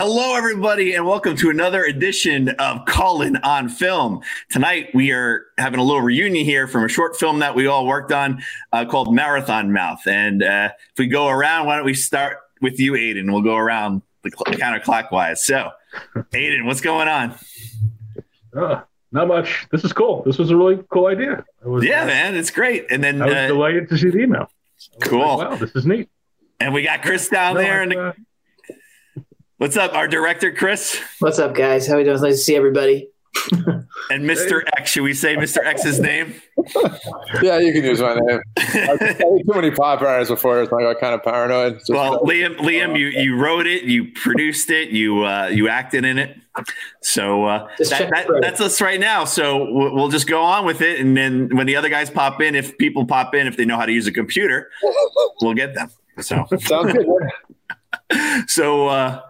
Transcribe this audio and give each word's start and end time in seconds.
Hello, 0.00 0.36
everybody, 0.36 0.94
and 0.94 1.04
welcome 1.04 1.34
to 1.34 1.50
another 1.50 1.82
edition 1.82 2.50
of 2.50 2.84
Cullen 2.84 3.36
on 3.38 3.68
Film. 3.68 4.20
Tonight, 4.48 4.90
we 4.94 5.10
are 5.10 5.46
having 5.58 5.80
a 5.80 5.82
little 5.82 6.02
reunion 6.02 6.44
here 6.44 6.68
from 6.68 6.84
a 6.84 6.88
short 6.88 7.16
film 7.16 7.40
that 7.40 7.56
we 7.56 7.66
all 7.66 7.84
worked 7.84 8.12
on 8.12 8.40
uh, 8.72 8.84
called 8.84 9.12
Marathon 9.12 9.72
Mouth. 9.72 10.06
And 10.06 10.44
uh, 10.44 10.70
if 10.92 10.98
we 11.00 11.08
go 11.08 11.26
around, 11.26 11.66
why 11.66 11.74
don't 11.74 11.84
we 11.84 11.94
start 11.94 12.36
with 12.60 12.78
you, 12.78 12.94
Aidan? 12.94 13.32
We'll 13.32 13.42
go 13.42 13.56
around 13.56 14.02
the 14.22 14.30
cl- 14.30 14.56
counterclockwise. 14.56 15.38
So, 15.38 15.72
Aidan, 16.32 16.64
what's 16.64 16.80
going 16.80 17.08
on? 17.08 17.34
Uh, 18.56 18.82
not 19.10 19.26
much. 19.26 19.66
This 19.72 19.82
is 19.82 19.92
cool. 19.92 20.22
This 20.22 20.38
was 20.38 20.52
a 20.52 20.56
really 20.56 20.78
cool 20.90 21.06
idea. 21.06 21.44
Was, 21.64 21.84
yeah, 21.84 22.04
uh, 22.04 22.06
man, 22.06 22.36
it's 22.36 22.52
great. 22.52 22.86
And 22.92 23.02
then 23.02 23.20
I 23.20 23.26
was 23.26 23.34
uh, 23.34 23.46
delighted 23.48 23.88
to 23.88 23.98
see 23.98 24.10
the 24.10 24.20
email. 24.20 24.48
Cool. 25.00 25.38
Like, 25.38 25.50
wow, 25.50 25.56
this 25.56 25.74
is 25.74 25.86
neat. 25.86 26.08
And 26.60 26.72
we 26.72 26.82
got 26.82 27.02
Chris 27.02 27.28
down 27.28 27.54
no, 27.54 27.60
there. 27.60 27.82
And 27.82 27.90
the- 27.90 28.14
What's 29.58 29.76
up, 29.76 29.92
our 29.92 30.06
director, 30.06 30.52
Chris? 30.52 31.00
What's 31.18 31.40
up, 31.40 31.52
guys? 31.52 31.88
How 31.88 31.94
are 31.94 31.96
we 31.96 32.04
doing? 32.04 32.20
nice 32.20 32.36
to 32.36 32.38
see 32.38 32.54
everybody. 32.54 33.08
and 33.52 34.22
Mr. 34.22 34.62
X, 34.76 34.92
should 34.92 35.02
we 35.02 35.14
say 35.14 35.34
Mr. 35.34 35.58
X's 35.64 35.98
name? 35.98 36.40
yeah, 37.42 37.58
you 37.58 37.72
can 37.72 37.82
use 37.82 38.00
my 38.00 38.14
name. 38.14 38.40
I 38.56 38.96
too 39.18 39.42
many 39.48 39.72
pop 39.72 39.98
before. 39.98 40.62
It's 40.62 40.70
like 40.70 40.86
I 40.86 40.94
kind 40.94 41.12
of 41.12 41.24
paranoid. 41.24 41.80
Just 41.80 41.90
well, 41.90 42.20
Liam, 42.20 42.56
Liam, 42.58 42.96
you 42.96 43.08
you 43.08 43.34
wrote 43.34 43.66
it, 43.66 43.82
you 43.82 44.12
produced 44.12 44.70
it, 44.70 44.90
you 44.90 45.24
uh, 45.24 45.48
you 45.48 45.68
acted 45.68 46.04
in 46.04 46.18
it. 46.18 46.36
So 47.02 47.44
uh, 47.46 47.68
that, 47.78 48.10
that, 48.10 48.38
that's 48.40 48.60
us 48.60 48.80
right 48.80 49.00
now. 49.00 49.24
So 49.24 49.72
we'll, 49.72 49.92
we'll 49.92 50.08
just 50.08 50.28
go 50.28 50.40
on 50.40 50.66
with 50.66 50.82
it, 50.82 51.00
and 51.00 51.16
then 51.16 51.48
when 51.56 51.66
the 51.66 51.74
other 51.74 51.88
guys 51.88 52.10
pop 52.10 52.40
in, 52.40 52.54
if 52.54 52.78
people 52.78 53.06
pop 53.06 53.34
in, 53.34 53.48
if 53.48 53.56
they 53.56 53.64
know 53.64 53.76
how 53.76 53.86
to 53.86 53.92
use 53.92 54.06
a 54.06 54.12
computer, 54.12 54.70
we'll 55.42 55.54
get 55.54 55.74
them. 55.74 55.90
So 56.20 56.46
sounds 56.60 56.92
good. 56.92 57.08
so. 58.46 58.86
Uh, 58.86 59.22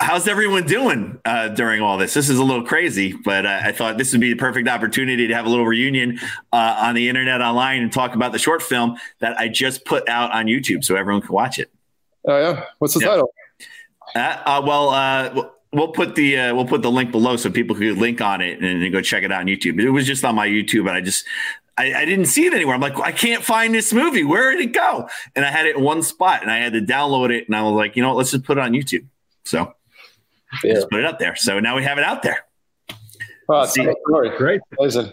how's 0.00 0.28
everyone 0.28 0.64
doing 0.64 1.20
uh, 1.24 1.48
during 1.48 1.80
all 1.80 1.98
this? 1.98 2.14
This 2.14 2.28
is 2.28 2.38
a 2.38 2.44
little 2.44 2.64
crazy, 2.64 3.12
but 3.12 3.44
uh, 3.44 3.60
I 3.62 3.72
thought 3.72 3.98
this 3.98 4.12
would 4.12 4.20
be 4.20 4.32
the 4.32 4.38
perfect 4.38 4.68
opportunity 4.68 5.26
to 5.26 5.34
have 5.34 5.46
a 5.46 5.48
little 5.48 5.66
reunion 5.66 6.18
uh, 6.52 6.76
on 6.78 6.94
the 6.94 7.08
internet 7.08 7.40
online 7.40 7.82
and 7.82 7.92
talk 7.92 8.14
about 8.14 8.32
the 8.32 8.38
short 8.38 8.62
film 8.62 8.96
that 9.18 9.38
I 9.38 9.48
just 9.48 9.84
put 9.84 10.08
out 10.08 10.32
on 10.32 10.46
YouTube 10.46 10.84
so 10.84 10.96
everyone 10.96 11.22
can 11.22 11.32
watch 11.32 11.58
it. 11.58 11.70
Oh 12.26 12.38
yeah, 12.38 12.64
what's 12.78 12.94
the 12.94 13.00
title? 13.00 13.32
Uh, 14.14 14.18
uh, 14.18 14.62
well, 14.64 14.90
uh, 14.90 15.48
we'll 15.72 15.88
put 15.88 16.14
the 16.14 16.52
we'll 16.52 16.66
put 16.66 16.82
the 16.82 16.90
link 16.90 17.10
below 17.10 17.36
so 17.36 17.50
people 17.50 17.74
can 17.76 17.98
link 17.98 18.20
on 18.20 18.40
it 18.40 18.58
and, 18.60 18.82
and 18.82 18.92
go 18.92 19.00
check 19.00 19.22
it 19.22 19.32
out 19.32 19.40
on 19.40 19.46
YouTube. 19.46 19.80
It 19.80 19.90
was 19.90 20.06
just 20.06 20.24
on 20.24 20.34
my 20.34 20.48
YouTube, 20.48 20.80
and 20.80 20.90
I 20.90 21.00
just 21.00 21.24
I, 21.76 21.94
I, 21.94 22.04
didn't 22.04 22.26
see 22.26 22.46
it 22.46 22.52
anywhere. 22.52 22.74
I'm 22.74 22.80
like, 22.80 22.98
I 22.98 23.12
can't 23.12 23.44
find 23.44 23.72
this 23.72 23.92
movie. 23.92 24.24
Where 24.24 24.50
did 24.50 24.60
it 24.60 24.72
go? 24.72 25.08
And 25.36 25.44
I 25.44 25.50
had 25.50 25.66
it 25.66 25.76
in 25.76 25.82
one 25.82 26.02
spot, 26.02 26.42
and 26.42 26.50
I 26.50 26.58
had 26.58 26.72
to 26.72 26.80
download 26.80 27.30
it. 27.30 27.46
And 27.46 27.54
I 27.54 27.62
was 27.62 27.72
like, 27.72 27.94
you 27.94 28.02
know, 28.02 28.08
what? 28.08 28.18
let's 28.18 28.32
just 28.32 28.44
put 28.44 28.58
it 28.58 28.60
on 28.60 28.72
YouTube. 28.72 29.06
So 29.44 29.74
yeah. 30.64 30.74
just 30.74 30.90
put 30.90 31.00
it 31.00 31.06
up 31.06 31.18
there. 31.18 31.36
So 31.36 31.60
now 31.60 31.76
we 31.76 31.84
have 31.84 31.98
it 31.98 32.04
out 32.04 32.22
there. 32.22 32.44
Oh, 33.48 33.66
we'll 33.76 34.36
great. 34.36 34.60
Listen. 34.78 35.12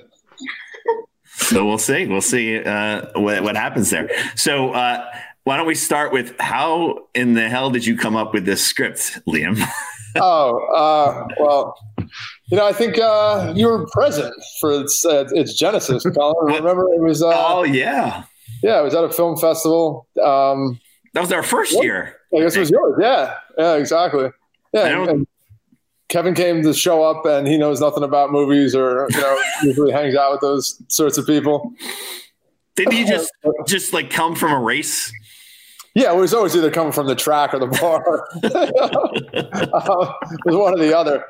So 1.36 1.66
we'll 1.66 1.78
see. 1.78 2.08
We'll 2.08 2.22
see 2.22 2.62
uh, 2.62 3.08
what, 3.16 3.44
what 3.44 3.56
happens 3.56 3.90
there. 3.90 4.10
So 4.36 4.72
uh, 4.72 5.06
why 5.46 5.58
don't 5.58 5.68
we 5.68 5.76
start 5.76 6.12
with 6.12 6.36
how 6.40 7.08
in 7.14 7.36
the 7.36 7.48
hell 7.48 7.70
did 7.70 7.86
you 7.86 7.96
come 7.98 8.16
up 8.16 8.34
with 8.34 8.46
this 8.46 8.66
script, 8.66 9.20
Liam? 9.28 9.64
oh, 10.16 10.58
uh, 10.74 11.28
well, 11.40 11.78
you 12.48 12.58
know, 12.58 12.66
I 12.66 12.74
think 12.74 12.98
uh, 12.98 13.54
you 13.56 13.68
were 13.68 13.86
present 13.88 14.34
for 14.60 14.82
its, 14.82 15.06
uh, 15.06 15.26
its 15.32 15.54
genesis, 15.54 16.04
Cullen. 16.04 16.36
Remember, 16.56 16.92
it 16.94 17.02
was. 17.02 17.22
Uh, 17.22 17.32
oh 17.36 17.64
yeah, 17.64 18.24
yeah, 18.64 18.80
it 18.80 18.84
was 18.84 18.96
at 18.96 19.04
a 19.04 19.10
film 19.12 19.38
festival. 19.38 20.08
Um, 20.22 20.80
that 21.14 21.22
was 21.22 21.32
our 21.32 21.44
first 21.44 21.74
year. 21.84 22.18
I 22.36 22.42
guess 22.42 22.56
it 22.56 22.62
was 22.62 22.72
yours. 22.72 22.98
Yeah, 23.00 23.36
yeah, 23.58 23.76
exactly. 23.76 24.30
Yeah, 24.76 25.14
Kevin 26.08 26.36
came 26.36 26.62
to 26.64 26.74
show 26.74 27.04
up, 27.04 27.26
and 27.26 27.48
he 27.48 27.58
knows 27.58 27.82
nothing 27.82 28.04
about 28.04 28.32
movies, 28.32 28.76
or 28.76 29.08
you 29.10 29.18
know, 29.18 29.42
usually 29.64 29.92
hangs 29.92 30.16
out 30.16 30.32
with 30.34 30.42
those 30.42 30.82
sorts 30.88 31.18
of 31.18 31.26
people. 31.26 31.74
Did 32.76 32.92
he 32.92 33.06
just 33.06 33.32
just 33.66 33.94
like 33.94 34.10
come 34.10 34.36
from 34.36 34.52
a 34.52 34.60
race? 34.60 35.12
Yeah, 35.96 36.12
it 36.12 36.18
was 36.18 36.34
always 36.34 36.54
either 36.58 36.70
coming 36.70 36.92
from 36.92 37.08
the 37.08 37.16
track 37.16 37.54
or 37.54 37.60
the 37.60 37.68
bar. 37.68 38.28
um, 38.34 38.42
it 40.30 40.46
was 40.46 40.56
one 40.56 40.74
or 40.74 40.78
the 40.78 40.96
other. 40.96 41.24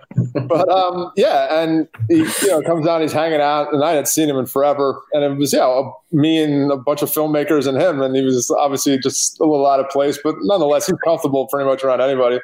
But 0.48 0.68
um, 0.70 1.12
yeah, 1.16 1.62
and 1.62 1.88
he 2.10 2.18
you 2.18 2.48
know 2.48 2.64
comes 2.64 2.84
down, 2.84 3.02
he's 3.02 3.14
hanging 3.14 3.42
out, 3.42 3.72
and 3.72 3.84
I 3.84 3.92
had 3.92 4.08
seen 4.08 4.28
him 4.28 4.38
in 4.38 4.48
forever, 4.48 5.00
and 5.14 5.24
it 5.24 5.38
was 5.38 5.54
yeah, 5.54 5.84
me 6.12 6.42
and 6.42 6.72
a 6.72 6.78
bunch 6.78 7.04
of 7.04 7.12
filmmakers 7.12 7.68
and 7.68 7.80
him, 7.80 8.02
and 8.02 8.16
he 8.16 8.24
was 8.24 8.50
obviously 8.50 8.98
just 8.98 9.40
a 9.40 9.46
little 9.46 9.68
out 9.68 9.80
of 9.80 9.88
place, 9.90 10.18
but 10.24 10.36
nonetheless, 10.42 10.88
he's 10.88 10.98
comfortable 11.04 11.48
pretty 11.48 11.70
much 11.70 11.84
around 11.84 12.02
anybody. 12.02 12.40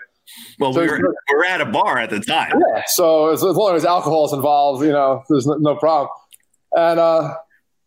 Well, 0.59 0.73
so 0.73 0.81
we, 0.81 0.87
were, 0.87 1.15
we 1.29 1.35
were 1.35 1.45
at 1.45 1.61
a 1.61 1.65
bar 1.65 1.97
at 1.97 2.09
the 2.09 2.19
time. 2.19 2.51
Yeah. 2.51 2.83
So 2.87 3.29
as, 3.29 3.43
as 3.43 3.55
long 3.55 3.75
as 3.75 3.85
alcohol 3.85 4.25
is 4.25 4.33
involved, 4.33 4.83
you 4.83 4.91
know, 4.91 5.23
there's 5.29 5.47
no, 5.47 5.55
no 5.55 5.75
problem. 5.75 6.09
And 6.75 6.99
uh, 6.99 7.35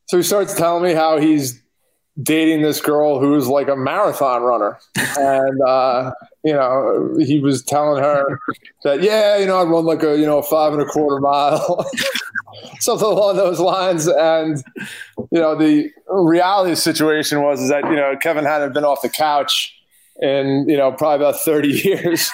so 0.07 0.17
he 0.17 0.23
starts 0.23 0.55
telling 0.55 0.83
me 0.83 0.93
how 0.93 1.19
he's 1.19 1.63
dating 2.23 2.63
this 2.63 2.81
girl 2.81 3.19
who's 3.19 3.49
like 3.49 3.69
a 3.69 3.77
marathon 3.77 4.43
runner. 4.43 4.79
And, 5.19 5.61
uh, 5.63 6.13
you 6.45 6.53
know, 6.53 7.17
he 7.19 7.41
was 7.41 7.63
telling 7.63 8.03
her 8.03 8.39
that, 8.85 9.03
yeah, 9.03 9.39
you 9.39 9.47
know, 9.47 9.59
I 9.59 9.65
run 9.65 9.85
like 9.85 10.03
a, 10.03 10.17
you 10.19 10.27
know, 10.27 10.43
five 10.43 10.73
and 10.73 10.83
a 10.83 10.85
quarter 10.85 11.21
mile, 11.21 11.85
something 12.81 13.07
along 13.07 13.37
those 13.37 13.59
lines. 13.59 14.07
And, 14.07 14.63
you 15.33 15.41
know, 15.41 15.57
the 15.57 15.91
reality 16.09 16.71
of 16.71 16.77
the 16.77 16.83
situation 16.83 17.43
was 17.43 17.61
is 17.61 17.71
that, 17.71 17.85
you 17.85 17.97
know, 17.97 18.17
Kevin 18.21 18.45
hadn't 18.45 18.75
been 18.75 18.85
off 18.85 19.03
the 19.03 19.09
couch 19.09 19.75
in 20.21 20.67
you 20.69 20.77
know 20.77 20.93
probably 20.93 21.27
about 21.27 21.41
30 21.41 21.69
years. 21.85 22.31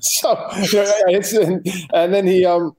So 0.00 0.48
you 0.60 0.72
know, 0.72 0.92
and, 1.06 1.66
and 1.94 2.14
then 2.14 2.26
he 2.26 2.44
um 2.44 2.74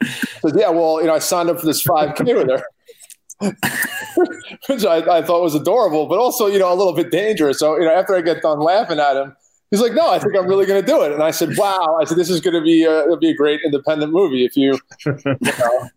said 0.00 0.52
yeah 0.56 0.68
well 0.68 1.00
you 1.00 1.06
know 1.06 1.14
i 1.14 1.18
signed 1.18 1.48
up 1.48 1.58
for 1.58 1.66
this 1.66 1.82
5k 1.82 2.36
with 2.36 2.50
her 2.50 2.62
which 4.68 4.84
I, 4.84 5.18
I, 5.18 5.22
thought 5.22 5.42
was 5.42 5.54
adorable 5.54 6.06
but 6.06 6.18
also 6.18 6.46
you 6.46 6.58
know 6.58 6.72
a 6.72 6.74
little 6.74 6.94
bit 6.94 7.10
dangerous. 7.10 7.58
So 7.58 7.76
you 7.76 7.84
know 7.84 7.92
after 7.92 8.14
i 8.14 8.20
get 8.20 8.42
done 8.42 8.60
laughing 8.60 8.98
at 8.98 9.16
him 9.16 9.34
he's 9.70 9.80
like 9.80 9.94
no 9.94 10.10
i 10.10 10.18
think 10.18 10.34
i'm 10.36 10.46
really 10.46 10.66
going 10.66 10.80
to 10.80 10.86
do 10.86 11.02
it. 11.02 11.12
And 11.12 11.22
i 11.22 11.30
said 11.30 11.56
wow. 11.56 11.98
I 12.00 12.04
said 12.04 12.18
this 12.18 12.30
is 12.30 12.40
going 12.40 12.54
to 12.54 12.62
be 12.62 12.84
a, 12.84 13.04
it'll 13.04 13.16
be 13.16 13.30
a 13.30 13.34
great 13.34 13.60
independent 13.64 14.12
movie 14.12 14.44
if 14.44 14.56
you, 14.56 14.78
you 15.04 15.38
know, 15.42 15.88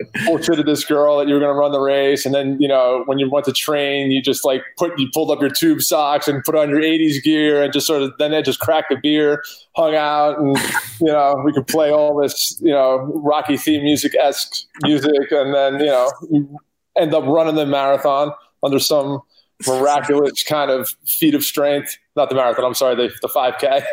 bullshitted 0.00 0.64
this 0.64 0.84
girl 0.84 1.18
that 1.18 1.28
you 1.28 1.34
were 1.34 1.40
going 1.40 1.52
to 1.52 1.58
run 1.58 1.72
the 1.72 1.80
race, 1.80 2.24
and 2.24 2.34
then 2.34 2.56
you 2.60 2.68
know 2.68 3.02
when 3.06 3.18
you 3.18 3.28
went 3.30 3.44
to 3.46 3.52
train, 3.52 4.10
you 4.10 4.22
just 4.22 4.44
like 4.44 4.62
put 4.76 4.98
you 4.98 5.08
pulled 5.12 5.30
up 5.30 5.40
your 5.40 5.50
tube 5.50 5.82
socks 5.82 6.28
and 6.28 6.42
put 6.44 6.54
on 6.54 6.70
your 6.70 6.80
'80s 6.80 7.22
gear, 7.22 7.62
and 7.62 7.72
just 7.72 7.86
sort 7.86 8.02
of 8.02 8.12
then 8.18 8.30
they 8.30 8.42
just 8.42 8.60
cracked 8.60 8.92
a 8.92 8.96
beer, 8.96 9.42
hung 9.76 9.94
out, 9.94 10.38
and 10.38 10.56
you 11.00 11.08
know 11.08 11.40
we 11.44 11.52
could 11.52 11.66
play 11.66 11.90
all 11.90 12.20
this 12.20 12.58
you 12.60 12.72
know 12.72 12.98
Rocky 13.16 13.56
theme 13.56 13.82
music 13.82 14.14
esque 14.14 14.64
music, 14.82 15.30
and 15.30 15.54
then 15.54 15.80
you 15.80 15.86
know 15.86 16.10
you 16.30 16.58
end 16.96 17.14
up 17.14 17.24
running 17.24 17.54
the 17.54 17.66
marathon 17.66 18.32
under 18.62 18.78
some 18.78 19.20
miraculous 19.66 20.42
kind 20.44 20.70
of 20.70 20.94
feat 21.06 21.34
of 21.34 21.44
strength. 21.44 21.96
Not 22.16 22.28
the 22.28 22.34
marathon. 22.34 22.64
I'm 22.64 22.74
sorry, 22.74 22.94
the 22.96 23.10
the 23.20 23.28
5K. 23.28 23.84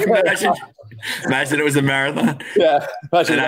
imagine, 0.06 0.54
imagine 1.24 1.60
it 1.60 1.64
was 1.64 1.76
a 1.76 1.82
marathon. 1.82 2.40
Yeah. 2.56 2.86
Imagine 3.12 3.38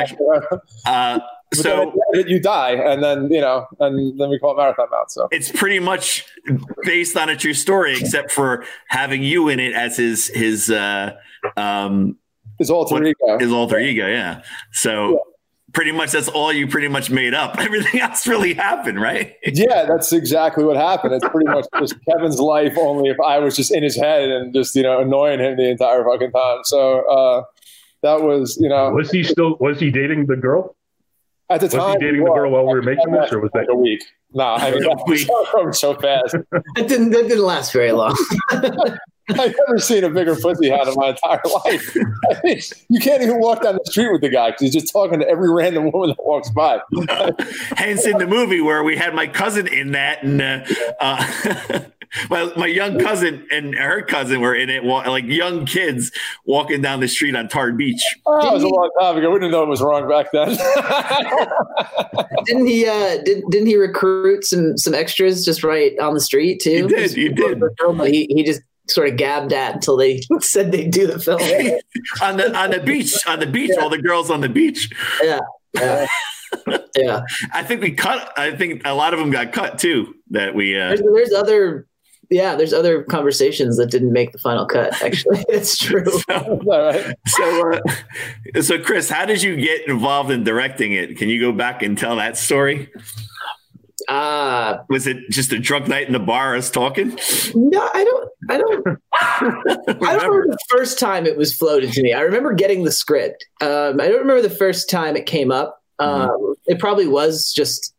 uh, 0.86 1.20
so 1.54 1.92
you 2.14 2.40
die, 2.40 2.72
and 2.72 3.02
then 3.02 3.30
you 3.30 3.40
know, 3.40 3.66
and 3.80 4.18
then 4.18 4.30
we 4.30 4.38
call 4.38 4.52
it 4.52 4.56
marathon 4.56 4.88
mouth. 4.90 5.10
So 5.10 5.28
it's 5.30 5.50
pretty 5.50 5.78
much 5.78 6.24
based 6.84 7.16
on 7.16 7.28
a 7.28 7.36
true 7.36 7.54
story, 7.54 7.98
except 7.98 8.30
for 8.30 8.64
having 8.88 9.22
you 9.22 9.48
in 9.48 9.60
it 9.60 9.74
as 9.74 9.96
his 9.96 10.28
his 10.28 10.70
uh, 10.70 11.12
um, 11.56 12.16
his 12.58 12.70
alter 12.70 13.02
ego. 13.04 13.38
His 13.38 13.52
alter 13.52 13.78
ego, 13.78 14.06
yeah. 14.08 14.42
So. 14.72 15.12
Yeah 15.12 15.18
pretty 15.72 15.90
much 15.90 16.12
that's 16.12 16.28
all 16.28 16.52
you 16.52 16.66
pretty 16.66 16.88
much 16.88 17.10
made 17.10 17.34
up. 17.34 17.56
Everything 17.58 18.00
else 18.00 18.26
really 18.26 18.54
happened, 18.54 19.00
right? 19.00 19.36
yeah, 19.44 19.86
that's 19.86 20.12
exactly 20.12 20.64
what 20.64 20.76
happened. 20.76 21.14
It's 21.14 21.26
pretty 21.28 21.48
much 21.48 21.66
just 21.78 21.94
Kevin's 22.08 22.38
life, 22.38 22.76
only 22.78 23.10
if 23.10 23.18
I 23.20 23.38
was 23.38 23.56
just 23.56 23.72
in 23.72 23.82
his 23.82 23.96
head 23.96 24.28
and 24.28 24.54
just 24.54 24.74
you 24.76 24.82
know 24.82 25.00
annoying 25.00 25.40
him 25.40 25.56
the 25.56 25.70
entire 25.70 26.04
fucking 26.04 26.32
time. 26.32 26.58
So 26.64 27.08
uh, 27.08 27.44
that 28.02 28.22
was 28.22 28.58
you 28.60 28.68
know. 28.68 28.90
Was 28.90 29.10
he 29.10 29.22
still? 29.22 29.56
Was 29.60 29.80
he 29.80 29.90
dating 29.90 30.26
the 30.26 30.36
girl? 30.36 30.76
At 31.50 31.60
the 31.60 31.66
was 31.66 31.74
time, 31.74 32.00
he 32.00 32.06
dating 32.06 32.24
the 32.24 32.30
girl 32.30 32.50
while 32.50 32.66
we 32.66 32.74
were 32.74 32.82
making 32.82 33.10
this, 33.12 33.32
or 33.32 33.40
was 33.40 33.50
that 33.54 33.68
a 33.68 33.74
week? 33.74 34.02
No, 34.34 34.54
I 34.54 34.70
mean, 34.70 34.80
that 34.82 35.64
was 35.64 35.80
so 35.80 35.94
fast. 35.94 36.34
It 36.76 36.88
didn't. 36.88 37.10
That 37.10 37.28
didn't 37.28 37.44
last 37.44 37.72
very 37.72 37.92
long. 37.92 38.16
I've 39.30 39.54
never 39.66 39.78
seen 39.78 40.02
a 40.02 40.10
bigger 40.10 40.34
pussy 40.34 40.68
hat 40.68 40.88
in 40.88 40.94
my 40.96 41.10
entire 41.10 41.40
life. 41.64 41.96
I 42.30 42.40
mean, 42.42 42.60
you 42.88 43.00
can't 43.00 43.22
even 43.22 43.38
walk 43.38 43.62
down 43.62 43.74
the 43.74 43.90
street 43.90 44.10
with 44.10 44.20
the 44.20 44.28
guy 44.28 44.50
because 44.50 44.62
he's 44.62 44.72
just 44.72 44.92
talking 44.92 45.20
to 45.20 45.28
every 45.28 45.50
random 45.50 45.92
woman 45.92 46.10
that 46.10 46.24
walks 46.24 46.50
by. 46.50 46.80
Hence, 47.76 48.04
in 48.04 48.18
the 48.18 48.26
movie 48.26 48.60
where 48.60 48.82
we 48.82 48.96
had 48.96 49.14
my 49.14 49.28
cousin 49.28 49.68
in 49.68 49.92
that, 49.92 50.24
and 50.24 50.42
uh, 50.42 50.64
uh, 51.00 51.80
my 52.30 52.52
my 52.56 52.66
young 52.66 52.98
cousin 52.98 53.46
and 53.50 53.74
her 53.74 54.02
cousin 54.02 54.40
were 54.40 54.54
in 54.54 54.70
it, 54.70 54.84
like 54.84 55.24
young 55.24 55.66
kids 55.66 56.10
walking 56.44 56.82
down 56.82 57.00
the 57.00 57.08
street 57.08 57.34
on 57.34 57.48
Tar 57.48 57.72
Beach. 57.72 58.02
Oh, 58.26 58.42
that 58.42 58.52
was 58.52 58.62
a 58.62 58.68
long 58.68 58.90
time 59.00 59.16
ago. 59.16 59.30
We 59.30 59.40
didn't 59.40 59.52
know 59.52 59.62
it 59.62 59.68
was 59.68 59.82
wrong 59.82 60.08
back 60.08 60.26
then. 60.32 60.48
didn't 62.44 62.66
he? 62.66 62.86
Uh, 62.86 63.22
did, 63.24 63.44
didn't 63.50 63.66
he 63.66 63.76
recruit 63.76 64.44
some 64.44 64.76
some 64.76 64.94
extras 64.94 65.44
just 65.44 65.64
right 65.64 65.98
on 65.98 66.14
the 66.14 66.20
street 66.20 66.60
too? 66.60 66.86
He 66.86 66.94
did. 66.94 67.10
He 67.12 67.28
did. 67.28 67.62
He 68.06 68.26
he 68.28 68.42
just 68.44 68.62
sort 68.88 69.08
of 69.08 69.16
gabbed 69.16 69.52
at 69.52 69.74
until 69.74 69.96
they 69.96 70.22
said 70.40 70.72
they'd 70.72 70.90
do 70.90 71.06
the 71.06 71.18
film. 71.18 71.40
on 72.22 72.36
the 72.36 72.56
on 72.56 72.70
the 72.70 72.80
beach 72.80 73.14
on 73.26 73.38
the 73.38 73.46
beach 73.46 73.70
all 73.80 73.88
the 73.88 74.00
girls 74.00 74.30
on 74.30 74.40
the 74.40 74.48
beach 74.48 74.90
yeah, 75.22 75.38
yeah, 75.74 76.06
yeah. 76.96 77.22
i 77.52 77.62
think 77.62 77.80
we 77.80 77.92
cut 77.92 78.36
i 78.36 78.54
think 78.54 78.82
a 78.84 78.92
lot 78.92 79.14
of 79.14 79.20
them 79.20 79.30
got 79.30 79.52
cut 79.52 79.78
too 79.78 80.14
that 80.30 80.54
we 80.54 80.78
uh 80.78 80.88
There's, 80.88 81.00
there's 81.00 81.32
other, 81.32 81.86
yeah, 82.32 82.54
there's 82.56 82.72
other 82.72 83.02
conversations 83.04 83.76
that 83.76 83.90
didn't 83.90 84.12
make 84.12 84.32
the 84.32 84.38
final 84.38 84.66
cut. 84.66 85.00
Actually, 85.02 85.44
it's 85.48 85.76
true. 85.76 86.04
All 86.28 86.58
right. 86.66 87.14
so 87.26 87.72
uh, 87.72 88.60
so 88.62 88.78
chris 88.82 89.08
how 89.08 89.24
did 89.26 89.42
you 89.42 89.56
get 89.56 89.86
involved 89.88 90.30
in 90.30 90.42
directing 90.44 90.92
it 90.92 91.16
can 91.18 91.28
you 91.28 91.40
go 91.40 91.52
back 91.52 91.82
and 91.82 91.96
tell 91.96 92.16
that 92.16 92.36
story 92.36 92.90
Uh 94.08 94.78
was 94.88 95.06
it 95.06 95.18
just 95.30 95.52
a 95.52 95.58
drunk 95.58 95.86
night 95.88 96.06
in 96.06 96.12
the 96.12 96.18
bar 96.18 96.56
us 96.56 96.70
talking 96.70 97.16
no, 97.54 97.90
I 97.94 98.04
don't. 98.04 98.28
I 98.50 98.58
don't. 98.58 98.86
I 99.20 100.16
don't 100.16 100.30
remember 100.30 100.46
the 100.48 100.58
first 100.68 100.98
time 100.98 101.26
it 101.26 101.36
was 101.36 101.54
floated 101.54 101.92
to 101.92 102.02
me. 102.02 102.12
I 102.12 102.20
remember 102.22 102.52
getting 102.52 102.82
the 102.84 102.90
script. 102.90 103.46
Um, 103.60 104.00
I 104.00 104.08
don't 104.08 104.18
remember 104.20 104.42
the 104.42 104.50
first 104.50 104.90
time 104.90 105.16
it 105.16 105.26
came 105.26 105.52
up. 105.52 105.80
Um, 105.98 106.54
It 106.66 106.78
probably 106.80 107.06
was 107.06 107.52
just 107.52 107.94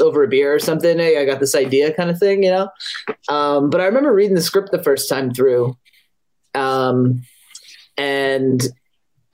over 0.00 0.22
a 0.22 0.28
beer 0.28 0.54
or 0.54 0.58
something. 0.58 0.98
Hey, 0.98 1.20
I 1.20 1.24
got 1.24 1.40
this 1.40 1.54
idea, 1.54 1.94
kind 1.94 2.10
of 2.10 2.18
thing, 2.18 2.42
you 2.42 2.50
know. 2.50 2.68
Um, 3.28 3.70
but 3.70 3.80
I 3.80 3.86
remember 3.86 4.12
reading 4.12 4.34
the 4.34 4.42
script 4.42 4.70
the 4.70 4.82
first 4.82 5.08
time 5.08 5.32
through, 5.32 5.76
um, 6.54 7.22
and 7.96 8.62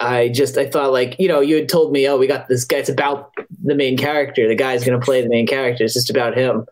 I 0.01 0.29
just 0.29 0.59
I 0.59 0.67
thought 0.67 0.93
like 0.93 1.17
you 1.19 1.29
know 1.29 1.41
you 1.41 1.57
had 1.57 1.69
told 1.69 1.93
me 1.93 2.09
oh 2.09 2.19
we 2.19 2.27
got 2.27 2.49
this 2.49 2.65
guy 2.65 2.79
it's 2.79 2.89
about 2.89 3.33
the 3.63 3.75
main 3.75 3.97
character 3.97 4.49
the 4.49 4.55
guy's 4.55 4.85
going 4.85 4.99
to 4.99 5.05
play 5.05 5.23
the 5.23 5.29
main 5.29 5.47
character 5.47 5.85
it's 5.85 5.95
just 5.95 6.11
about 6.11 6.37
him 6.37 6.67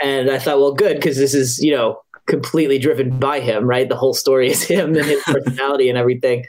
and 0.00 0.30
I 0.30 0.38
thought 0.38 0.58
well 0.58 0.72
good 0.72 0.96
because 0.96 1.16
this 1.16 1.34
is 1.34 1.62
you 1.62 1.72
know 1.74 2.00
completely 2.26 2.78
driven 2.78 3.18
by 3.18 3.40
him 3.40 3.66
right 3.66 3.88
the 3.88 3.96
whole 3.96 4.14
story 4.14 4.50
is 4.50 4.62
him 4.68 4.94
and 4.94 5.04
his 5.04 5.22
personality 5.24 5.88
and 5.88 5.98
everything 5.98 6.44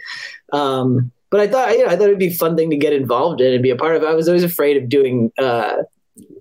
um, 0.54 1.12
but 1.30 1.40
I 1.40 1.48
thought 1.48 1.72
you 1.72 1.86
know 1.86 1.92
I 1.92 1.96
thought 1.96 2.08
it'd 2.08 2.20
be 2.20 2.28
a 2.28 2.34
fun 2.34 2.56
thing 2.56 2.70
to 2.70 2.78
get 2.78 2.94
involved 2.94 3.42
in 3.42 3.54
and 3.54 3.64
be 3.64 3.72
a 3.72 3.76
part 3.76 3.96
of 3.96 4.04
I 4.04 4.14
was 4.14 4.28
always 4.28 4.44
afraid 4.44 4.78
of 4.78 4.90
doing 4.90 5.32
uh, 5.38 5.78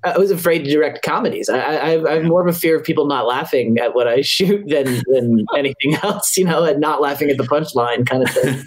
I 0.05 0.19
was 0.19 0.31
afraid 0.31 0.65
to 0.65 0.71
direct 0.71 1.03
comedies. 1.03 1.49
I, 1.49 1.59
I, 1.59 2.11
I 2.11 2.15
have 2.15 2.25
more 2.25 2.47
of 2.47 2.55
a 2.55 2.59
fear 2.59 2.77
of 2.77 2.85
people 2.85 3.07
not 3.07 3.27
laughing 3.27 3.79
at 3.79 3.95
what 3.95 4.09
I 4.09 4.21
shoot 4.23 4.69
than 4.69 5.03
than 5.07 5.47
anything 5.57 5.95
else, 6.03 6.37
you 6.37 6.45
know, 6.45 6.65
and 6.65 6.81
not 6.81 7.01
laughing 7.01 7.31
at 7.31 7.37
the 7.37 7.45
punchline 7.45 8.07
kind 8.07 8.23
of 8.23 8.31
thing. 8.31 8.65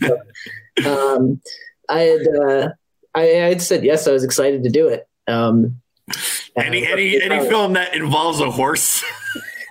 So, 0.84 1.16
um, 1.16 1.42
I 1.90 2.00
had 2.00 2.28
uh, 2.28 2.70
I, 3.16 3.22
had 3.22 3.62
said 3.62 3.84
yes. 3.84 4.08
I 4.08 4.12
was 4.12 4.24
excited 4.24 4.64
to 4.64 4.70
do 4.70 4.88
it. 4.88 5.08
Um, 5.28 5.82
any 6.56 6.88
any 6.88 7.22
any 7.22 7.48
film 7.48 7.74
that 7.74 7.94
involves 7.96 8.40
a 8.40 8.50
horse 8.50 9.04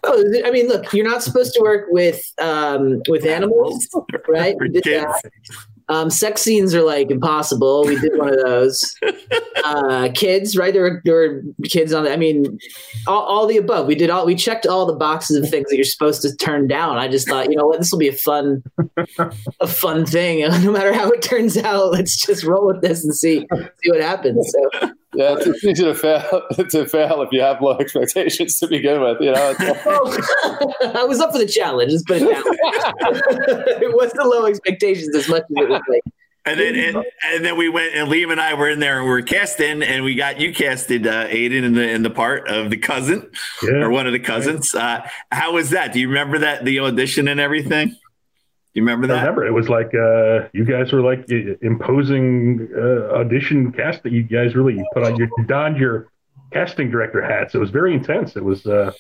Oh, 0.05 0.25
I 0.45 0.51
mean, 0.51 0.69
look, 0.69 0.93
you're 0.93 1.09
not 1.09 1.23
supposed 1.23 1.55
to 1.55 1.61
work 1.61 1.87
with 1.91 2.33
um, 2.41 3.03
with 3.09 3.27
animals, 3.27 3.89
right? 4.29 4.55
Or 4.61 4.69
We 4.69 4.81
kids. 4.81 5.07
that. 5.07 5.23
Um, 5.89 6.11
sex 6.11 6.43
scenes 6.43 6.75
are 6.75 6.83
like 6.83 7.11
impossible. 7.11 7.85
We 7.85 7.99
did 7.99 8.17
one 8.17 8.29
of 8.31 8.41
those. 8.45 8.95
Uh, 9.65 10.09
kids, 10.15 10.57
right? 10.57 10.73
There 10.73 10.83
were, 10.83 11.03
there 11.05 11.15
were 11.15 11.43
kids 11.65 11.93
on. 11.93 12.05
The, 12.05 12.13
I 12.13 12.17
mean, 12.17 12.59
all, 13.07 13.23
all 13.25 13.47
the 13.47 13.57
above. 13.57 13.87
We 13.87 13.97
did 13.97 14.09
all. 14.09 14.25
We 14.25 14.35
checked 14.37 14.67
all 14.67 14.87
the 14.87 14.95
boxes 14.95 15.37
of 15.37 15.51
things 15.51 15.69
that 15.69 15.77
you're 15.77 15.85
supposed 15.85 16.23
to 16.23 16.35
turn 16.37 16.69
down. 16.69 16.97
I 16.97 17.09
just 17.09 17.29
thought, 17.29 17.51
you 17.51 17.57
know 17.57 17.67
what, 17.67 17.81
this 17.81 17.91
will 17.91 17.99
be 17.99 18.09
a 18.09 18.13
fun, 18.13 18.63
a 19.61 19.67
fun 19.67 20.07
thing. 20.07 20.41
no 20.63 20.73
matter 20.73 20.93
how 20.93 21.11
it 21.11 21.23
turns 21.23 21.57
out, 21.59 21.91
let's 21.91 22.25
just 22.25 22.45
roll 22.45 22.67
with 22.69 22.81
this 22.83 23.05
and 23.05 23.15
see 23.15 23.47
see 23.83 23.91
what 23.91 24.01
happens. 24.01 24.51
So 24.53 24.93
Yeah, 25.19 25.35
it's, 25.37 25.47
it's 25.49 25.65
easy 25.65 25.83
to 25.83 25.95
fail 25.97 26.43
to 26.71 26.87
fail 26.87 27.23
if 27.23 27.33
you 27.33 27.41
have 27.41 27.61
low 27.61 27.77
expectations 27.79 28.61
to 28.61 28.69
begin 28.69 29.01
with. 29.01 29.21
You 29.21 29.33
know, 29.33 29.55
I 30.95 31.05
was 31.09 31.19
up 31.19 31.33
for 31.33 31.39
the 31.39 31.47
challenge. 31.47 31.91
Let's 31.91 32.05
put 32.05 32.23
it 32.23 32.31
down. 32.31 32.43
it 33.83 33.97
wasn't 33.97 34.27
low 34.29 34.47
expectations 34.47 35.15
as 35.17 35.29
much 35.29 35.43
as 35.43 35.57
it 35.57 35.69
was 35.69 35.83
like. 35.89 36.03
And 36.47 36.61
then 36.61 36.77
and, 36.77 37.05
and 37.25 37.45
then 37.45 37.59
we 37.59 37.69
went 37.69 37.95
and 37.97 38.09
Liam 38.09 38.31
and 38.31 38.41
I 38.41 38.55
were 38.55 38.71
in 38.71 38.79
there 38.79 38.99
and 38.99 39.05
we 39.07 39.11
were 39.11 39.23
casting 39.23 39.83
and 39.83 40.05
we 40.05 40.15
got 40.15 40.41
you 40.41 40.55
casted 40.55 41.05
uh, 41.07 41.27
Aidan 41.29 41.65
in 41.65 41.75
the 41.75 41.91
in 41.91 42.05
the 42.05 42.11
part 42.11 42.49
of 42.49 42.71
the 42.71 42.77
cousin 42.79 43.29
Yeah. 43.63 43.71
or 43.83 43.91
one 43.91 44.07
of 44.07 44.13
the 44.13 44.21
cousins. 44.21 44.73
Uh, 44.73 45.01
how 45.33 45.55
was 45.55 45.71
that? 45.71 45.93
Do 45.93 45.99
you 45.99 46.07
remember 46.09 46.39
that 46.39 46.65
the 46.65 46.79
audition 46.79 47.27
and 47.27 47.41
everything? 47.41 47.97
Do 48.75 48.81
you 48.81 48.83
remember 48.83 49.07
I 49.07 49.17
that? 49.17 49.21
remember 49.21 49.47
it 49.47 49.53
was 49.53 49.69
like 49.69 49.95
uh, 49.95 50.49
you 50.53 50.65
guys 50.65 50.93
were 50.93 51.01
like 51.01 51.29
imposing 51.63 52.69
uh, 52.77 53.15
audition 53.15 53.73
cast 53.73 54.03
that 54.03 54.13
you 54.13 54.23
guys 54.23 54.55
really 54.55 54.83
put 54.93 55.05
on. 55.05 55.17
You 55.17 55.29
donned 55.47 55.79
your 55.79 56.09
casting 56.53 56.91
director 56.91 57.23
hats. 57.23 57.55
It 57.55 57.59
was 57.59 57.71
very 57.71 57.95
intense. 57.95 58.37
It 58.37 58.45
was 58.45 58.67
uh, 58.67 58.93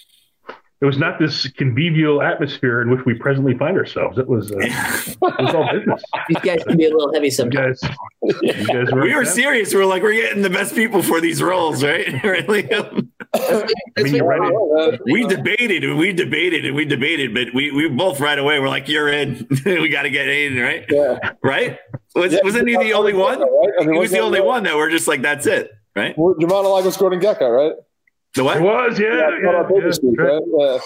it 0.81 0.85
was 0.87 0.97
not 0.99 1.19
this 1.19 1.49
convivial 1.53 2.23
atmosphere 2.23 2.83
in 2.83 2.91
which 2.91 3.05
we 3.05 3.15
presently 3.15 3.57
find 3.59 3.77
ourselves. 3.77 4.17
It 4.19 4.29
was 4.29 4.53
uh, 4.53 4.57
it 4.61 5.19
was 5.21 5.55
all 5.55 5.69
business. 5.73 6.03
These 6.29 6.39
guys 6.39 6.63
can 6.65 6.77
be 6.77 6.85
a 6.87 6.91
little 6.91 7.13
heavy 7.13 7.27
You 7.27 7.31
sometimes. 7.33 7.81
guys, 7.81 7.95
you 8.43 8.53
guys 8.67 8.93
were 8.93 9.03
We 9.03 9.15
were 9.15 9.25
serious. 9.25 9.73
We 9.75 9.81
were 9.81 9.87
like, 9.87 10.03
we're 10.03 10.13
getting 10.15 10.43
the 10.43 10.51
best 10.51 10.75
people 10.75 11.03
for 11.03 11.21
these 11.21 11.43
roles, 11.43 11.83
right? 11.83 12.07
really? 12.25 12.63
That's 12.63 12.93
mean, 14.03 14.15
you're 14.15 14.25
right. 14.25 15.01
we 15.05 15.27
debated 15.27 15.85
and 15.85 15.99
we 15.99 16.13
debated 16.13 16.65
and 16.65 16.75
we 16.77 16.85
debated, 16.85 17.35
but 17.35 17.49
we, 17.55 17.71
we 17.73 17.89
both 17.89 18.21
right 18.21 18.39
away 18.39 18.59
were 18.61 18.69
like, 18.69 18.89
you're 18.89 19.09
in. 19.09 19.47
we 19.65 19.89
got 19.89 20.03
to 20.03 20.11
get 20.11 20.29
in, 20.29 20.57
right? 20.59 20.85
yeah. 20.91 21.33
Right? 21.43 21.79
Was, 22.15 22.33
Yeah. 22.33 22.41
wasn't 22.45 22.69
he 22.69 22.77
the 22.77 22.93
only 22.93 23.13
one? 23.15 23.41
Right? 23.41 23.71
I 23.81 23.85
mean, 23.85 23.95
He 23.95 23.99
was 24.01 24.11
the 24.11 24.21
only 24.21 24.41
one 24.41 24.63
that 24.65 24.77
we're 24.77 24.91
just 24.91 25.09
like, 25.09 25.23
that's 25.23 25.47
it, 25.47 25.71
right? 25.95 26.17
Your 26.17 26.49
monologue 26.49 26.85
was 26.85 26.97
Gordon 26.97 27.21
Gekko, 27.21 27.51
right? 27.51 27.73
The 28.35 28.45
It 28.45 28.63
was, 28.63 28.99
yeah, 28.99 29.07
Yeah, 29.15 29.31
yeah. 29.43 29.49
on 29.59 29.69
Baker 29.73 29.93
Street, 29.93 30.15
yeah. 30.19 30.25
right? 30.25 30.43
Yeah. 30.59 30.79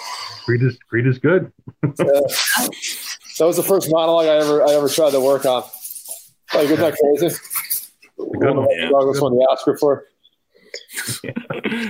Greed 0.47 0.63
is 0.63 0.79
greed 0.89 1.07
is 1.07 1.19
good. 1.19 1.53
That 1.83 3.47
was 3.47 3.57
the 3.57 3.63
first 3.63 3.91
monologue 3.91 4.27
I 4.27 4.37
ever 4.37 4.63
I 4.67 4.73
ever 4.73 4.89
tried 4.89 5.11
to 5.13 5.21
work 5.21 5.45
on. 5.47 5.63
Like, 6.55 6.65
isn't 6.65 6.81
that 6.81 6.97
crazy? 6.99 7.37
Good 8.19 8.57
one. 8.57 8.69
Yeah. 8.71 8.91
Douglas 8.91 9.21
won 9.21 9.35
the 9.35 9.41
Oscar 9.51 9.77
for. 9.79 10.05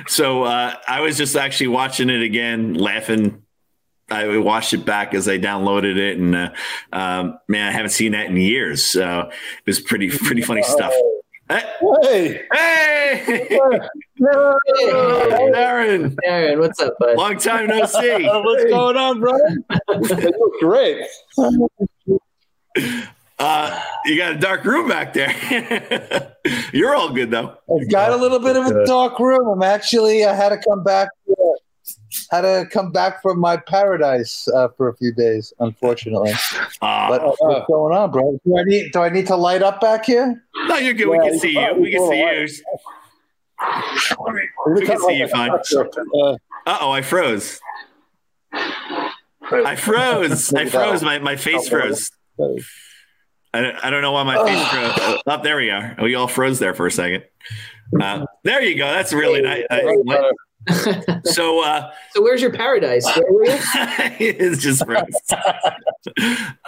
So 0.08 0.44
uh, 0.44 0.74
I 0.86 1.00
was 1.00 1.16
just 1.16 1.36
actually 1.36 1.68
watching 1.68 2.08
it 2.10 2.22
again, 2.22 2.74
laughing. 2.74 3.42
I 4.10 4.36
watched 4.38 4.74
it 4.74 4.84
back 4.84 5.14
as 5.14 5.28
I 5.28 5.38
downloaded 5.38 5.96
it, 5.96 6.18
and 6.18 6.34
uh, 6.34 6.50
um, 6.92 7.38
man, 7.48 7.68
I 7.68 7.72
haven't 7.72 7.90
seen 7.90 8.12
that 8.12 8.26
in 8.26 8.36
years. 8.36 8.84
So 8.84 9.20
it 9.30 9.66
was 9.66 9.80
pretty 9.80 10.10
pretty 10.10 10.42
funny 10.42 10.62
stuff. 10.62 10.92
Hey, 11.52 12.40
Hey, 12.50 13.22
hey, 13.26 13.58
no, 14.18 14.58
Aaron, 15.54 16.16
Aaron, 16.24 16.60
what's 16.60 16.80
up, 16.80 16.94
bud? 16.98 17.18
long 17.18 17.36
time 17.36 17.66
no 17.66 17.84
see. 17.84 18.24
what's 18.26 18.64
going 18.64 18.96
on, 18.96 19.20
brother? 19.20 19.56
you 19.90 20.32
look 20.38 20.60
great. 20.60 21.04
Uh, 23.38 23.82
you 24.06 24.16
got 24.16 24.32
a 24.32 24.38
dark 24.38 24.64
room 24.64 24.88
back 24.88 25.12
there. 25.12 26.36
You're 26.72 26.94
all 26.94 27.12
good 27.12 27.30
though. 27.30 27.56
I've 27.70 27.90
got 27.90 28.12
a 28.12 28.16
little 28.16 28.38
bit 28.38 28.56
of 28.56 28.66
a 28.66 28.86
dark 28.86 29.18
room. 29.18 29.46
I'm 29.48 29.62
actually 29.62 30.24
I 30.24 30.34
had 30.34 30.50
to 30.50 30.58
come 30.58 30.82
back. 30.82 31.08
Uh, 31.28 31.34
had 32.32 32.40
to 32.40 32.66
come 32.70 32.90
back 32.90 33.20
from 33.22 33.38
my 33.38 33.56
paradise 33.58 34.48
uh, 34.48 34.68
for 34.76 34.88
a 34.88 34.96
few 34.96 35.12
days, 35.14 35.52
unfortunately. 35.60 36.32
Uh, 36.80 37.08
But 37.10 37.22
uh, 37.22 37.32
what's 37.38 37.66
going 37.68 37.94
on, 37.96 38.10
bro? 38.10 38.40
Do 38.44 38.58
I 38.58 38.64
need 38.64 38.92
Do 38.92 39.00
I 39.00 39.08
need 39.10 39.26
to 39.28 39.36
light 39.36 39.62
up 39.62 39.80
back 39.80 40.06
here? 40.06 40.42
no, 40.66 40.76
you're 40.78 40.94
good. 40.94 41.08
We 41.08 41.18
can 41.18 41.38
see 41.38 41.52
you. 41.52 41.74
We 41.78 41.90
can 41.92 42.08
see 42.08 42.18
you. 42.18 42.48
We 44.74 44.86
can 44.86 44.98
see 44.98 45.16
you 45.18 45.28
fine. 45.28 45.50
Uh, 45.52 46.36
Uh 46.66 46.78
oh, 46.80 46.90
I 46.90 47.02
froze. 47.02 47.60
I 48.52 49.76
froze. 49.76 50.52
I 50.54 50.64
froze. 50.66 51.02
My, 51.02 51.18
my 51.18 51.36
face 51.36 51.68
froze. 51.68 52.10
I 53.54 53.60
don't, 53.60 53.76
I 53.84 53.90
don't 53.90 54.00
know 54.00 54.12
why 54.12 54.22
my 54.22 54.42
face 54.46 54.68
froze. 54.70 55.22
Oh, 55.26 55.42
there 55.42 55.56
we 55.58 55.70
are. 55.70 55.96
We 56.02 56.14
all 56.14 56.28
froze 56.28 56.58
there 56.58 56.72
for 56.74 56.86
a 56.86 56.90
second. 56.90 57.24
Uh, 58.00 58.24
there 58.44 58.62
you 58.62 58.76
go. 58.78 58.86
That's 58.90 59.12
really 59.12 59.42
nice. 59.42 59.64
I- 59.70 59.82
so 61.24 61.62
uh, 61.64 61.90
So 62.14 62.22
where's 62.22 62.40
your 62.40 62.52
paradise? 62.52 63.06
Where 63.16 63.44
it's 64.18 64.62
just. 64.62 64.82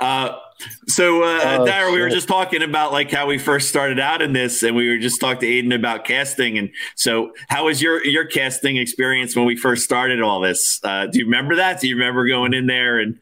Uh, 0.01 0.39
so 0.87 1.23
uh, 1.23 1.59
Oh, 1.59 1.67
Dara, 1.67 1.91
we 1.91 2.01
were 2.01 2.09
just 2.09 2.29
talking 2.29 2.63
about 2.63 2.93
like 2.93 3.11
how 3.11 3.27
we 3.27 3.39
first 3.39 3.69
started 3.69 3.99
out 3.99 4.23
in 4.23 4.33
this, 4.33 4.63
and 4.63 4.77
we 4.77 4.89
were 4.89 4.99
just 4.99 5.21
talking 5.21 5.41
to 5.41 5.47
Aidan 5.47 5.73
about 5.73 6.05
casting. 6.05 6.57
And 6.57 6.71
so, 6.95 7.33
how 7.49 7.65
was 7.65 7.83
your 7.83 8.05
your 8.05 8.25
casting 8.25 8.77
experience 8.77 9.35
when 9.35 9.45
we 9.45 9.57
first 9.57 9.85
started 9.85 10.23
all 10.23 10.41
this? 10.41 10.81
Uh, 10.85 11.07
do 11.07 11.19
you 11.19 11.25
remember 11.25 11.57
that? 11.57 11.81
Do 11.81 11.89
you 11.89 11.97
remember 11.97 12.27
going 12.27 12.55
in 12.55 12.67
there 12.67 13.01
and 13.01 13.19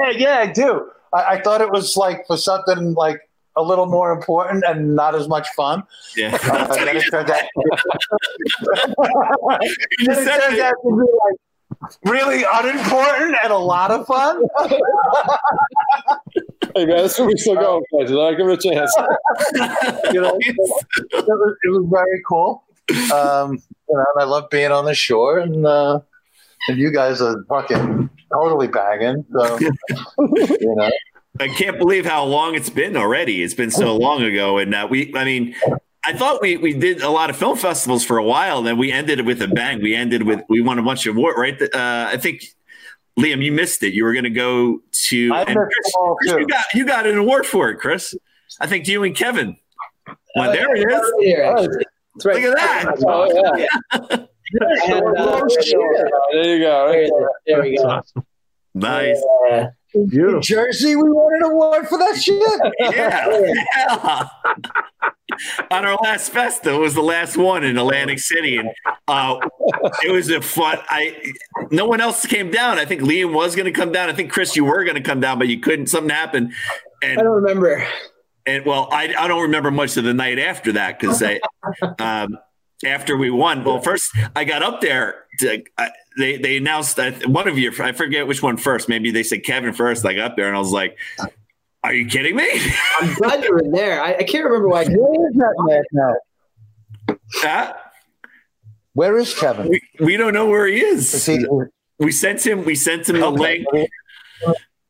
Yeah, 0.00 0.10
yeah, 0.10 0.38
I 0.38 0.46
do. 0.46 0.90
I, 1.12 1.24
I 1.34 1.40
thought 1.42 1.60
it 1.60 1.70
was 1.70 1.96
like 1.96 2.26
for 2.26 2.36
something 2.36 2.94
like 2.94 3.20
a 3.56 3.62
little 3.62 3.86
more 3.86 4.12
important 4.12 4.64
and 4.66 4.94
not 4.94 5.14
as 5.14 5.28
much 5.28 5.48
fun. 5.50 5.82
yeah? 6.16 6.36
Uh, 6.52 6.66
then 6.74 6.96
it 6.96 7.04
turned 7.10 7.30
out, 7.30 7.40
then 10.04 10.10
it 10.10 10.24
said 10.24 10.60
out 10.60 10.74
to 10.82 10.90
be 10.90 11.06
like 11.24 11.38
really 12.04 12.44
unimportant 12.52 13.34
and 13.42 13.52
a 13.52 13.58
lot 13.58 13.90
of 13.90 14.06
fun. 14.06 14.42
hey 16.74 16.86
man, 16.86 16.98
this 16.98 17.18
movie's 17.18 17.42
still 17.42 17.54
going, 17.54 17.82
guys. 17.92 18.12
I'll 18.12 18.36
give 18.36 18.46
it 18.48 18.64
a 18.64 18.70
chance. 18.70 18.94
you 20.12 20.20
know, 20.20 20.36
it 20.38 20.56
was, 20.56 20.84
it 21.62 21.70
was 21.70 21.86
very 21.90 22.22
cool. 22.28 22.64
Um, 23.12 23.58
you 23.88 23.96
know, 23.96 24.04
and 24.14 24.20
I 24.20 24.24
love 24.24 24.50
being 24.50 24.72
on 24.72 24.84
the 24.84 24.94
shore, 24.94 25.38
and 25.38 25.66
uh, 25.66 26.00
and 26.68 26.78
you 26.78 26.92
guys 26.92 27.20
are 27.20 27.44
fucking 27.48 28.10
totally 28.32 28.68
banging. 28.68 29.24
So 29.32 29.58
you 29.58 29.72
know, 30.76 30.90
I 31.40 31.48
can't 31.48 31.78
believe 31.78 32.04
how 32.04 32.24
long 32.24 32.54
it's 32.54 32.70
been 32.70 32.96
already. 32.96 33.42
It's 33.42 33.54
been 33.54 33.70
so 33.70 33.96
long 33.96 34.22
ago, 34.22 34.58
and 34.58 34.74
uh, 34.74 34.86
we, 34.90 35.12
I 35.14 35.24
mean, 35.24 35.54
I 36.04 36.12
thought 36.12 36.42
we 36.42 36.56
we 36.56 36.74
did 36.74 37.02
a 37.02 37.10
lot 37.10 37.30
of 37.30 37.36
film 37.36 37.56
festivals 37.56 38.04
for 38.04 38.18
a 38.18 38.24
while, 38.24 38.58
and 38.58 38.66
then 38.66 38.76
we 38.76 38.92
ended 38.92 39.18
it 39.20 39.24
with 39.24 39.40
a 39.42 39.48
bang. 39.48 39.82
We 39.82 39.94
ended 39.94 40.24
with 40.24 40.40
we 40.48 40.60
won 40.60 40.78
a 40.78 40.82
bunch 40.82 41.06
of 41.06 41.16
awards, 41.16 41.38
right? 41.38 41.60
Uh, 41.62 42.08
I 42.12 42.16
think 42.18 42.44
Liam, 43.18 43.42
you 43.42 43.52
missed 43.52 43.82
it. 43.82 43.94
You 43.94 44.04
were 44.04 44.12
going 44.12 44.24
to 44.24 44.30
go 44.30 44.80
to. 45.08 45.32
I 45.32 45.42
and 45.42 45.54
missed 45.54 45.70
Chris, 45.72 45.92
all, 45.96 46.16
Chris, 46.16 46.32
too. 46.32 46.40
you 46.40 46.46
got 46.46 46.64
you 46.74 46.86
got 46.86 47.06
an 47.06 47.16
award 47.18 47.46
for 47.46 47.70
it, 47.70 47.78
Chris. 47.78 48.14
I 48.60 48.66
think 48.66 48.86
you 48.86 49.02
and 49.02 49.16
Kevin. 49.16 49.56
Well, 50.36 50.52
there 50.52 50.74
it 50.74 50.92
is. 50.92 51.12
Here, 51.20 51.42
actually. 51.44 51.84
That's 52.14 52.26
right. 52.26 52.42
Look 52.42 52.44
at 52.44 52.56
that. 52.56 53.04
Oh, 53.06 53.56
yeah. 54.10 54.26
And, 54.84 55.16
uh, 55.16 55.42
There 56.32 56.44
you 56.44 56.62
go. 56.62 56.84
Right 56.86 56.92
there, 56.92 57.08
there. 57.08 57.28
there 57.46 57.62
we 57.62 57.76
go. 57.76 57.84
awesome. 57.84 58.26
Nice. 58.74 59.24
Uh, 59.50 59.66
Beautiful. 60.08 60.40
Jersey, 60.40 60.96
we 60.96 61.02
won 61.08 61.34
an 61.34 61.42
award 61.42 61.88
for 61.88 61.98
that 61.98 62.16
shit. 62.20 62.42
Yeah. 62.78 63.52
yeah. 63.76 64.28
On 65.70 65.84
our 65.84 65.96
last 65.96 66.30
festa, 66.30 66.74
it 66.74 66.78
was 66.78 66.94
the 66.94 67.02
last 67.02 67.36
one 67.36 67.64
in 67.64 67.78
Atlantic 67.78 68.18
City, 68.18 68.58
and 68.58 68.70
uh, 69.08 69.38
it 70.04 70.12
was 70.12 70.28
a 70.30 70.40
fun. 70.42 70.78
I 70.88 71.32
no 71.70 71.86
one 71.86 72.00
else 72.00 72.26
came 72.26 72.50
down. 72.50 72.78
I 72.78 72.84
think 72.84 73.00
Liam 73.00 73.32
was 73.32 73.56
going 73.56 73.66
to 73.66 73.72
come 73.72 73.92
down. 73.92 74.08
I 74.10 74.12
think 74.12 74.30
Chris, 74.30 74.54
you 74.56 74.64
were 74.64 74.84
going 74.84 74.96
to 74.96 75.02
come 75.02 75.20
down, 75.20 75.38
but 75.38 75.48
you 75.48 75.58
couldn't. 75.58 75.86
Something 75.86 76.10
happened, 76.10 76.52
And, 77.02 77.18
I 77.18 77.22
don't 77.22 77.42
remember. 77.42 77.86
and 78.46 78.64
well, 78.66 78.88
I 78.92 79.14
I 79.18 79.26
don't 79.26 79.42
remember 79.42 79.70
much 79.70 79.96
of 79.96 80.04
the 80.04 80.14
night 80.14 80.38
after 80.38 80.72
that 80.72 80.98
because 80.98 81.22
I. 81.22 81.40
Um, 81.98 82.38
after 82.84 83.16
we 83.16 83.30
won, 83.30 83.62
well, 83.64 83.80
first 83.80 84.10
I 84.34 84.44
got 84.44 84.62
up 84.62 84.80
there. 84.80 85.21
To, 85.38 85.62
they 86.18 86.36
they 86.36 86.56
announced 86.58 86.96
that 86.96 87.26
one 87.26 87.48
of 87.48 87.56
you, 87.58 87.72
I 87.80 87.92
forget 87.92 88.26
which 88.26 88.42
one 88.42 88.56
first. 88.58 88.88
Maybe 88.88 89.10
they 89.10 89.22
said 89.22 89.44
Kevin 89.44 89.72
first. 89.72 90.04
I 90.04 90.12
got 90.14 90.32
up 90.32 90.36
there 90.36 90.46
and 90.46 90.54
I 90.56 90.58
was 90.58 90.72
like, 90.72 90.96
"Are 91.82 91.94
you 91.94 92.06
kidding 92.06 92.36
me?" 92.36 92.48
I'm 93.00 93.14
glad 93.14 93.42
you 93.42 93.52
were 93.52 93.62
there. 93.72 94.02
I, 94.02 94.14
I 94.16 94.22
can't 94.24 94.44
remember 94.44 94.68
why. 94.68 94.84
Where 94.84 95.28
is 95.30 95.34
that 95.36 95.54
man 95.58 95.82
now? 95.92 97.16
Huh? 97.36 97.74
Where 98.94 99.16
is 99.18 99.32
Kevin? 99.38 99.68
we, 99.70 99.80
we 100.00 100.16
don't 100.18 100.34
know 100.34 100.46
where 100.46 100.66
he 100.66 100.80
Is 100.82 101.14
is. 101.14 101.24
he- 101.26 101.46
We 101.98 102.12
sent 102.12 102.46
him. 102.46 102.64
We 102.66 102.74
sent 102.74 103.08
him 103.08 103.20
the 103.20 103.30
link. 103.30 103.66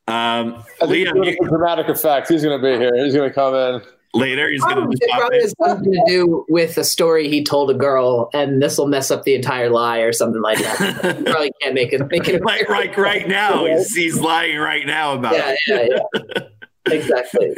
Um, 0.09 0.65
Liam, 0.81 1.15
you, 1.15 1.23
it 1.25 1.39
dramatic 1.45 1.89
effect. 1.89 2.29
He's 2.29 2.43
going 2.43 2.61
to 2.61 2.63
be 2.63 2.77
here. 2.77 2.93
He's 3.05 3.15
going 3.15 3.29
to 3.31 3.35
come 3.35 3.55
in. 3.55 3.81
Later 4.15 4.49
he's 4.51 4.63
going 4.63 4.91
to 4.91 5.09
probably 5.13 5.41
has 5.41 5.55
something 5.59 5.93
to 5.93 6.03
do 6.07 6.45
with 6.49 6.77
a 6.77 6.85
story 6.85 7.29
he 7.29 7.43
told 7.45 7.71
a 7.71 7.75
girl, 7.75 8.31
and 8.33 8.63
this 8.63 8.79
will 8.79 8.87
mess 8.87 9.11
up 9.11 9.25
the 9.25 9.35
entire 9.35 9.71
lie 9.71 9.99
or 9.99 10.13
something 10.13 10.43
like 10.43 10.59
that. 10.59 11.19
You 11.19 11.25
probably 11.33 11.53
can't 11.61 11.75
make 11.75 11.93
it. 11.93 12.03
Make 12.11 12.29
it 12.29 12.43
like 12.45 12.69
right 12.69 12.97
right 12.97 13.29
now. 13.29 13.65
He's, 13.67 13.95
he's 13.95 14.21
lying 14.21 14.59
right 14.59 14.87
now 14.87 15.15
about 15.15 15.35
yeah, 15.35 15.55
it. 15.67 15.93
yeah, 15.93 15.99
yeah. 16.37 16.43
exactly. 16.93 17.57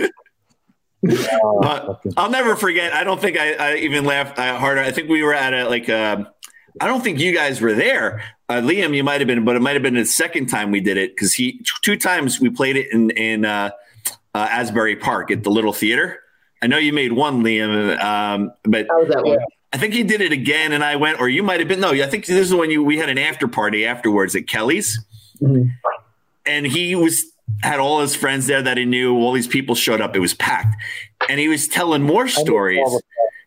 But 1.03 2.01
I'll 2.17 2.31
never 2.31 2.57
forget. 2.57 2.95
I 2.95 3.05
don't 3.05 3.21
think 3.21 3.37
I, 3.37 3.53
I 3.55 3.77
even 3.77 4.05
laughed 4.05 4.39
uh, 4.39 4.59
harder. 4.59 4.81
I 4.81 4.91
think 4.91 5.09
we 5.09 5.23
were 5.23 5.35
at 5.35 5.53
a 5.53 5.69
like. 5.69 5.89
um 5.89 6.29
I 6.81 6.89
don't 6.89 7.05
think 7.05 7.21
you 7.21 7.33
guys 7.33 7.61
were 7.61 7.73
there. 7.73 8.25
Uh, 8.49 8.55
Liam, 8.55 8.97
you 8.97 9.05
might 9.05 9.21
have 9.21 9.29
been, 9.29 9.45
but 9.45 9.55
it 9.55 9.63
might 9.63 9.75
have 9.75 9.83
been 9.83 9.95
the 9.95 10.05
second 10.05 10.47
time 10.47 10.73
we 10.73 10.81
did 10.81 10.97
it 10.97 11.15
because 11.15 11.33
he 11.33 11.61
two 11.83 11.97
times 11.97 12.41
we 12.41 12.51
played 12.51 12.77
it 12.77 12.93
in 12.93 13.11
in 13.11 13.45
uh, 13.45 13.71
uh, 14.35 14.49
Asbury 14.51 14.97
Park 14.97 15.31
at 15.31 15.45
the 15.45 15.51
Little 15.51 15.73
Theater. 15.73 16.21
I 16.65 16.67
know 16.67 16.79
you 16.79 16.95
made 16.95 17.13
one, 17.13 17.43
Liam, 17.43 18.03
um, 18.03 18.51
but 18.63 18.87
How 18.89 19.01
was 19.01 19.09
that 19.11 19.23
one? 19.23 19.37
I 19.75 19.77
think 19.77 19.93
he 19.93 20.03
did 20.03 20.23
it 20.23 20.33
again, 20.33 20.73
and 20.73 20.83
I 20.83 20.97
went, 20.97 21.21
or 21.21 21.29
you 21.29 21.43
might 21.43 21.61
have 21.61 21.69
been. 21.69 21.81
No, 21.81 21.91
I 21.91 22.07
think 22.07 22.25
this 22.25 22.39
is 22.47 22.55
when 22.55 22.71
you 22.71 22.83
we 22.83 22.97
had 22.97 23.11
an 23.11 23.19
after 23.19 23.47
party 23.47 23.85
afterwards 23.85 24.35
at 24.35 24.49
Kelly's, 24.49 24.99
Mhm. 25.43 25.73
and 26.47 26.67
he 26.67 26.95
was 26.95 27.27
had 27.63 27.81
all 27.81 28.01
his 28.01 28.15
friends 28.17 28.47
there 28.47 28.63
that 28.63 28.79
he 28.79 28.87
knew. 28.87 29.15
All 29.15 29.33
these 29.33 29.47
people 29.47 29.75
showed 29.75 30.01
up. 30.01 30.17
It 30.17 30.21
was 30.21 30.33
packed, 30.33 30.75
and 31.29 31.39
he 31.39 31.49
was 31.49 31.69
telling 31.69 32.01
more 32.01 32.29
stories. 32.29 32.81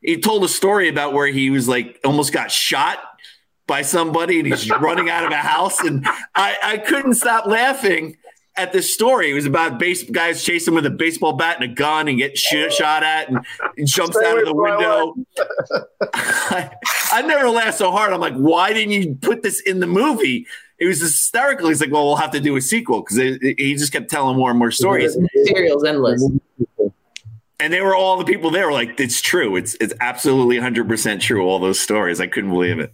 He 0.03 0.17
told 0.17 0.43
a 0.43 0.47
story 0.47 0.89
about 0.89 1.13
where 1.13 1.25
he 1.27 1.49
was 1.49 1.67
like 1.67 1.99
almost 2.05 2.31
got 2.33 2.51
shot 2.51 2.99
by 3.65 3.81
somebody, 3.81 4.37
and 4.37 4.47
he's 4.47 4.69
running 4.69 5.09
out 5.09 5.25
of 5.25 5.31
a 5.31 5.37
house, 5.37 5.79
and 5.81 6.05
I 6.35 6.55
I 6.61 6.77
couldn't 6.77 7.15
stop 7.15 7.47
laughing. 7.47 8.15
At 8.57 8.73
this 8.73 8.91
story, 8.93 9.29
it 9.29 9.33
was 9.33 9.45
about 9.45 9.77
base 9.77 10.03
guys 10.09 10.43
chasing 10.43 10.73
with 10.73 10.85
a 10.85 10.89
baseball 10.89 11.33
bat 11.33 11.61
and 11.61 11.71
a 11.71 11.73
gun 11.73 12.07
and 12.07 12.17
get 12.17 12.37
sh- 12.37 12.73
shot 12.73 13.03
at, 13.03 13.29
and 13.29 13.45
jumps 13.85 14.17
Stay 14.17 14.25
out 14.25 14.39
of 14.39 14.45
the 14.45 14.55
window. 14.55 15.15
I, 16.13 16.71
I 17.11 17.21
never 17.21 17.49
laughed 17.49 17.77
so 17.77 17.91
hard. 17.91 18.11
I'm 18.13 18.19
like, 18.19 18.35
why 18.35 18.73
didn't 18.73 18.91
you 18.91 19.15
put 19.15 19.43
this 19.43 19.61
in 19.61 19.79
the 19.79 19.87
movie? 19.87 20.47
It 20.79 20.85
was 20.85 21.01
hysterical. 21.01 21.69
He's 21.69 21.81
like, 21.81 21.91
well, 21.91 22.05
we'll 22.05 22.15
have 22.15 22.31
to 22.31 22.39
do 22.39 22.55
a 22.55 22.61
sequel 22.61 23.01
because 23.01 23.17
he 23.17 23.75
just 23.75 23.91
kept 23.91 24.09
telling 24.09 24.37
more 24.37 24.49
and 24.49 24.59
more 24.59 24.71
stories. 24.71 25.17
Material's 25.35 25.83
endless. 25.83 26.27
And 27.59 27.73
they 27.73 27.81
were 27.81 27.95
all 27.95 28.17
the 28.17 28.25
people 28.25 28.51
there 28.51 28.67
were 28.67 28.73
like, 28.73 28.99
it's 28.99 29.19
true. 29.19 29.55
It's 29.55 29.75
it's 29.81 29.93
absolutely 29.99 30.57
100 30.57 30.87
percent 30.87 31.21
true. 31.21 31.43
All 31.47 31.59
those 31.59 31.79
stories, 31.79 32.19
I 32.19 32.27
couldn't 32.27 32.51
believe 32.51 32.79
it. 32.79 32.91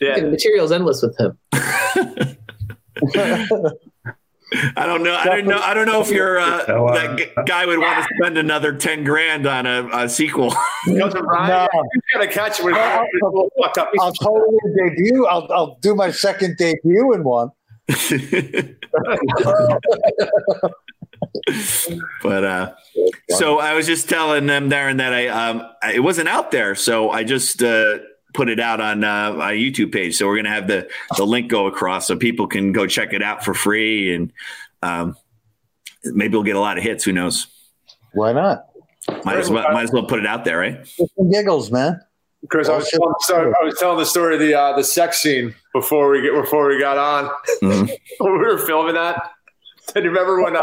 The 0.00 0.30
material's 0.30 0.72
endless 0.72 1.02
with 1.02 1.16
him. 1.18 1.38
I 4.76 4.86
don't 4.86 5.02
know. 5.02 5.14
I 5.14 5.24
don't 5.24 5.46
know. 5.46 5.58
I 5.58 5.72
don't 5.74 5.86
know 5.86 6.00
if 6.02 6.10
you're 6.10 6.38
uh, 6.38 6.66
So, 6.66 6.86
uh, 6.86 6.94
that 6.94 7.18
g- 7.18 7.26
guy 7.46 7.64
would 7.66 7.78
want 7.78 8.06
to 8.06 8.14
spend 8.16 8.36
another 8.36 8.74
10 8.74 9.04
grand 9.04 9.46
on 9.46 9.66
a, 9.66 9.88
a 9.92 10.08
sequel. 10.08 10.54
Because 10.86 11.14
No. 11.14 11.68
he's 11.70 12.02
going 12.14 12.28
to 12.28 12.32
catch 12.32 12.58
him 12.60 12.66
with 12.66 12.74
I'll, 12.74 13.06
I'll, 13.24 13.48
fucked 13.62 13.78
up. 13.78 13.90
I'll 14.00 14.12
totally 14.12 14.58
debut. 14.76 15.26
I'll, 15.26 15.46
I'll 15.52 15.76
do 15.80 15.94
my 15.94 16.10
second 16.10 16.56
debut 16.58 17.12
in 17.14 17.24
one. 17.24 17.50
but 22.22 22.44
uh 22.44 22.72
so 23.30 23.58
I 23.58 23.74
was 23.74 23.86
just 23.86 24.08
telling 24.08 24.46
them 24.46 24.68
there 24.68 24.88
and 24.88 25.00
that 25.00 25.12
I 25.12 25.28
um 25.28 25.62
it 25.92 26.00
wasn't 26.00 26.28
out 26.28 26.50
there, 26.50 26.74
so 26.74 27.10
I 27.10 27.24
just 27.24 27.62
uh 27.62 27.98
put 28.32 28.48
it 28.48 28.60
out 28.60 28.80
on 28.80 29.04
uh, 29.04 29.32
my 29.32 29.52
YouTube 29.52 29.92
page. 29.92 30.16
So 30.16 30.26
we're 30.26 30.36
gonna 30.36 30.50
have 30.50 30.66
the 30.66 30.88
the 31.16 31.24
link 31.24 31.48
go 31.50 31.66
across 31.66 32.06
so 32.06 32.16
people 32.16 32.46
can 32.46 32.72
go 32.72 32.86
check 32.86 33.12
it 33.12 33.22
out 33.22 33.44
for 33.44 33.54
free 33.54 34.14
and 34.14 34.32
um 34.82 35.16
maybe 36.04 36.32
we'll 36.34 36.42
get 36.42 36.56
a 36.56 36.60
lot 36.60 36.78
of 36.78 36.84
hits. 36.84 37.04
Who 37.04 37.12
knows? 37.12 37.46
Why 38.12 38.32
not? 38.32 38.66
Might 39.24 39.38
as 39.38 39.50
well 39.50 39.70
might 39.72 39.84
as 39.84 39.92
well 39.92 40.04
put 40.06 40.18
it 40.20 40.26
out 40.26 40.44
there, 40.44 40.58
right? 40.58 40.86
Some 40.86 41.30
giggles, 41.30 41.70
man. 41.70 42.00
Chris, 42.48 42.68
I 42.68 42.76
was, 42.76 42.88
telling, 42.90 43.14
sorry, 43.20 43.52
I 43.60 43.64
was 43.64 43.78
telling 43.78 43.98
the 43.98 44.04
story 44.04 44.34
of 44.34 44.40
the 44.40 44.54
uh, 44.54 44.76
the 44.76 44.82
sex 44.82 45.18
scene 45.22 45.54
before 45.72 46.10
we 46.10 46.22
get 46.22 46.34
before 46.34 46.66
we 46.68 46.78
got 46.80 46.98
on. 46.98 47.30
Mhm. 47.62 47.90
we 48.20 48.30
were 48.30 48.58
filming 48.58 48.94
that. 48.94 49.30
And 49.94 50.04
remember 50.04 50.42
when 50.42 50.56
uh, 50.56 50.62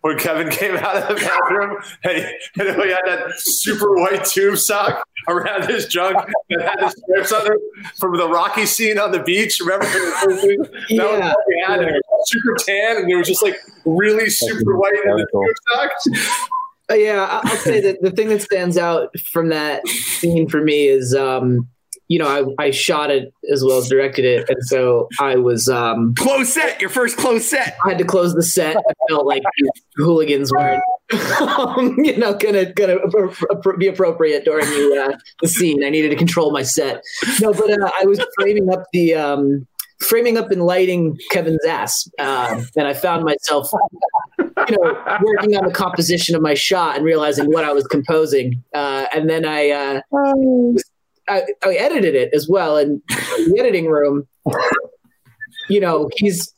when 0.00 0.18
Kevin 0.18 0.50
came 0.50 0.76
out 0.76 0.96
of 0.96 1.08
the 1.08 1.14
bathroom 1.14 1.76
and 2.04 2.16
he, 2.18 2.60
and 2.60 2.82
he 2.82 2.88
had 2.90 3.02
that 3.06 3.32
super 3.36 3.94
white 3.96 4.24
tube 4.24 4.56
sock 4.58 5.02
around 5.28 5.68
his 5.68 5.86
junk 5.86 6.16
that 6.50 6.60
had 6.62 6.80
the 6.80 6.90
strips 6.90 7.32
on 7.32 7.46
it 7.52 7.60
from 7.96 8.16
the 8.16 8.28
Rocky 8.28 8.66
scene 8.66 8.98
on 8.98 9.12
the 9.12 9.22
beach? 9.22 9.58
Remember? 9.60 9.84
That 9.86 10.24
was 10.26 10.42
what 10.42 11.36
we 11.48 11.64
had, 11.66 11.80
and 11.80 11.90
it 11.90 12.02
was 12.10 12.30
super 12.30 12.54
tan, 12.58 12.96
and 12.98 13.10
it 13.10 13.16
was 13.16 13.26
just 13.28 13.42
like 13.42 13.56
really 13.84 14.28
super 14.30 14.76
white 14.76 14.94
in 15.04 15.16
the 15.16 15.26
tube 15.32 15.56
sock. 15.74 15.90
Uh, 16.90 16.94
yeah, 16.94 17.22
I- 17.30 17.48
I'll 17.48 17.56
say 17.56 17.80
that 17.80 18.02
the 18.02 18.10
thing 18.10 18.28
that 18.28 18.42
stands 18.42 18.76
out 18.76 19.16
from 19.32 19.48
that 19.50 19.86
scene 19.86 20.48
for 20.48 20.60
me 20.62 20.86
is, 20.88 21.14
um, 21.14 21.68
you 22.12 22.18
know, 22.18 22.28
I, 22.58 22.66
I 22.66 22.70
shot 22.72 23.10
it 23.10 23.32
as 23.50 23.64
well 23.64 23.78
as 23.78 23.88
directed 23.88 24.26
it, 24.26 24.46
and 24.50 24.58
so 24.64 25.08
I 25.18 25.36
was 25.36 25.66
um, 25.66 26.14
Close 26.14 26.52
set, 26.52 26.78
your 26.78 26.90
first 26.90 27.16
close 27.16 27.48
set. 27.48 27.74
I 27.86 27.88
had 27.88 27.98
to 27.98 28.04
close 28.04 28.34
the 28.34 28.42
set. 28.42 28.76
I 28.76 28.92
felt 29.08 29.24
like 29.24 29.42
hooligans 29.96 30.52
weren't, 30.52 30.82
um, 31.40 31.96
you 32.04 32.18
know, 32.18 32.34
gonna 32.34 32.70
gonna 32.74 32.96
appro- 32.96 33.34
appro- 33.50 33.78
be 33.78 33.86
appropriate 33.86 34.44
during 34.44 34.66
the 34.66 35.08
uh, 35.08 35.16
the 35.40 35.48
scene. 35.48 35.82
I 35.82 35.88
needed 35.88 36.10
to 36.10 36.16
control 36.16 36.52
my 36.52 36.62
set. 36.62 37.00
No, 37.40 37.54
but 37.54 37.70
uh, 37.70 37.90
I 37.98 38.04
was 38.04 38.22
framing 38.38 38.70
up 38.70 38.84
the. 38.92 39.14
Um, 39.14 39.66
Framing 40.00 40.36
up 40.36 40.50
and 40.50 40.62
lighting 40.62 41.16
Kevin's 41.30 41.64
ass, 41.64 42.08
um, 42.18 42.66
and 42.76 42.88
I 42.88 42.92
found 42.92 43.22
myself, 43.22 43.70
you 44.36 44.76
know, 44.76 45.18
working 45.22 45.56
on 45.56 45.64
the 45.64 45.72
composition 45.72 46.34
of 46.34 46.42
my 46.42 46.54
shot 46.54 46.96
and 46.96 47.04
realizing 47.04 47.46
what 47.52 47.62
I 47.62 47.72
was 47.72 47.86
composing. 47.86 48.64
Uh, 48.74 49.06
and 49.14 49.30
then 49.30 49.44
I, 49.46 49.70
uh, 49.70 50.00
I, 51.28 51.42
I 51.64 51.74
edited 51.74 52.14
it 52.14 52.30
as 52.34 52.48
well. 52.48 52.76
And 52.76 53.00
in 53.38 53.52
the 53.52 53.56
editing 53.60 53.86
room, 53.86 54.26
you 55.68 55.80
know, 55.80 56.08
he's 56.16 56.52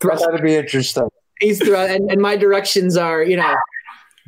thrust 0.00 0.24
That'd 0.24 0.42
be 0.42 0.54
interesting. 0.56 1.08
he's 1.40 1.58
throw 1.64 1.80
and, 1.86 2.10
and 2.10 2.20
my 2.20 2.36
directions 2.36 2.96
are 2.96 3.22
you 3.22 3.36
know 3.36 3.54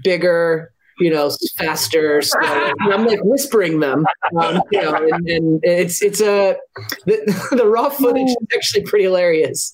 bigger 0.02 0.72
you 0.98 1.10
know 1.10 1.30
faster 1.58 2.22
slower. 2.22 2.72
I'm 2.80 3.04
like 3.04 3.20
whispering 3.22 3.80
them 3.80 4.06
um, 4.40 4.62
you 4.72 4.80
know 4.80 4.94
and, 4.94 5.28
and 5.28 5.60
it's 5.62 6.00
it's 6.02 6.20
a 6.20 6.56
the, 7.04 7.48
the 7.56 7.66
raw 7.66 7.90
footage 7.90 8.28
is 8.28 8.36
actually 8.54 8.84
pretty 8.84 9.04
hilarious 9.04 9.72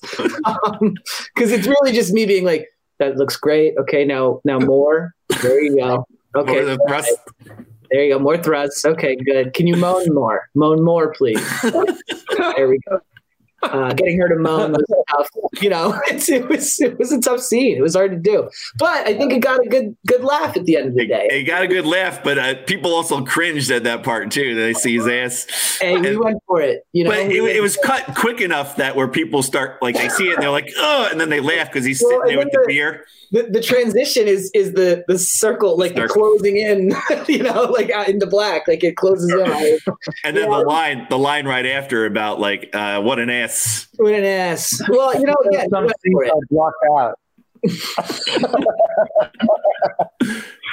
because 1.35 1.51
it's 1.51 1.67
really 1.67 1.93
just 1.93 2.11
me 2.11 2.25
being 2.25 2.43
like 2.43 2.67
that 2.99 3.15
looks 3.15 3.37
great 3.37 3.75
okay 3.79 4.03
now 4.03 4.41
now 4.43 4.59
more 4.59 5.13
there 5.41 5.61
you 5.61 5.77
go 5.77 6.05
okay 6.35 6.59
Or 6.59 6.65
the 6.65 6.77
thrust. 6.87 7.17
There 7.93 8.03
you 8.03 8.13
go 8.13 8.19
more 8.19 8.37
thrusts. 8.37 8.83
Okay 8.83 9.15
good. 9.15 9.53
Can 9.53 9.67
you 9.67 9.77
moan 9.77 10.13
more? 10.13 10.49
Moan 10.55 10.83
more 10.83 11.13
please. 11.13 11.41
There 12.57 12.67
we 12.67 12.79
go 12.89 12.99
Uh, 13.63 13.93
getting 13.93 14.19
her 14.19 14.27
to 14.27 14.35
moan 14.35 14.71
was 14.73 14.83
tough. 15.09 15.29
You 15.61 15.69
know, 15.69 15.99
it's, 16.07 16.29
it 16.29 16.47
was 16.49 16.79
it 16.79 16.97
was 16.99 17.11
a 17.11 17.19
tough 17.19 17.39
scene. 17.41 17.77
It 17.77 17.81
was 17.81 17.95
hard 17.95 18.11
to 18.11 18.17
do, 18.17 18.49
but 18.77 19.07
I 19.07 19.13
think 19.17 19.31
it 19.33 19.39
got 19.39 19.65
a 19.65 19.69
good 19.69 19.95
good 20.07 20.23
laugh 20.23 20.57
at 20.57 20.65
the 20.65 20.77
end 20.77 20.89
of 20.89 20.95
the 20.95 21.07
day. 21.07 21.27
It, 21.31 21.33
it 21.33 21.43
got 21.43 21.63
a 21.63 21.67
good 21.67 21.85
laugh, 21.85 22.23
but 22.23 22.37
uh, 22.37 22.55
people 22.65 22.93
also 22.93 23.23
cringed 23.23 23.71
at 23.71 23.83
that 23.85 24.03
part 24.03 24.31
too. 24.31 24.55
They 24.55 24.73
see 24.73 24.95
his 24.95 25.07
ass. 25.07 25.77
Hey, 25.79 25.97
we 25.99 26.17
went 26.17 26.41
for 26.47 26.61
it. 26.61 26.85
You 26.93 27.05
know, 27.05 27.09
But 27.11 27.19
it, 27.19 27.43
it 27.43 27.61
was 27.61 27.77
cut 27.77 28.15
quick 28.15 28.41
enough 28.41 28.75
that 28.77 28.95
where 28.95 29.07
people 29.07 29.43
start 29.43 29.81
like 29.81 29.95
they 29.95 30.09
see 30.09 30.29
it 30.29 30.33
and 30.35 30.43
they're 30.43 30.49
like, 30.51 30.69
oh, 30.77 31.07
and 31.11 31.19
then 31.19 31.29
they 31.29 31.39
laugh 31.39 31.67
because 31.67 31.85
he's 31.85 32.01
Well, 32.01 32.21
sitting 32.21 32.35
there 32.37 32.45
with 32.45 32.53
the 32.53 32.59
the- 32.61 32.67
beer. 32.67 33.05
the, 33.31 33.43
the 33.43 33.61
transition 33.61 34.27
is 34.27 34.51
is 34.53 34.73
the 34.73 35.03
the 35.07 35.17
circle 35.17 35.77
like 35.77 35.95
the 35.95 36.07
closing 36.07 36.57
in. 36.57 36.93
You 37.27 37.41
know, 37.43 37.63
like 37.65 37.89
out 37.91 38.09
into 38.09 38.25
black, 38.27 38.67
like 38.67 38.83
it 38.83 38.97
closes 38.97 39.31
in. 39.31 39.79
And 40.25 40.35
then 40.35 40.49
Yeah. 40.49 40.57
the 40.59 40.65
line, 40.65 41.07
the 41.09 41.17
line 41.17 41.45
right 41.47 41.65
after 41.65 42.05
about 42.05 42.39
like, 42.39 42.69
uh, 42.73 43.01
what 43.01 43.17
an 43.19 43.29
ass. 43.29 43.52
What 43.97 44.13
an 44.13 44.23
ass. 44.23 44.81
Well, 44.89 45.13
you 45.19 45.25
know, 45.25 45.35
again, 45.47 45.65
we 45.65 45.69
Some 45.69 45.85
went 45.85 45.97
things 46.01 46.13
for 46.13 46.23
it. 46.25 46.31
I 46.31 46.39
block 46.49 46.73
out. 46.91 47.19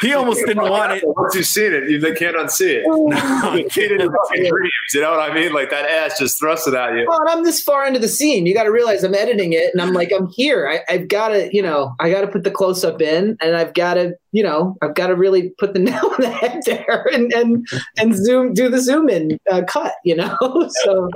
He 0.00 0.14
almost 0.14 0.44
didn't 0.46 0.68
want 0.68 0.92
it. 0.92 1.04
Once 1.06 1.34
you've 1.34 1.46
seen 1.46 1.74
it, 1.74 1.90
you, 1.90 2.00
they 2.00 2.14
can't 2.14 2.36
unsee 2.36 2.82
it. 2.82 2.86
No, 3.10 3.64
Kid 3.70 3.92
in 3.92 4.00
his 4.00 4.08
fucking 4.08 4.48
dreams, 4.48 4.72
you 4.94 5.00
know 5.00 5.10
what 5.10 5.30
I 5.30 5.34
mean? 5.34 5.52
Like 5.52 5.70
that 5.70 5.88
ass 5.88 6.18
just 6.18 6.38
thrust 6.38 6.66
it 6.66 6.74
at 6.74 6.94
you. 6.94 7.06
Well, 7.08 7.20
and 7.20 7.28
I'm 7.28 7.44
this 7.44 7.60
far 7.60 7.86
into 7.86 7.98
the 7.98 8.08
scene. 8.08 8.46
You 8.46 8.54
got 8.54 8.64
to 8.64 8.72
realize 8.72 9.02
I'm 9.02 9.14
editing 9.14 9.52
it, 9.52 9.72
and 9.72 9.82
I'm 9.82 9.92
like, 9.92 10.12
I'm 10.12 10.28
here. 10.28 10.68
I, 10.68 10.92
I've 10.92 11.08
got 11.08 11.28
to, 11.28 11.48
you 11.52 11.62
know, 11.62 11.94
I 11.98 12.10
got 12.10 12.22
to 12.22 12.28
put 12.28 12.44
the 12.44 12.50
close 12.50 12.84
up 12.84 13.02
in, 13.02 13.36
and 13.40 13.56
I've 13.56 13.74
got 13.74 13.94
to, 13.94 14.14
you 14.32 14.42
know, 14.42 14.76
I've 14.80 14.94
got 14.94 15.08
to 15.08 15.16
really 15.16 15.50
put 15.58 15.74
the 15.74 15.80
nail 15.80 16.06
on 16.06 16.20
the 16.20 16.30
head 16.30 16.60
there, 16.66 17.06
and 17.12 17.32
and 17.32 17.66
and 17.98 18.14
zoom, 18.14 18.54
do 18.54 18.68
the 18.68 18.80
zoom 18.80 19.08
in 19.08 19.38
uh, 19.50 19.62
cut, 19.66 19.94
you 20.04 20.14
know. 20.14 20.36
so 20.84 21.08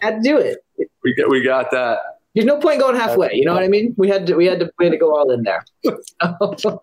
had 0.00 0.16
to 0.16 0.20
do 0.22 0.38
it. 0.38 0.58
We 1.02 1.14
got, 1.14 1.28
we 1.30 1.42
got 1.42 1.70
that. 1.72 1.98
There's 2.34 2.46
no 2.46 2.58
point 2.58 2.80
going 2.80 2.96
halfway. 2.96 3.30
You 3.34 3.44
know 3.44 3.54
what 3.54 3.62
I 3.62 3.68
mean? 3.68 3.94
We 3.96 4.08
had 4.08 4.26
to, 4.26 4.34
we 4.34 4.46
had 4.46 4.58
to, 4.60 4.70
we 4.78 4.86
had 4.86 4.90
to 4.92 4.98
go 4.98 5.16
all 5.16 5.30
in 5.30 5.42
there. 5.44 5.64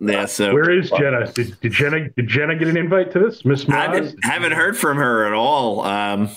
Yeah, 0.00 0.26
so 0.26 0.52
Where 0.52 0.70
is 0.76 0.90
Jenna? 0.90 1.30
Did, 1.32 1.60
did 1.60 1.70
Jenna 1.70 2.08
did 2.16 2.26
Jenna 2.26 2.56
get 2.56 2.66
an 2.66 2.76
invite 2.76 3.12
to 3.12 3.20
this? 3.20 3.44
Miss 3.44 3.68
I 3.68 3.82
haven't, 3.82 4.24
haven't 4.24 4.50
heard 4.52 4.76
from 4.76 4.96
her 4.96 5.24
at 5.24 5.32
all. 5.32 5.82
Um, 5.82 6.30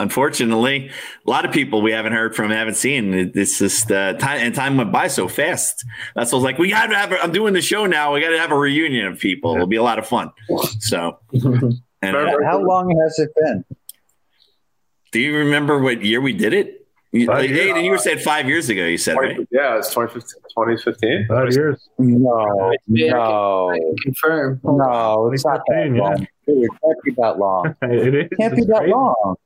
unfortunately, 0.00 0.90
a 1.24 1.30
lot 1.30 1.44
of 1.44 1.52
people 1.52 1.80
we 1.80 1.92
haven't 1.92 2.12
heard 2.12 2.34
from, 2.34 2.50
haven't 2.50 2.74
seen. 2.74 3.14
It- 3.14 3.36
It's 3.36 3.58
just 3.60 3.92
uh, 3.92 4.14
time 4.14 4.38
and 4.40 4.52
time 4.52 4.76
went 4.76 4.90
by 4.90 5.06
so 5.06 5.28
fast. 5.28 5.84
That's 6.16 6.32
what 6.32 6.38
I 6.38 6.40
was 6.40 6.44
like. 6.44 6.58
We 6.58 6.70
got 6.70 6.86
to 6.86 6.96
have. 6.96 7.12
A, 7.12 7.22
I'm 7.22 7.30
doing 7.30 7.54
the 7.54 7.62
show 7.62 7.86
now. 7.86 8.14
We 8.14 8.20
got 8.20 8.30
to 8.30 8.38
have 8.38 8.50
a 8.50 8.58
reunion 8.58 9.06
of 9.06 9.20
people. 9.20 9.54
It'll 9.54 9.68
be 9.68 9.76
a 9.76 9.82
lot 9.82 10.00
of 10.00 10.06
fun. 10.08 10.32
So, 10.80 11.18
and 11.32 12.16
uh, 12.16 12.36
How 12.44 12.58
long 12.60 12.98
has 13.04 13.18
it 13.20 13.30
been? 13.36 13.64
Do 15.12 15.20
you 15.20 15.36
remember 15.36 15.78
what 15.80 16.02
year 16.04 16.20
we 16.20 16.32
did 16.32 16.52
it? 16.52 16.86
You, 17.10 17.26
Five 17.26 17.38
like, 17.38 17.48
years. 17.48 17.60
Aidan, 17.70 17.84
you 17.86 17.90
were 17.90 17.96
said 17.98 18.20
five 18.22 18.46
years 18.48 18.68
ago. 18.68 18.84
You 18.84 18.98
said 18.98 19.16
right. 19.16 19.34
20, 19.36 19.48
yeah, 19.50 19.78
it's 19.78 19.88
2015. 19.94 20.42
2015. 20.50 21.26
Five 21.28 21.52
years. 21.54 21.88
No, 21.98 22.72
no, 22.86 23.70
I 23.70 23.78
can 23.78 23.96
confirm. 24.02 24.60
no. 24.62 25.30
It's 25.32 25.46
not 25.46 25.62
that 25.68 25.84
2015, 25.86 25.94
yeah. 25.94 26.02
long. 26.02 26.26
Dude, 26.46 26.64
it 26.64 26.70
can't 26.82 27.02
be 27.04 27.10
that 27.16 27.38
long. 27.38 27.74
It 27.82 28.14
is. 28.14 28.28
It 28.30 28.36
can't 28.38 28.54
be 28.54 28.60
It's 28.60 28.68
that 28.70 28.78
crazy. 28.80 28.92
long. 28.92 29.36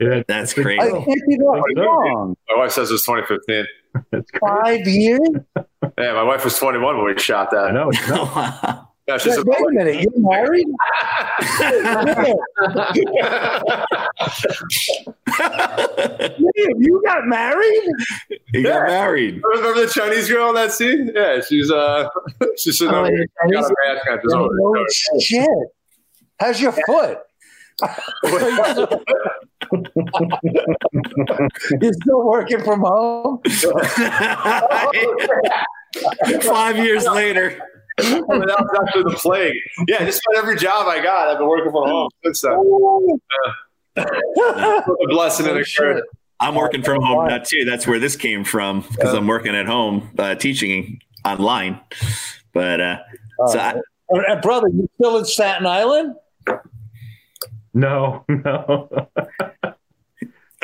Yeah, 0.00 0.22
That's 0.28 0.52
crazy. 0.52 0.82
It 0.82 0.90
can't 0.92 1.06
be 1.06 1.36
that 1.36 1.62
Think 1.66 1.78
long. 1.78 2.36
My 2.50 2.56
wife 2.58 2.72
says 2.72 2.90
it's 2.90 3.06
2015. 3.06 3.64
It's. 4.12 4.30
Five 4.38 4.86
years? 4.86 5.20
Yeah, 5.96 6.12
my 6.12 6.22
wife 6.24 6.44
was 6.44 6.58
21 6.58 6.98
when 6.98 7.06
we 7.06 7.18
shot 7.18 7.50
that. 7.52 7.64
I 7.64 7.72
that. 7.72 8.68
know. 8.68 8.84
It's 9.08 9.08
not. 9.08 9.14
Yeah, 9.14 9.18
she 9.18 9.30
said, 9.30 9.44
Wait 9.46 9.58
a 9.58 9.72
minute, 9.72 10.00
you're 10.02 10.12
married? 10.18 10.66
Damn, 15.38 16.82
you 16.82 17.02
got 17.04 17.26
married? 17.26 17.82
he 18.52 18.62
got 18.62 18.86
married. 18.86 19.40
Remember 19.54 19.80
the 19.86 19.88
Chinese 19.92 20.28
girl 20.28 20.48
in 20.50 20.54
that 20.56 20.72
scene? 20.72 21.10
Yeah, 21.14 21.40
she's 21.40 21.70
uh, 21.70 22.08
she's 22.56 22.78
sitting 22.78 22.94
Oh, 22.94 23.00
over 23.00 23.10
here, 23.10 23.26
got 23.50 23.50
Chinese- 23.50 23.70
a 23.70 23.74
mask 23.94 24.06
on. 24.10 24.18
Just 24.22 24.34
over 24.34 24.78
Oh, 24.78 24.86
shit. 25.20 25.48
How's 26.40 26.60
your 26.60 26.72
foot? 26.72 27.18
You're 31.80 31.92
still 31.92 32.24
working 32.26 32.60
from 32.64 32.80
home? 32.80 33.40
Five 36.42 36.76
years 36.78 37.06
later. 37.06 37.58
That 37.98 38.26
was 38.28 38.78
actually 38.86 39.02
the 39.04 39.16
plague. 39.18 39.54
Yeah, 39.86 40.04
just 40.04 40.20
about 40.30 40.42
every 40.42 40.56
job 40.56 40.86
I 40.86 41.02
got, 41.02 41.28
I've 41.28 41.38
been 41.38 41.48
working 41.48 41.70
from 41.72 41.88
home 41.88 42.08
since 42.24 42.42
then. 42.42 43.18
A 43.96 45.06
blessing 45.08 45.46
and 45.46 45.58
a 45.58 45.64
curse. 45.64 46.02
I'm 46.40 46.54
working 46.54 46.82
from 46.82 47.02
home 47.02 47.26
now 47.26 47.38
too. 47.38 47.64
That's 47.64 47.86
where 47.86 47.98
this 47.98 48.14
came 48.16 48.44
from 48.44 48.82
because 48.82 49.12
I'm 49.14 49.26
working 49.26 49.56
at 49.56 49.66
home 49.66 50.10
uh, 50.18 50.36
teaching 50.36 51.00
online. 51.24 51.80
But 52.52 52.80
uh, 52.80 52.98
so 53.48 53.58
I, 53.58 53.74
Uh, 54.10 54.40
brother, 54.40 54.68
you 54.68 54.88
still 55.00 55.18
in 55.18 55.24
Staten 55.24 55.66
Island? 55.66 56.14
No, 57.74 58.24
no. 58.28 58.88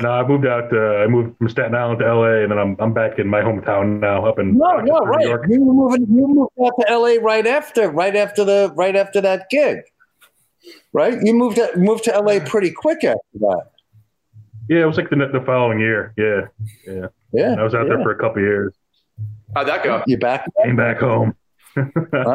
No, 0.02 0.10
I 0.10 0.26
moved 0.26 0.46
out. 0.46 0.72
Uh, 0.72 0.96
I 1.02 1.06
moved 1.06 1.38
from 1.38 1.48
Staten 1.48 1.74
Island 1.74 2.00
to 2.00 2.14
LA, 2.14 2.42
and 2.42 2.50
then 2.50 2.58
I'm 2.58 2.76
I'm 2.80 2.92
back 2.92 3.18
in 3.18 3.28
my 3.28 3.40
hometown 3.40 4.00
now, 4.00 4.26
up 4.26 4.38
in 4.38 4.58
No, 4.58 4.66
Rochester, 4.66 4.92
no, 4.92 4.98
New 4.98 5.10
right. 5.10 5.26
York. 5.26 5.46
You 5.48 5.64
were 5.64 5.74
moving. 5.74 6.06
You 6.08 6.26
moved 6.26 6.50
out 6.64 6.72
to 6.80 6.98
LA 6.98 7.16
right 7.20 7.46
after, 7.46 7.90
right 7.90 8.16
after 8.16 8.44
the, 8.44 8.72
right 8.76 8.96
after 8.96 9.20
that 9.20 9.48
gig, 9.50 9.78
right? 10.92 11.16
You 11.22 11.34
moved 11.34 11.56
to, 11.56 11.70
moved 11.76 12.04
to 12.04 12.18
LA 12.18 12.40
pretty 12.44 12.72
quick 12.72 13.04
after 13.04 13.38
that. 13.40 13.70
Yeah, 14.68 14.82
it 14.82 14.86
was 14.86 14.96
like 14.96 15.10
the 15.10 15.16
the 15.16 15.42
following 15.44 15.78
year. 15.78 16.12
Yeah, 16.16 16.48
yeah. 16.86 17.06
Yeah, 17.32 17.56
I 17.58 17.62
was 17.62 17.74
out 17.74 17.82
yeah. 17.86 17.94
there 17.94 18.02
for 18.02 18.10
a 18.12 18.16
couple 18.18 18.42
of 18.42 18.48
years. 18.48 18.74
How'd 19.54 19.68
that 19.68 19.84
go? 19.84 20.02
You 20.06 20.18
back? 20.18 20.48
Came 20.64 20.76
back 20.76 20.98
home. 21.00 21.34
All 21.76 21.82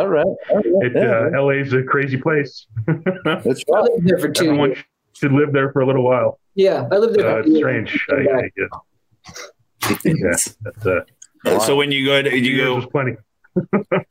right. 0.07 0.25
All 0.25 0.55
right. 0.55 0.65
It, 0.81 0.93
Yeah, 0.95 1.29
uh, 1.37 1.43
LA's 1.43 1.73
a 1.73 1.83
crazy 1.83 2.17
place. 2.17 2.67
that's 2.87 3.63
I 3.73 3.79
right. 3.79 3.83
lived 3.83 4.07
there 4.07 4.17
for 4.17 4.29
two 4.29 4.45
Everyone 4.45 4.69
years. 4.71 4.83
Should 5.19 5.33
live 5.33 5.51
there 5.51 5.71
for 5.71 5.81
a 5.81 5.85
little 5.85 6.03
while. 6.03 6.39
Yeah, 6.55 6.87
I 6.91 6.97
lived 6.97 7.15
there 7.19 7.39
Uh, 7.39 7.43
it's 7.45 7.57
strange. 7.57 8.05
I, 8.09 8.15
I 8.15 8.49
guess. 8.55 8.69
Yeah, 10.05 10.35
that's 10.63 10.85
uh, 11.45 11.59
so 11.59 11.75
when 11.75 11.91
you 11.91 12.05
go, 12.05 12.21
to, 12.21 12.37
you 12.37 12.57
go. 12.57 12.85
plenty. 12.87 13.15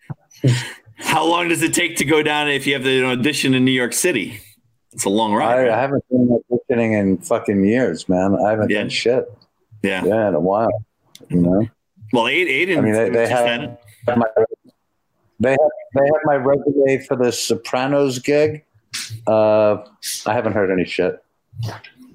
How 0.96 1.24
long 1.26 1.48
does 1.48 1.62
it 1.62 1.72
take 1.74 1.96
to 1.96 2.04
go 2.04 2.22
down 2.22 2.48
if 2.48 2.66
you 2.66 2.72
have 2.74 2.82
the 2.84 3.04
audition 3.04 3.54
in 3.54 3.64
New 3.64 3.70
York 3.72 3.92
City? 3.92 4.40
It's 4.92 5.04
a 5.04 5.08
long 5.10 5.34
I, 5.34 5.36
ride. 5.36 5.68
I 5.68 5.80
haven't 5.80 6.04
been 6.10 6.40
auditioning 6.50 6.98
in 6.98 7.18
fucking 7.18 7.64
years, 7.64 8.08
man. 8.08 8.34
I 8.44 8.50
haven't 8.50 8.70
Yeah. 8.70 8.78
done 8.80 8.88
shit. 8.90 9.24
yeah. 9.82 10.04
Yeah, 10.04 10.28
in 10.28 10.34
a 10.34 10.40
while. 10.40 10.84
You 11.28 11.40
know, 11.42 11.66
Well, 12.12 12.28
Aidan, 12.28 12.48
Aidan 12.52 12.78
I 12.78 12.80
mean, 12.80 12.92
they, 12.94 13.08
they 13.10 13.26
just 13.26 13.32
have 13.32 13.46
had- 13.46 13.78
my, 14.16 14.26
they 15.40 15.50
have 15.50 15.58
they 15.94 16.04
have 16.04 16.20
my 16.24 16.34
resume 16.36 17.04
for 17.06 17.16
the 17.16 17.30
Sopranos 17.30 18.18
gig. 18.18 18.64
Uh, 19.26 19.78
I 20.26 20.32
haven't 20.34 20.52
heard 20.52 20.70
any 20.70 20.84
shit. 20.84 21.22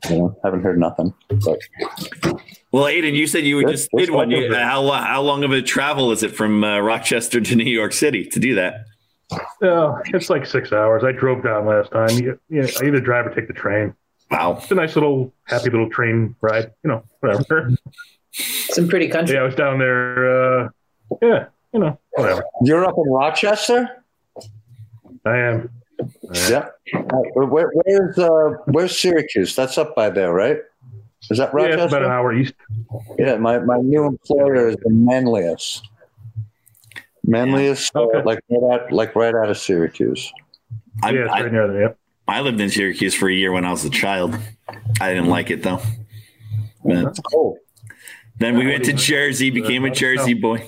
You 0.10 0.18
know, 0.18 0.38
haven't 0.44 0.64
heard 0.64 0.78
nothing. 0.80 1.14
But 1.30 1.60
well, 2.72 2.88
Aidan, 2.88 3.16
you 3.16 3.28
said 3.28 3.46
you 3.46 3.62
This- 3.62 3.72
just 3.82 3.90
this 3.94 4.08
did 4.08 4.14
one. 4.14 4.30
one 4.30 4.42
You, 4.42 4.54
how 4.54 4.90
how 4.92 5.22
long 5.22 5.44
of 5.44 5.52
a 5.52 5.62
travel 5.62 6.12
is 6.12 6.24
it 6.24 6.36
from 6.36 6.64
uh, 6.64 6.80
Rochester 6.80 7.40
to 7.42 7.56
New 7.56 7.64
York 7.72 7.94
City 7.94 8.26
to 8.26 8.40
do 8.40 8.56
that? 8.56 8.86
Oh, 9.62 9.98
it's 10.08 10.30
like 10.30 10.46
six 10.46 10.72
hours. 10.74 11.04
I 11.04 11.12
drove 11.12 11.44
down 11.44 11.66
last 11.66 11.92
time. 11.92 12.10
You, 12.18 12.40
you 12.50 12.64
I 12.82 12.86
either 12.86 13.00
drive 13.00 13.26
or 13.26 13.30
take 13.34 13.48
the 13.48 13.54
train. 13.54 13.94
Wow. 14.30 14.58
It's 14.62 14.70
a 14.72 14.76
nice 14.76 14.96
little, 14.96 15.32
happy 15.46 15.70
little 15.70 15.90
train 15.90 16.36
ride. 16.42 16.72
You 16.84 16.90
know, 16.90 17.04
whatever. 17.22 17.72
Some 18.32 18.88
pretty 18.88 19.08
country. 19.08 19.36
yeah, 19.36 19.42
I 19.42 19.46
was 19.46 19.56
down 19.56 19.80
there. 19.80 20.64
Uh, 20.66 20.70
yeah, 21.22 21.46
you 21.72 21.80
know, 21.80 21.98
whatever. 22.12 22.44
you're 22.64 22.84
up 22.86 22.96
in 22.98 23.12
Rochester. 23.12 24.04
I 25.26 25.38
am. 25.38 25.70
Yeah. 26.34 26.68
Where, 27.34 27.72
where's 27.74 28.18
uh, 28.18 28.58
where's 28.66 28.98
Syracuse? 28.98 29.56
That's 29.56 29.78
up 29.78 29.96
by 29.96 30.10
there, 30.10 30.34
right? 30.34 30.58
Is 31.30 31.38
that 31.38 31.52
Yeah, 31.58 31.66
it's 31.68 31.94
about 31.94 32.04
an 32.04 32.12
hour 32.12 32.34
east. 32.34 32.54
Yeah, 33.18 33.38
my, 33.38 33.60
my 33.60 33.78
new 33.78 34.06
employer 34.06 34.68
is 34.68 34.76
in 34.86 35.06
Manlius. 35.06 35.82
Manlius, 37.26 37.90
uh, 37.96 38.02
Okay. 38.02 38.24
like 38.24 38.40
right 38.50 38.74
out, 38.74 38.92
like 38.92 39.16
right 39.16 39.34
out 39.34 39.50
of 39.50 39.58
Syracuse. 39.58 40.32
I, 41.02 41.12
yeah, 41.12 41.22
it's 41.22 41.34
I, 41.34 41.42
right 41.44 41.52
near 41.52 41.68
there. 41.68 41.82
Yep. 41.84 41.98
I 42.28 42.42
lived 42.42 42.60
in 42.60 42.70
Syracuse 42.70 43.14
for 43.16 43.30
a 43.30 43.34
year 43.34 43.52
when 43.52 43.66
I 43.66 43.72
was 43.72 43.86
a 43.86 43.90
child. 43.90 44.38
I 45.00 45.14
didn't 45.14 45.30
like 45.30 45.50
it 45.50 45.64
though. 45.64 45.82
But 46.84 47.04
That's 47.04 47.20
cool. 47.20 47.58
then 48.40 48.58
we 48.58 48.68
went 48.68 48.84
to 48.86 48.94
Jersey, 48.94 49.50
became 49.50 49.86
a 49.86 49.90
Jersey 49.90 50.34
boy. 50.34 50.68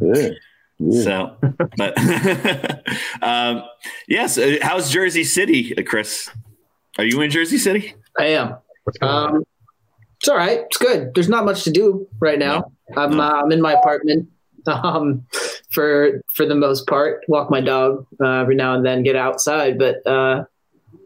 Yeah. 0.00 0.30
Yeah. 0.78 1.02
So, 1.02 1.36
but 1.76 1.96
um, 3.22 3.62
yes, 4.08 4.38
uh, 4.38 4.56
how's 4.62 4.90
Jersey 4.90 5.24
City, 5.24 5.76
uh, 5.76 5.82
Chris? 5.82 6.30
Are 6.98 7.04
you 7.04 7.20
in 7.20 7.30
Jersey 7.30 7.58
City? 7.58 7.94
I 8.18 8.26
am. 8.26 8.56
What's 8.84 8.98
going 8.98 9.12
on? 9.12 9.36
Um, 9.36 9.44
it's 10.18 10.28
all 10.28 10.36
right. 10.36 10.60
It's 10.60 10.76
good. 10.78 11.14
There's 11.14 11.28
not 11.28 11.44
much 11.44 11.64
to 11.64 11.70
do 11.70 12.08
right 12.18 12.38
now. 12.38 12.72
I'm 12.96 13.20
uh, 13.20 13.42
I'm 13.42 13.52
in 13.52 13.60
my 13.60 13.72
apartment 13.72 14.28
um, 14.66 15.26
for 15.70 16.22
for 16.34 16.46
the 16.46 16.54
most 16.54 16.86
part. 16.86 17.24
Walk 17.28 17.50
my 17.50 17.60
dog 17.60 18.06
uh, 18.20 18.40
every 18.40 18.54
now 18.54 18.74
and 18.74 18.84
then. 18.84 19.02
Get 19.02 19.16
outside, 19.16 19.78
but 19.78 20.06
uh, 20.06 20.44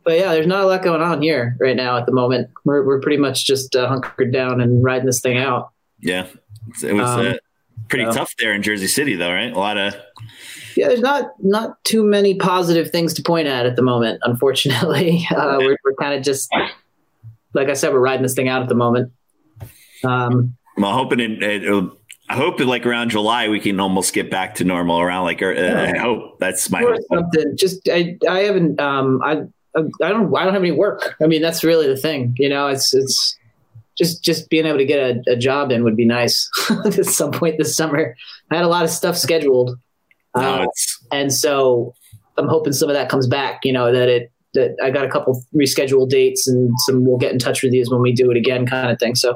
but 0.04 0.18
yeah, 0.18 0.32
there's 0.32 0.46
not 0.46 0.64
a 0.64 0.66
lot 0.66 0.82
going 0.82 1.02
on 1.02 1.20
here 1.22 1.56
right 1.60 1.76
now 1.76 1.96
at 1.96 2.06
the 2.06 2.12
moment. 2.12 2.50
We're 2.64 2.84
we're 2.84 3.00
pretty 3.00 3.18
much 3.18 3.44
just 3.44 3.74
uh, 3.76 3.88
hunkered 3.88 4.32
down 4.32 4.60
and 4.60 4.82
riding 4.82 5.06
this 5.06 5.20
thing 5.20 5.38
out. 5.38 5.70
Yeah, 6.00 6.26
it 6.82 6.92
was 6.92 7.02
Um, 7.02 7.26
uh, 7.26 7.34
pretty 7.88 8.04
so- 8.06 8.12
tough 8.12 8.34
there 8.38 8.52
in 8.52 8.62
Jersey 8.62 8.88
City, 8.88 9.14
though, 9.14 9.32
right? 9.32 9.52
A 9.52 9.58
lot 9.58 9.78
of 9.78 9.94
Yeah, 10.76 10.88
there's 10.88 11.00
not 11.00 11.30
not 11.40 11.82
too 11.84 12.02
many 12.02 12.34
positive 12.34 12.90
things 12.90 13.14
to 13.14 13.22
point 13.22 13.48
at 13.48 13.66
at 13.66 13.76
the 13.76 13.82
moment. 13.82 14.20
Unfortunately, 14.22 15.26
uh, 15.36 15.56
we're 15.58 15.76
we're 15.84 15.94
kind 15.94 16.14
of 16.14 16.22
just 16.22 16.50
like 17.54 17.68
I 17.68 17.74
said, 17.74 17.92
we're 17.92 18.00
riding 18.00 18.22
this 18.22 18.34
thing 18.34 18.48
out 18.48 18.62
at 18.62 18.68
the 18.68 18.74
moment. 18.74 19.12
Um, 20.04 20.56
I'm 20.76 20.82
hoping 20.84 21.18
it, 21.18 21.42
it, 21.42 21.92
I 22.28 22.36
hope 22.36 22.58
that 22.58 22.66
like 22.66 22.86
around 22.86 23.10
July 23.10 23.48
we 23.48 23.58
can 23.58 23.80
almost 23.80 24.12
get 24.12 24.30
back 24.30 24.56
to 24.56 24.64
normal. 24.64 25.00
Around 25.00 25.24
like, 25.24 25.42
uh, 25.42 25.48
I 25.48 25.96
hope 25.96 26.38
that's 26.38 26.70
my 26.70 26.82
hope. 26.82 26.96
something. 27.10 27.56
Just 27.56 27.88
I 27.88 28.16
I 28.28 28.40
haven't 28.40 28.80
um 28.80 29.20
I 29.24 29.42
I 29.74 30.08
don't 30.10 30.34
I 30.36 30.44
don't 30.44 30.54
have 30.54 30.62
any 30.62 30.72
work. 30.72 31.16
I 31.22 31.26
mean 31.26 31.42
that's 31.42 31.64
really 31.64 31.86
the 31.86 31.96
thing. 31.96 32.34
You 32.38 32.48
know, 32.48 32.68
it's 32.68 32.94
it's 32.94 33.36
just 33.98 34.24
just 34.24 34.48
being 34.48 34.64
able 34.64 34.78
to 34.78 34.84
get 34.84 34.98
a, 34.98 35.32
a 35.32 35.36
job 35.36 35.72
in 35.72 35.84
would 35.84 35.96
be 35.96 36.06
nice 36.06 36.48
at 36.84 37.04
some 37.04 37.32
point 37.32 37.58
this 37.58 37.76
summer. 37.76 38.14
I 38.50 38.56
had 38.56 38.64
a 38.64 38.68
lot 38.68 38.84
of 38.84 38.90
stuff 38.90 39.16
scheduled, 39.16 39.76
uh, 40.34 40.66
and 41.12 41.32
so 41.32 41.94
I'm 42.36 42.48
hoping 42.48 42.72
some 42.72 42.88
of 42.88 42.94
that 42.94 43.08
comes 43.08 43.26
back. 43.26 43.64
You 43.64 43.72
know 43.72 43.92
that 43.92 44.08
it 44.08 44.32
that 44.54 44.76
I 44.82 44.90
got 44.90 45.04
a 45.04 45.10
couple 45.10 45.42
rescheduled 45.54 46.08
dates 46.08 46.48
and 46.48 46.70
some 46.86 47.04
we'll 47.04 47.18
get 47.18 47.32
in 47.32 47.38
touch 47.38 47.62
with 47.62 47.72
these 47.72 47.90
when 47.90 48.00
we 48.00 48.12
do 48.12 48.30
it 48.30 48.36
again, 48.36 48.66
kind 48.66 48.90
of 48.90 48.98
thing. 48.98 49.14
So 49.14 49.34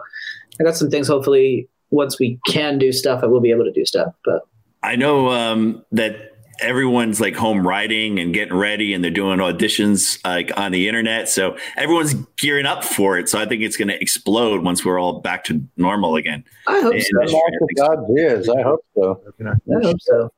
I 0.61 0.65
got 0.65 0.77
some 0.77 0.91
things. 0.91 1.09
Hopefully, 1.09 1.69
once 1.91 2.19
we 2.19 2.39
can 2.47 2.79
do 2.79 2.93
stuff, 2.93 3.23
I 3.23 3.27
will 3.27 3.41
be 3.41 3.51
able 3.51 3.65
to 3.65 3.73
do 3.73 3.85
stuff. 3.85 4.15
But 4.25 4.43
I 4.83 4.97
know 4.97 5.29
um, 5.31 5.85
that 5.93 6.32
everyone's 6.63 7.21
like 7.21 7.35
home 7.35 7.67
writing 7.67 8.19
and 8.19 8.33
getting 8.33 8.55
ready, 8.57 8.95
and 8.95 9.03
they're 9.03 9.11
doing 9.11 9.39
auditions 9.39 10.19
like 10.25 10.51
on 10.57 10.73
the 10.73 10.89
internet. 10.89 11.29
So 11.29 11.57
everyone's 11.77 12.15
gearing 12.39 12.67
up 12.67 12.85
for 12.85 13.19
it. 13.19 13.29
So 13.29 13.39
I 13.39 13.47
think 13.47 13.63
it's 13.63 13.77
going 13.77 13.89
to 13.89 14.01
explode 14.01 14.63
once 14.65 14.85
we're 14.85 14.99
all 14.99 15.21
back 15.21 15.45
to 15.45 15.63
normal 15.77 16.17
again. 16.17 16.45
I 16.67 16.81
hope 16.81 16.95
And- 16.95 17.03
so. 17.03 17.33
Mark 17.33 17.53
of 17.61 17.69
God's 17.77 18.19
ears. 18.19 18.49
I 18.49 18.63
hope 18.63 18.85
so. 18.95 19.21
I 19.45 19.55
hope 19.83 19.97
so. 20.01 20.31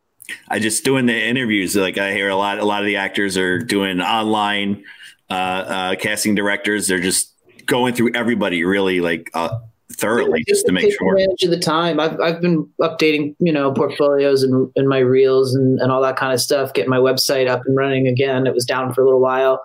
I 0.49 0.59
just 0.59 0.85
doing 0.85 1.07
the 1.07 1.15
interviews. 1.15 1.77
Like 1.77 1.99
I 1.99 2.13
hear 2.13 2.29
a 2.31 2.37
lot, 2.37 2.59
a 2.59 2.65
lot 2.65 2.81
of 2.81 2.87
the 2.87 2.97
actors 2.97 3.37
are 3.37 3.59
doing 3.59 4.01
online 4.01 4.85
uh, 5.31 5.33
uh, 5.35 5.95
casting 5.97 6.35
directors. 6.35 6.87
They're 6.87 6.99
just 7.01 7.33
going 7.67 7.95
through 7.95 8.13
everybody 8.15 8.65
really 8.65 9.01
like 9.01 9.31
uh, 9.35 9.59
thoroughly 9.92 10.44
just 10.49 10.66
to 10.66 10.73
make 10.73 10.92
sure. 10.92 11.12
advantage 11.12 11.42
of 11.42 11.51
the 11.51 11.59
time. 11.59 12.01
I've 12.01 12.20
I've 12.20 12.40
been 12.40 12.68
updating, 12.81 13.35
you 13.38 13.53
know, 13.53 13.73
portfolios 13.73 14.42
and, 14.42 14.70
and 14.77 14.88
my 14.88 14.99
reels 14.99 15.55
and, 15.55 15.81
and 15.81 15.92
all 15.92 16.03
that 16.03 16.16
kind 16.16 16.33
of 16.33 16.40
stuff, 16.40 16.73
getting 16.73 16.90
my 16.90 16.99
website 16.99 17.49
up 17.49 17.62
and 17.66 17.77
running 17.77 18.09
again. 18.09 18.47
It 18.47 18.55
was 18.55 18.64
down 18.64 18.94
for 18.94 19.03
a 19.03 19.05
little 19.05 19.20
while. 19.20 19.62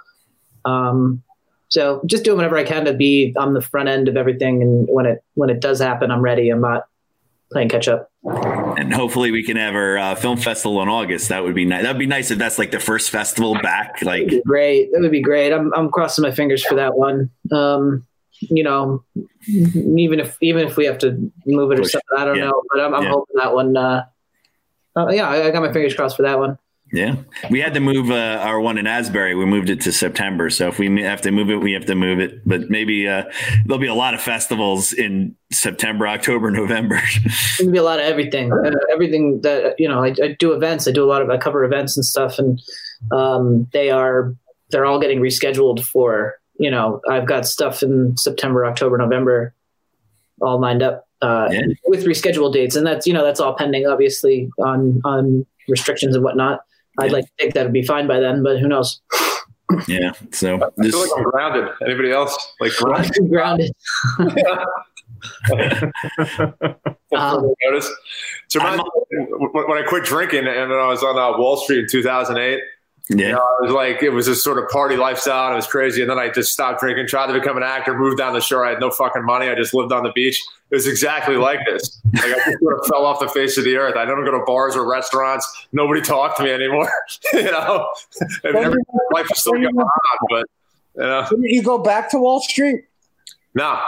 Um, 0.66 1.24
so 1.70 2.02
just 2.06 2.24
doing 2.24 2.38
whatever 2.38 2.58
I 2.58 2.64
can 2.64 2.86
to 2.86 2.94
be 2.94 3.34
on 3.38 3.54
the 3.54 3.62
front 3.62 3.90
end 3.90 4.08
of 4.08 4.18
everything 4.18 4.62
and 4.62 4.88
when 4.90 5.06
it 5.06 5.24
when 5.36 5.50
it 5.50 5.62
does 5.62 5.80
happen, 5.80 6.12
I'm 6.12 6.22
ready. 6.22 6.50
I'm 6.50 6.62
not 6.62 6.86
playing 7.52 7.70
catch 7.70 7.88
up. 7.88 8.12
And 8.24 8.94
hopefully 8.94 9.32
we 9.32 9.44
can 9.44 9.58
have 9.58 9.76
our 9.76 9.98
uh, 9.98 10.16
film 10.16 10.38
festival 10.38 10.82
in 10.82 10.90
August. 10.90 11.30
That 11.30 11.44
would 11.44 11.56
be 11.56 11.66
nice. 11.66 11.84
That'd 11.84 12.00
be 12.00 12.06
nice 12.06 12.32
if 12.32 12.38
that's 12.38 12.60
like 12.60 12.72
the 12.72 12.80
first 12.80 13.10
festival 13.10 13.56
back. 13.56 14.02
Like 14.02 14.26
That'd 14.26 14.44
great. 14.44 14.92
That 14.92 15.02
would 15.02 15.12
be 15.12 15.22
great. 15.22 15.52
I'm 15.54 15.74
I'm 15.74 15.90
crossing 15.90 16.24
my 16.24 16.32
fingers 16.32 16.66
for 16.66 16.76
that 16.76 16.96
one. 16.96 17.30
Um, 17.52 18.06
you 18.42 18.64
know, 18.64 19.04
even 19.48 20.20
if 20.20 20.38
even 20.42 20.68
if 20.68 20.78
we 20.78 20.86
have 20.86 20.98
to 21.00 21.32
move 21.46 21.72
it 21.72 21.80
or 21.80 21.84
something, 21.84 22.08
I 22.18 22.26
don't 22.26 22.38
Yeah. 22.38 22.46
know. 22.46 22.62
But 22.72 22.82
I'm, 22.82 22.94
I'm 22.96 23.04
Yeah. 23.04 23.10
hoping 23.10 23.36
that 23.36 23.54
one. 23.54 23.76
Uh, 23.78 24.04
uh, 24.96 25.10
yeah, 25.10 25.30
I, 25.30 25.48
I 25.48 25.52
got 25.52 25.62
my 25.62 25.72
fingers 25.72 25.94
crossed 25.96 26.16
for 26.18 26.24
that 26.24 26.40
one. 26.40 26.58
Yeah, 26.92 27.18
we 27.52 27.60
had 27.62 27.76
to 27.76 27.80
move 27.80 28.10
uh, 28.10 28.40
our 28.42 28.60
one 28.60 28.80
in 28.80 28.88
Asbury. 28.88 29.36
We 29.36 29.46
moved 29.46 29.70
it 29.70 29.80
to 29.82 29.92
September. 29.92 30.50
So 30.50 30.70
if 30.70 30.80
we 30.80 31.04
have 31.04 31.22
to 31.22 31.30
move 31.30 31.52
it, 31.52 31.58
we 31.58 31.74
have 31.74 31.86
to 31.86 31.94
move 31.94 32.20
it. 32.20 32.42
But 32.48 32.72
maybe 32.72 33.08
uh, 33.08 33.26
there'll 33.66 33.80
be 33.80 33.86
a 33.86 33.94
lot 33.94 34.16
of 34.16 34.22
festivals 34.22 34.92
in 34.92 35.36
September, 35.52 36.08
October, 36.08 36.50
November. 36.64 37.00
Gonna 37.60 37.72
be 37.72 37.78
a 37.78 37.84
lot 37.84 38.00
of 38.00 38.06
everything. 38.06 38.52
Uh, 38.52 38.72
everything 38.92 39.42
that 39.42 39.76
you 39.78 39.88
know, 39.88 40.04
I, 40.04 40.16
I 40.24 40.36
do 40.40 40.52
events. 40.54 40.88
I 40.88 40.92
do 40.92 41.04
a 41.04 41.06
lot 41.10 41.22
of 41.22 41.30
I 41.30 41.38
cover 41.38 41.64
events 41.64 41.96
and 41.96 42.04
stuff, 42.04 42.40
and 42.40 42.60
um, 43.12 43.68
they 43.72 43.92
are 43.92 44.34
they're 44.72 44.86
all 44.86 45.00
getting 45.00 45.20
rescheduled 45.20 45.84
for. 45.84 46.36
You 46.60 46.70
know, 46.70 47.02
I've 47.10 47.26
got 47.26 47.48
stuff 47.48 47.82
in 47.82 48.16
September, 48.18 48.66
October, 48.66 48.98
November, 48.98 49.54
all 50.42 50.60
lined 50.60 50.84
up 50.84 51.08
uh, 51.22 51.48
Yeah. 51.52 51.62
with 51.86 52.06
rescheduled 52.06 52.54
dates, 52.54 52.76
and 52.76 52.86
that's 52.86 53.08
you 53.08 53.14
know 53.14 53.24
that's 53.24 53.40
all 53.40 53.56
pending, 53.56 53.88
obviously 53.88 54.50
on 54.60 55.02
on 55.06 55.46
restrictions 55.68 56.16
and 56.16 56.24
whatnot. 56.24 56.62
I'd 57.00 57.08
Yeah. 57.08 57.14
like 57.14 57.26
to 57.26 57.32
think 57.40 57.54
that 57.56 57.64
would 57.64 57.74
be 57.74 57.84
fine 57.84 58.08
by 58.08 58.20
then, 58.20 58.44
but 58.44 58.60
who 58.60 58.68
knows? 58.68 59.02
yeah. 59.88 60.12
So 60.32 60.56
I 60.56 60.70
this, 60.78 60.92
feel 60.92 61.00
like 61.02 61.10
I'm 61.18 61.24
grounded. 61.24 61.70
Anybody 61.86 62.12
else? 62.12 62.36
Like 62.60 62.74
grounded? 62.78 63.12
Grounded. 63.30 63.72
Um, 67.16 67.54
notice. 67.66 67.92
So 68.50 68.60
reminds 68.60 68.84
me 69.12 69.26
when 69.30 69.68
when 69.68 69.78
I 69.78 69.84
quit 69.88 70.04
drinking 70.04 70.48
and 70.48 70.74
I 70.74 70.88
was 70.88 71.04
on 71.04 71.18
uh, 71.18 71.38
Wall 71.38 71.58
Street 71.58 71.80
in 71.80 71.88
2008. 71.90 72.60
You 73.10 73.18
yeah, 73.18 73.32
know, 73.32 73.40
I 73.40 73.62
was 73.64 73.72
like, 73.72 74.04
it 74.04 74.12
was 74.12 74.28
this 74.28 74.44
sort 74.44 74.60
of 74.60 74.70
party 74.70 74.96
lifestyle. 74.96 75.46
And 75.46 75.54
it 75.54 75.56
was 75.56 75.66
crazy. 75.66 76.02
And 76.02 76.10
then 76.12 76.20
I 76.20 76.30
just 76.30 76.54
stopped 76.54 76.80
drinking, 76.80 77.08
tried 77.08 77.26
to 77.28 77.34
become 77.34 77.58
an 77.58 77.64
actor, 77.64 77.98
moved 77.98 78.20
down 78.20 78.34
the 78.34 78.40
shore. 78.40 78.64
I 78.64 78.70
had 78.70 78.80
no 78.80 78.92
fucking 78.92 79.26
money. 79.26 79.50
I 79.50 79.56
just 79.56 79.74
lived 79.74 79.92
on 79.92 80.04
the 80.04 80.12
beach. 80.12 80.40
It 80.70 80.76
was 80.76 80.86
exactly 80.86 81.36
like 81.36 81.60
this. 81.66 82.00
Like 82.14 82.26
I 82.26 82.30
just 82.46 82.60
sort 82.60 82.80
of 82.80 82.86
fell 82.86 83.06
off 83.08 83.20
the 83.20 83.28
face 83.28 83.58
of 83.58 83.64
the 83.64 83.78
earth. 83.78 83.96
I 83.96 84.06
don't 84.06 84.24
go 84.26 84.32
to 84.32 84.44
bars 84.46 84.76
or 84.76 84.88
restaurants. 84.88 85.68
Nobody 85.72 86.02
talked 86.02 86.38
to 86.38 86.44
me 86.44 86.52
anymore. 86.52 86.88
you 87.34 87.46
know, 87.46 87.90
and 88.44 88.56
every, 88.56 88.84
life 89.12 89.26
is 89.32 89.40
still 89.40 89.54
going 89.54 89.66
on, 89.66 89.90
but 90.30 90.46
you 90.96 91.02
know, 91.02 91.26
Didn't 91.32 91.46
you 91.46 91.64
go 91.64 91.80
back 91.80 92.12
to 92.12 92.20
Wall 92.20 92.42
Street? 92.42 92.84
no, 93.56 93.80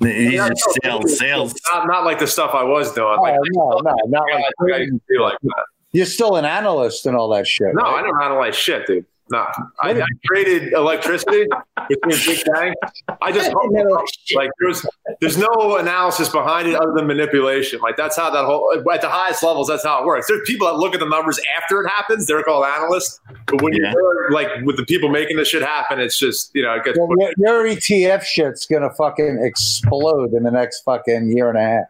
he's 0.00 0.34
Yeah, 0.34 0.48
just 0.50 0.78
no, 0.84 1.00
sales, 1.00 1.18
sales. 1.18 1.54
not, 1.72 1.88
not 1.88 2.04
like 2.04 2.20
the 2.20 2.28
stuff 2.28 2.52
I 2.54 2.62
was 2.62 2.92
doing. 2.92 3.16
Oh, 3.18 3.22
Like, 3.22 3.34
no, 3.54 3.80
no, 3.82 3.94
not 4.06 4.22
I, 4.32 4.36
like 4.60 4.74
I 4.74 4.78
didn't 4.78 5.02
feel 5.08 5.22
like 5.22 5.38
that. 5.42 5.64
You're 5.92 6.06
still 6.06 6.36
an 6.36 6.44
analyst 6.44 7.06
and 7.06 7.16
all 7.16 7.28
that 7.30 7.46
shit. 7.46 7.74
No, 7.74 7.82
right? 7.82 8.00
I 8.00 8.02
don't 8.02 8.22
analyze 8.22 8.56
shit, 8.56 8.86
dude. 8.86 9.04
No, 9.32 9.46
I, 9.80 9.92
I 9.92 10.06
created 10.26 10.72
electricity 10.72 11.46
between 11.88 12.18
Big 12.26 12.44
Bang. 12.52 12.74
I 13.22 13.30
just 13.30 13.48
I 13.48 13.52
never 13.66 13.88
like 13.90 14.04
like 14.34 14.50
there's 14.58 14.84
there's 15.20 15.38
no 15.38 15.76
analysis 15.76 16.28
behind 16.28 16.66
it 16.66 16.74
other 16.74 16.92
than 16.96 17.06
manipulation. 17.06 17.78
Like 17.80 17.96
that's 17.96 18.16
how 18.16 18.28
that 18.30 18.44
whole 18.44 18.72
at 18.92 19.00
the 19.02 19.08
highest 19.08 19.44
levels, 19.44 19.68
that's 19.68 19.84
how 19.84 20.02
it 20.02 20.04
works. 20.06 20.26
There's 20.26 20.40
people 20.46 20.66
that 20.66 20.78
look 20.78 20.94
at 20.94 21.00
the 21.00 21.08
numbers 21.08 21.38
after 21.62 21.80
it 21.80 21.88
happens. 21.88 22.26
They're 22.26 22.42
called 22.42 22.64
analysts. 22.64 23.20
But 23.46 23.62
when 23.62 23.72
Yeah. 23.74 23.92
you're 23.92 24.32
like 24.32 24.48
with 24.64 24.76
the 24.76 24.84
people 24.84 25.08
making 25.10 25.36
this 25.36 25.46
shit 25.46 25.62
happen, 25.62 26.00
it's 26.00 26.18
just 26.18 26.50
you 26.52 26.62
know 26.62 26.74
it 26.74 26.82
gets. 26.82 26.98
Well, 26.98 27.10
your, 27.16 27.64
your 27.64 27.76
ETF 27.76 28.24
shit's 28.24 28.66
gonna 28.66 28.90
fucking 28.94 29.38
explode 29.44 30.32
in 30.32 30.42
the 30.42 30.50
next 30.50 30.80
fucking 30.82 31.36
year 31.36 31.48
and 31.48 31.56
a 31.56 31.62
half. 31.62 31.84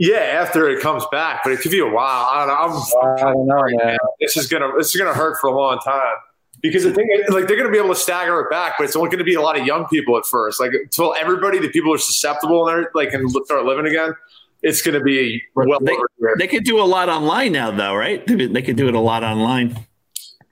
Yeah, 0.00 0.16
after 0.16 0.68
it 0.68 0.80
comes 0.80 1.04
back, 1.12 1.42
but 1.44 1.52
it 1.52 1.60
could 1.60 1.70
be 1.70 1.80
a 1.80 1.86
while. 1.86 2.28
I 2.30 2.46
don't 2.46 2.48
know. 2.48 3.00
I'm, 3.00 3.18
I 3.18 3.32
don't 3.32 3.46
know, 3.46 3.84
man. 3.84 3.98
this 4.20 4.36
is 4.36 4.46
gonna 4.48 4.72
this 4.76 4.94
is 4.94 5.00
gonna 5.00 5.14
hurt 5.14 5.38
for 5.40 5.48
a 5.48 5.54
long 5.54 5.78
time 5.78 6.16
because 6.60 6.82
the 6.82 6.92
thing 6.92 7.08
is, 7.12 7.32
like 7.32 7.46
they're 7.46 7.56
gonna 7.56 7.70
be 7.70 7.78
able 7.78 7.90
to 7.90 7.94
stagger 7.94 8.40
it 8.40 8.50
back, 8.50 8.74
but 8.78 8.84
it's 8.84 8.96
only 8.96 9.10
gonna 9.10 9.22
be 9.22 9.34
a 9.34 9.40
lot 9.40 9.58
of 9.58 9.66
young 9.66 9.86
people 9.86 10.16
at 10.16 10.26
first. 10.26 10.58
Like 10.58 10.72
until 10.72 11.14
everybody, 11.14 11.58
the 11.58 11.68
people 11.68 11.92
are 11.94 11.98
susceptible 11.98 12.66
and 12.66 12.84
they're 12.84 12.90
like 12.94 13.10
can 13.10 13.28
start 13.28 13.64
living 13.64 13.86
again, 13.86 14.14
it's 14.62 14.82
gonna 14.82 15.02
be 15.02 15.42
well 15.54 15.78
They, 15.80 15.92
over 15.92 16.34
they 16.38 16.46
could 16.48 16.64
do 16.64 16.80
a 16.80 16.84
lot 16.84 17.08
online 17.08 17.52
now, 17.52 17.70
though, 17.70 17.94
right? 17.94 18.26
They, 18.26 18.46
they 18.46 18.62
could 18.62 18.76
do 18.76 18.88
it 18.88 18.94
a 18.94 19.00
lot 19.00 19.22
online. 19.22 19.76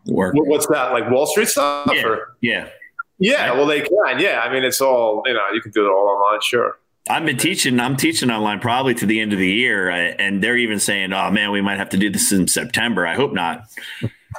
Work. 0.06 0.34
What's 0.36 0.66
that 0.66 0.92
like 0.92 1.10
Wall 1.10 1.26
Street 1.26 1.48
stuff? 1.48 1.90
Yeah. 1.92 2.06
Or? 2.06 2.36
Yeah. 2.40 2.68
yeah, 3.18 3.52
well 3.52 3.66
they 3.66 3.80
can. 3.80 4.18
Yeah, 4.18 4.42
I 4.44 4.52
mean 4.52 4.64
it's 4.64 4.80
all 4.80 5.22
you 5.26 5.32
know. 5.32 5.40
You 5.54 5.62
can 5.62 5.72
do 5.72 5.86
it 5.86 5.90
all 5.90 6.08
online, 6.08 6.40
sure. 6.42 6.78
I've 7.10 7.24
been 7.26 7.36
teaching. 7.36 7.80
I'm 7.80 7.96
teaching 7.96 8.30
online 8.30 8.60
probably 8.60 8.94
to 8.94 9.06
the 9.06 9.20
end 9.20 9.32
of 9.32 9.38
the 9.38 9.50
year, 9.50 9.90
uh, 9.90 9.96
and 10.18 10.42
they're 10.42 10.56
even 10.56 10.78
saying, 10.78 11.12
"Oh 11.12 11.30
man, 11.30 11.50
we 11.50 11.60
might 11.60 11.78
have 11.78 11.88
to 11.90 11.96
do 11.96 12.08
this 12.10 12.30
in 12.32 12.46
September." 12.46 13.06
I 13.06 13.14
hope 13.14 13.32
not, 13.32 13.64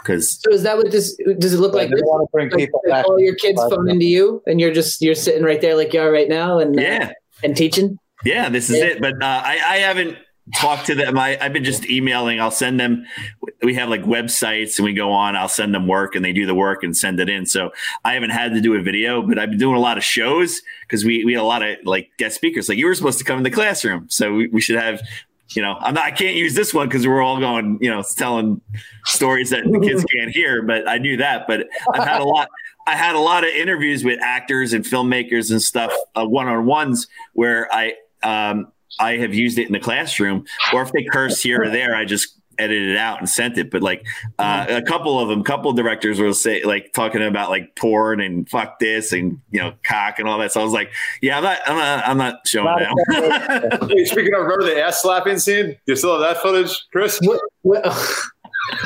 because 0.01 0.39
So 0.41 0.51
is 0.51 0.63
that 0.63 0.77
what 0.77 0.89
this 0.89 1.17
does 1.39 1.53
it 1.53 1.59
look 1.59 1.73
like? 1.73 1.89
they 1.89 2.01
want 2.01 2.27
to 2.27 2.31
bring 2.31 2.49
Like, 2.49 2.59
people 2.59 2.81
like 2.87 2.99
back. 3.03 3.09
all 3.09 3.19
your 3.19 3.35
kids 3.35 3.61
phone 3.69 3.89
into 3.89 4.05
you, 4.05 4.41
and 4.47 4.61
you're 4.61 4.73
just 4.73 5.01
you're 5.01 5.13
sitting 5.15 5.43
right 5.43 5.59
there 5.59 5.75
like 5.75 5.93
you 5.93 5.99
are 6.01 6.11
right 6.11 6.29
now, 6.29 6.57
and 6.59 6.77
uh, 6.79 6.81
yeah, 6.81 7.11
and 7.43 7.55
teaching. 7.57 7.99
yeah, 8.23 8.47
this 8.47 8.69
is 8.69 8.77
Yeah. 8.79 8.85
it. 8.85 9.01
But 9.01 9.21
uh, 9.21 9.41
I, 9.45 9.59
I 9.67 9.77
haven't 9.79 10.17
talked 10.55 10.87
to 10.87 10.95
them. 10.95 11.17
I, 11.17 11.37
I've 11.39 11.53
been 11.53 11.63
just 11.63 11.89
emailing. 11.89 12.39
I'll 12.39 12.51
send 12.51 12.79
them. 12.79 13.05
We 13.61 13.73
have 13.75 13.89
like 13.89 14.03
websites, 14.03 14.77
and 14.77 14.85
we 14.85 14.93
go 14.93 15.11
on. 15.11 15.35
I'll 15.35 15.47
send 15.47 15.73
them 15.73 15.87
work, 15.87 16.15
and 16.15 16.23
they 16.23 16.33
do 16.33 16.45
the 16.45 16.55
work 16.55 16.83
and 16.83 16.95
send 16.95 17.19
it 17.19 17.29
in. 17.29 17.45
So 17.45 17.71
I 18.03 18.13
haven't 18.13 18.31
had 18.31 18.53
to 18.53 18.61
do 18.61 18.75
a 18.75 18.81
video, 18.81 19.21
but 19.21 19.39
I've 19.39 19.49
been 19.49 19.59
doing 19.59 19.75
a 19.75 19.79
lot 19.79 19.97
of 19.97 20.03
shows 20.03 20.61
because 20.81 21.05
we 21.05 21.23
we 21.23 21.33
had 21.33 21.41
a 21.41 21.45
lot 21.45 21.63
of 21.63 21.77
like 21.85 22.11
guest 22.17 22.35
speakers. 22.35 22.67
Like 22.67 22.77
you 22.77 22.85
were 22.85 22.95
supposed 22.95 23.19
to 23.19 23.23
come 23.23 23.37
in 23.37 23.43
the 23.43 23.51
classroom, 23.51 24.09
so 24.09 24.33
we, 24.33 24.47
we 24.47 24.61
should 24.61 24.79
have. 24.79 25.01
You 25.49 25.61
know, 25.61 25.75
I'm 25.79 25.93
not. 25.93 26.05
I 26.05 26.11
can't 26.11 26.35
use 26.35 26.55
this 26.55 26.73
one 26.73 26.87
because 26.87 27.05
we're 27.05 27.21
all 27.21 27.39
going. 27.39 27.77
You 27.79 27.89
know, 27.89 28.03
telling 28.15 28.59
stories 29.05 29.51
that 29.51 29.63
the 29.63 29.79
kids 29.79 30.03
can't 30.05 30.31
hear. 30.31 30.63
But 30.63 30.87
I 30.87 30.97
knew 30.97 31.17
that. 31.17 31.47
But 31.47 31.67
I've 31.93 32.07
had 32.07 32.21
a 32.21 32.25
lot. 32.25 32.49
I 32.87 32.95
had 32.95 33.15
a 33.15 33.19
lot 33.19 33.43
of 33.43 33.49
interviews 33.51 34.03
with 34.03 34.19
actors 34.21 34.73
and 34.73 34.83
filmmakers 34.83 35.51
and 35.51 35.61
stuff, 35.61 35.93
uh, 36.15 36.25
one 36.25 36.47
on 36.47 36.65
ones 36.65 37.07
where 37.33 37.73
I 37.73 37.93
um, 38.23 38.73
I 38.99 39.17
have 39.17 39.33
used 39.33 39.57
it 39.57 39.67
in 39.67 39.73
the 39.73 39.79
classroom, 39.79 40.45
or 40.73 40.81
if 40.81 40.91
they 40.91 41.03
curse 41.03 41.41
here 41.41 41.63
or 41.63 41.69
there, 41.69 41.95
I 41.95 42.05
just 42.05 42.37
edited 42.57 42.89
it 42.89 42.97
out 42.97 43.19
and 43.19 43.29
sent 43.29 43.57
it. 43.57 43.71
But 43.71 43.81
like 43.81 44.05
uh, 44.39 44.65
a 44.69 44.81
couple 44.81 45.19
of 45.19 45.29
them, 45.29 45.43
couple 45.43 45.71
of 45.71 45.77
directors 45.77 46.19
will 46.19 46.33
say 46.33 46.63
like 46.63 46.93
talking 46.93 47.23
about 47.23 47.49
like 47.49 47.75
porn 47.75 48.21
and 48.21 48.49
fuck 48.49 48.79
this 48.79 49.11
and 49.11 49.39
you 49.51 49.59
know 49.61 49.73
cock 49.83 50.19
and 50.19 50.27
all 50.27 50.37
that. 50.39 50.51
So 50.51 50.61
I 50.61 50.63
was 50.63 50.73
like, 50.73 50.91
yeah, 51.21 51.37
I'm 51.37 51.43
not, 51.43 51.59
I'm 51.65 51.77
not, 51.77 52.07
I'm 52.07 52.17
not 52.17 52.47
showing 52.47 52.65
Not 52.65 52.79
that. 52.79 53.89
Hey, 53.89 54.05
speaking 54.05 54.33
of, 54.33 54.41
remember 54.41 54.65
the 54.65 54.81
ass 54.81 55.01
slapping 55.01 55.39
scene? 55.39 55.77
You 55.85 55.95
still 55.95 56.19
have 56.19 56.21
that 56.21 56.41
footage, 56.41 56.85
Chris? 56.91 57.19
What, 57.21 57.41
what, 57.61 57.85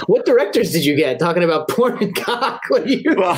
what 0.05 0.25
directors 0.25 0.71
did 0.71 0.85
you 0.85 0.95
get 0.95 1.19
talking 1.19 1.43
about 1.43 1.67
porn 1.69 2.01
and 2.01 2.15
cock? 2.15 2.61
What 2.69 2.83
are 2.83 2.87
you? 2.87 3.15
well, 3.17 3.35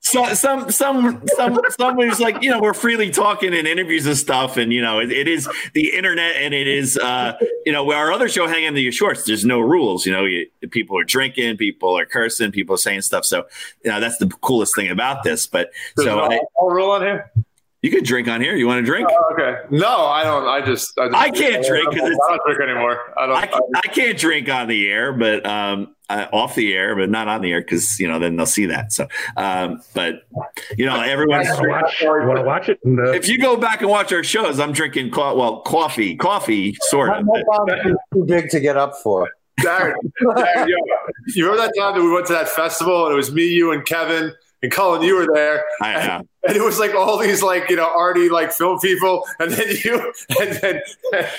so, 0.00 0.34
some 0.34 0.70
some 0.70 1.22
some 1.36 1.60
somebody's 1.70 2.20
like 2.20 2.42
you 2.42 2.50
know 2.50 2.60
we're 2.60 2.74
freely 2.74 3.10
talking 3.10 3.52
in 3.52 3.66
interviews 3.66 4.06
and 4.06 4.16
stuff 4.16 4.56
and 4.56 4.72
you 4.72 4.82
know 4.82 5.00
it, 5.00 5.10
it 5.10 5.28
is 5.28 5.48
the 5.74 5.94
internet 5.94 6.36
and 6.36 6.52
it 6.52 6.66
is 6.66 6.98
uh 6.98 7.36
you 7.64 7.72
know 7.72 7.90
our 7.92 8.12
other 8.12 8.28
show 8.28 8.46
hang 8.46 8.64
in 8.64 8.74
the 8.74 8.90
shorts 8.90 9.24
there's 9.24 9.44
no 9.44 9.60
rules 9.60 10.04
you 10.04 10.12
know 10.12 10.24
you, 10.24 10.46
people 10.70 10.98
are 10.98 11.04
drinking 11.04 11.56
people 11.56 11.96
are 11.96 12.06
cursing 12.06 12.50
people 12.50 12.74
are 12.74 12.78
saying 12.78 13.00
stuff 13.00 13.24
so 13.24 13.44
you 13.84 13.90
know 13.90 14.00
that's 14.00 14.18
the 14.18 14.26
coolest 14.42 14.74
thing 14.74 14.90
about 14.90 15.22
this 15.22 15.46
but 15.46 15.70
There's 15.96 16.08
so 16.08 16.16
no 16.16 16.22
I, 16.22 16.34
alcohol 16.34 16.70
rule 16.70 16.90
on 16.90 17.02
here. 17.02 17.32
You 17.82 17.90
could 17.90 18.04
drink 18.04 18.28
on 18.28 18.40
here 18.40 18.54
you 18.56 18.66
want 18.66 18.78
to 18.78 18.86
drink 18.86 19.08
Oh, 19.10 19.34
okay. 19.34 19.60
No, 19.70 20.06
I 20.06 20.22
don't. 20.24 20.46
I 20.46 20.64
just. 20.64 20.96
I, 20.98 21.06
just, 21.08 21.16
I 21.16 21.30
can't 21.30 21.66
drink 21.66 21.86
'cause 21.86 21.96
it's- 21.98 22.18
I 22.30 22.36
don't 22.36 22.46
drink 22.46 22.70
anymore. 22.70 23.00
I 23.18 23.26
don't. 23.26 23.36
I, 23.36 23.46
can, 23.46 23.60
I 23.76 23.80
can't 23.88 24.18
drink 24.18 24.48
on 24.48 24.68
the 24.68 24.88
air, 24.88 25.12
but 25.12 25.44
um, 25.46 25.94
uh, 26.08 26.26
off 26.32 26.54
the 26.54 26.74
air, 26.74 26.94
but 26.94 27.10
not 27.10 27.26
on 27.28 27.40
the 27.42 27.52
air 27.52 27.60
because 27.60 27.98
you 27.98 28.06
know 28.08 28.18
then 28.18 28.36
they'll 28.36 28.46
see 28.46 28.66
that. 28.66 28.92
So, 28.92 29.08
um, 29.36 29.82
but 29.94 30.22
you 30.76 30.86
know, 30.86 31.00
everyone's. 31.00 31.48
You 31.48 31.54
want 31.54 31.62
to 31.64 31.68
watch, 31.68 32.00
you 32.02 32.28
wanna 32.28 32.44
watch 32.44 32.68
it? 32.68 32.78
And, 32.84 32.98
If 33.14 33.28
you 33.28 33.38
go 33.38 33.56
back 33.56 33.80
and 33.80 33.90
watch 33.90 34.12
our 34.12 34.22
shows, 34.24 34.60
I'm 34.60 34.72
drinking 34.72 35.10
co- 35.10 35.36
well 35.36 35.60
coffee, 35.62 36.14
coffee 36.16 36.76
sort 36.82 37.10
of. 37.10 37.26
my 37.26 37.42
too 38.14 38.24
big 38.24 38.48
to 38.50 38.60
get 38.60 38.76
up 38.76 38.94
for. 39.02 39.28
Darren, 39.60 39.94
Darren, 40.22 40.68
yo, 40.68 40.76
you 41.34 41.44
remember 41.48 41.66
that 41.66 41.72
time 41.78 41.94
that 41.96 42.02
we 42.02 42.12
went 42.12 42.26
to 42.26 42.32
that 42.32 42.48
festival 42.48 43.06
and 43.06 43.12
it 43.12 43.16
was 43.16 43.32
me, 43.32 43.46
you, 43.46 43.70
and 43.72 43.84
Kevin 43.84 44.32
and 44.62 44.70
Cullen. 44.72 45.02
You 45.02 45.16
were 45.16 45.26
there, 45.32 45.64
I, 45.80 45.94
uh, 45.94 46.22
and 46.46 46.56
it 46.56 46.62
was 46.62 46.78
like 46.78 46.94
all 46.94 47.18
these 47.18 47.42
like 47.42 47.68
you 47.70 47.76
know 47.76 47.86
arty 47.88 48.28
like 48.28 48.52
film 48.52 48.78
people, 48.80 49.24
and 49.38 49.50
then 49.52 49.68
you 49.84 50.12
and 50.40 50.52
then 50.60 50.80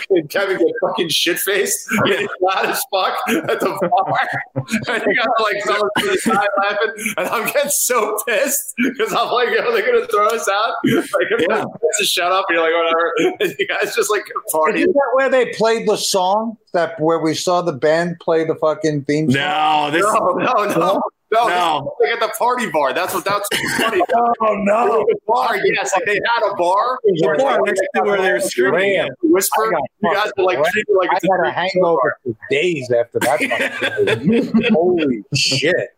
and 0.09 0.29
Kevin 0.29 0.57
get 0.57 0.67
fucking 0.81 1.09
shit 1.09 1.39
faced, 1.39 1.88
getting 2.05 2.27
loud 2.41 2.65
as 2.67 2.83
fuck 2.91 3.17
at 3.27 3.59
the 3.59 3.89
bar, 3.89 4.29
and 4.55 5.03
you 5.07 5.15
got 5.15 5.41
like 5.41 5.63
someone 5.63 5.89
to 5.99 6.05
the 6.09 6.17
side 6.17 6.47
laughing, 6.62 7.13
and 7.17 7.27
I'm 7.27 7.45
getting 7.47 7.69
so 7.71 8.17
pissed 8.27 8.73
because 8.77 9.13
I'm 9.13 9.31
like, 9.31 9.49
are 9.49 9.71
they 9.73 9.81
gonna 9.81 10.07
throw 10.07 10.27
us 10.27 10.47
out? 10.49 10.73
Like, 10.83 11.27
I'm 11.31 11.45
Yeah. 11.49 11.63
to 11.99 12.05
shut 12.05 12.31
up. 12.31 12.45
You're 12.49 12.62
like, 12.62 12.73
whatever. 12.73 13.13
And 13.39 13.55
you 13.59 13.67
guys 13.67 13.95
just 13.95 14.09
like 14.12 14.23
partying. 14.53 14.75
Isn't 14.77 14.93
that 14.93 15.09
where 15.13 15.29
they 15.29 15.53
played 15.53 15.88
the 15.88 15.97
song? 15.97 16.57
That 16.73 16.99
where 16.99 17.19
we 17.19 17.36
saw 17.36 17.62
the 17.62 17.71
band 17.73 18.19
play 18.19 18.45
the 18.45 18.55
fucking 18.55 19.03
theme 19.05 19.29
song? 19.29 19.39
no, 19.39 19.91
this 19.91 20.01
No, 20.01 20.33
no, 20.33 20.65
no. 20.65 20.75
No, 20.75 21.01
No. 21.34 21.96
Like 22.00 22.12
at 22.13 22.19
the 22.19 22.34
party 22.38 22.69
bar. 22.69 22.93
That's 22.93 23.13
what 23.13 23.26
that's 23.26 23.48
what's 23.52 23.78
funny. 23.78 24.02
Oh 24.41 24.56
no! 24.56 25.06
The 25.08 25.15
bar, 25.28 25.58
yes. 25.63 25.93
Like 25.93 26.06
they 26.06 26.13
had 26.13 26.52
a 26.52 26.56
bar. 26.56 27.00
the 27.04 27.36
bar 27.38 27.60
next 27.65 27.82
to 27.96 28.02
where 28.04 28.22
they're 28.22 28.41
screaming. 28.41 28.98
Man, 28.98 29.10
Whisper. 29.24 29.72
You 30.02 30.13
guys 30.13 30.32
were 30.38 30.43
like 30.43 30.58
fucking 30.58 30.84
like 30.98 31.10
I 31.12 31.15
it's 31.15 31.24
a 31.24 31.28
had 31.32 31.39
a 31.39 31.43
free 31.43 31.52
hangover 31.76 32.17
for 32.24 32.36
days 32.50 32.91
after 32.91 33.19
that. 33.19 34.69
Holy 34.74 35.24
shit! 35.34 35.96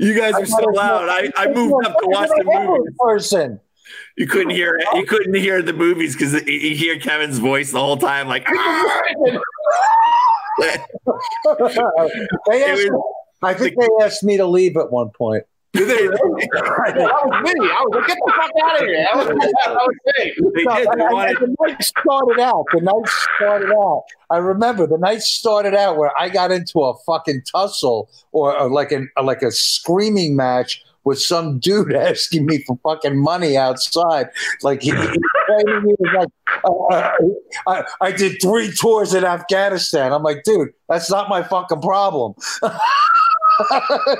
You 0.00 0.14
guys 0.18 0.34
are 0.34 0.46
so 0.46 0.64
loud. 0.72 1.08
I, 1.08 1.30
I 1.36 1.48
moved 1.52 1.86
up 1.86 1.98
to 1.98 2.06
watch 2.06 2.28
the 2.28 2.44
movie. 2.44 2.90
Person. 2.98 3.60
You 4.16 4.26
couldn't 4.26 4.50
hear 4.50 4.76
it. 4.76 4.84
You 4.94 5.06
couldn't 5.06 5.34
hear 5.34 5.62
the 5.62 5.72
movies 5.72 6.14
because 6.14 6.34
you 6.46 6.74
hear 6.74 6.98
Kevin's 6.98 7.38
voice 7.38 7.72
the 7.72 7.80
whole 7.80 7.96
time, 7.96 8.28
like. 8.28 8.46
they 10.58 10.76
asked, 12.64 12.88
I 13.42 13.54
think 13.54 13.76
they 13.78 13.88
asked 14.04 14.24
me 14.24 14.36
to 14.36 14.46
leave 14.46 14.76
at 14.76 14.90
one 14.90 15.10
point. 15.10 15.44
Did 15.74 15.88
they 15.88 16.06
that 16.08 16.20
was 16.22 17.44
me. 17.44 17.68
I 17.68 17.84
was 17.84 17.94
like, 17.94 18.06
get 18.06 18.16
the 18.24 18.32
fuck 18.34 18.50
out 18.64 18.82
of 18.82 18.88
here. 18.88 19.06
That 19.12 19.16
was, 19.16 19.26
that 19.28 19.74
was 19.74 19.96
me. 20.18 20.34
They 20.54 20.64
No, 20.64 20.76
did. 20.76 20.86
They 20.86 21.04
and 21.04 21.12
wanted, 21.12 21.36
the 21.40 21.56
night 21.60 21.82
started 21.84 22.40
out. 22.40 22.64
The 22.72 22.80
night 22.80 23.08
started 23.36 23.72
out. 23.72 24.04
I 24.30 24.38
remember 24.38 24.86
the 24.86 24.96
night 24.96 25.20
started 25.20 25.74
out 25.74 25.98
where 25.98 26.10
I 26.18 26.30
got 26.30 26.50
into 26.50 26.80
a 26.80 26.94
fucking 27.04 27.42
tussle 27.52 28.08
or, 28.32 28.58
or 28.58 28.70
like 28.70 28.92
an 28.92 29.10
like 29.22 29.42
a 29.42 29.50
screaming 29.50 30.36
match 30.36 30.82
with 31.04 31.20
some 31.20 31.58
dude 31.58 31.92
asking 31.94 32.46
me 32.46 32.64
for 32.66 32.78
fucking 32.82 33.18
money 33.22 33.56
outside. 33.56 34.28
Like 34.62 34.82
he, 34.82 34.90
he 34.90 34.96
was 34.96 36.14
like, 36.14 36.28
uh, 36.64 37.10
I, 37.66 37.84
I 38.00 38.12
did 38.12 38.40
three 38.40 38.72
tours 38.72 39.12
in 39.12 39.24
Afghanistan. 39.24 40.12
I'm 40.12 40.22
like, 40.22 40.44
dude, 40.44 40.70
that's 40.88 41.10
not 41.10 41.28
my 41.28 41.42
fucking 41.42 41.82
problem. 41.82 42.34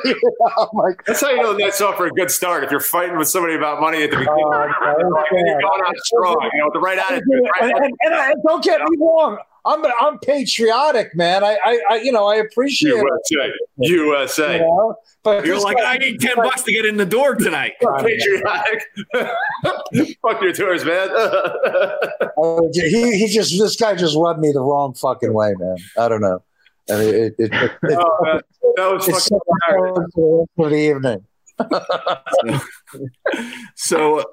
You 0.05 0.14
know, 0.40 0.51
I'm 0.57 0.68
like, 0.74 1.05
That's 1.05 1.20
how 1.20 1.31
you 1.31 1.42
know 1.42 1.57
that's 1.57 1.81
off 1.81 1.96
for 1.96 2.07
a 2.07 2.11
good 2.11 2.31
start. 2.31 2.64
If 2.64 2.70
you're 2.70 2.81
fighting 2.81 3.16
with 3.18 3.29
somebody 3.29 3.55
about 3.55 3.81
money 3.81 4.03
at 4.03 4.11
the 4.11 4.16
beginning, 4.16 4.44
oh, 4.44 5.24
you're 5.33 5.61
going 5.61 5.83
out 5.87 5.96
strong. 5.98 6.51
You 6.53 6.59
know, 6.61 6.66
with 6.66 6.74
the 6.74 6.81
right 6.81 6.98
attitude. 6.98 7.22
and, 7.33 7.48
Right 7.61 7.74
and, 7.83 7.94
and, 8.03 8.14
I- 8.14 8.35
don't 8.46 8.62
get 8.64 8.81
me 8.81 8.96
wrong. 9.01 9.38
I'm 9.64 9.85
I'm 10.01 10.18
patriotic, 10.20 11.14
man. 11.14 11.44
I, 11.44 11.59
I, 11.62 11.81
I 11.90 11.96
you 11.96 12.11
know 12.12 12.27
I 12.27 12.37
appreciate 12.37 12.94
it. 12.94 13.53
USA. 13.79 14.55
You 14.55 14.61
know? 14.61 14.94
but 15.22 15.44
you're 15.44 15.61
like, 15.61 15.77
guy- 15.77 15.94
I 15.94 15.98
need 15.98 16.20
10 16.20 16.37
bucks 16.37 16.62
to 16.62 16.72
get 16.72 16.87
in 16.87 16.96
the 16.96 17.05
door 17.05 17.35
tonight. 17.35 17.72
Patriotic. 17.98 18.83
Fuck 20.22 20.40
your 20.42 20.53
tours, 20.53 20.85
man. 20.85 21.11
uh, 21.11 22.61
he 22.72 23.18
he 23.18 23.29
just 23.29 23.59
this 23.59 23.77
guy 23.77 23.94
just 23.94 24.16
rubbed 24.16 24.40
me 24.40 24.53
the 24.53 24.61
wrong 24.62 24.94
fucking 24.94 25.33
way, 25.35 25.55
man. 25.59 25.77
I 25.98 26.09
don't 26.09 26.20
know. 26.22 26.42
I 26.90 26.96
mean, 26.96 27.14
it, 27.14 27.35
it, 27.38 27.53
it, 27.53 27.72
it, 27.83 27.98
oh, 27.98 28.18
man. 28.22 28.40
That 28.77 28.92
was 28.92 29.09
it's 29.09 29.29
fucking 29.29 29.40
hilarious. 29.66 30.48
for 30.57 30.70
the 30.70 30.77
evening. 30.77 31.24
So, 33.74 34.24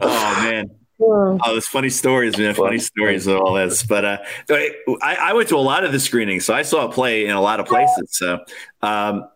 oh 0.00 0.42
man. 0.42 0.70
Oh, 1.00 1.38
there's 1.46 1.66
funny 1.66 1.90
stories, 1.90 2.36
man. 2.36 2.54
Funny 2.54 2.78
stories 2.78 3.26
of 3.26 3.38
all 3.38 3.54
this. 3.54 3.82
But 3.84 4.04
uh, 4.04 4.18
I, 4.50 5.16
I 5.20 5.32
went 5.32 5.48
to 5.50 5.56
a 5.56 5.58
lot 5.58 5.84
of 5.84 5.92
the 5.92 6.00
screenings, 6.00 6.44
so 6.44 6.54
I 6.54 6.62
saw 6.62 6.88
a 6.88 6.92
play 6.92 7.26
in 7.26 7.30
a 7.30 7.40
lot 7.40 7.60
of 7.60 7.66
places. 7.66 8.16
So 8.16 8.40
um, 8.82 9.28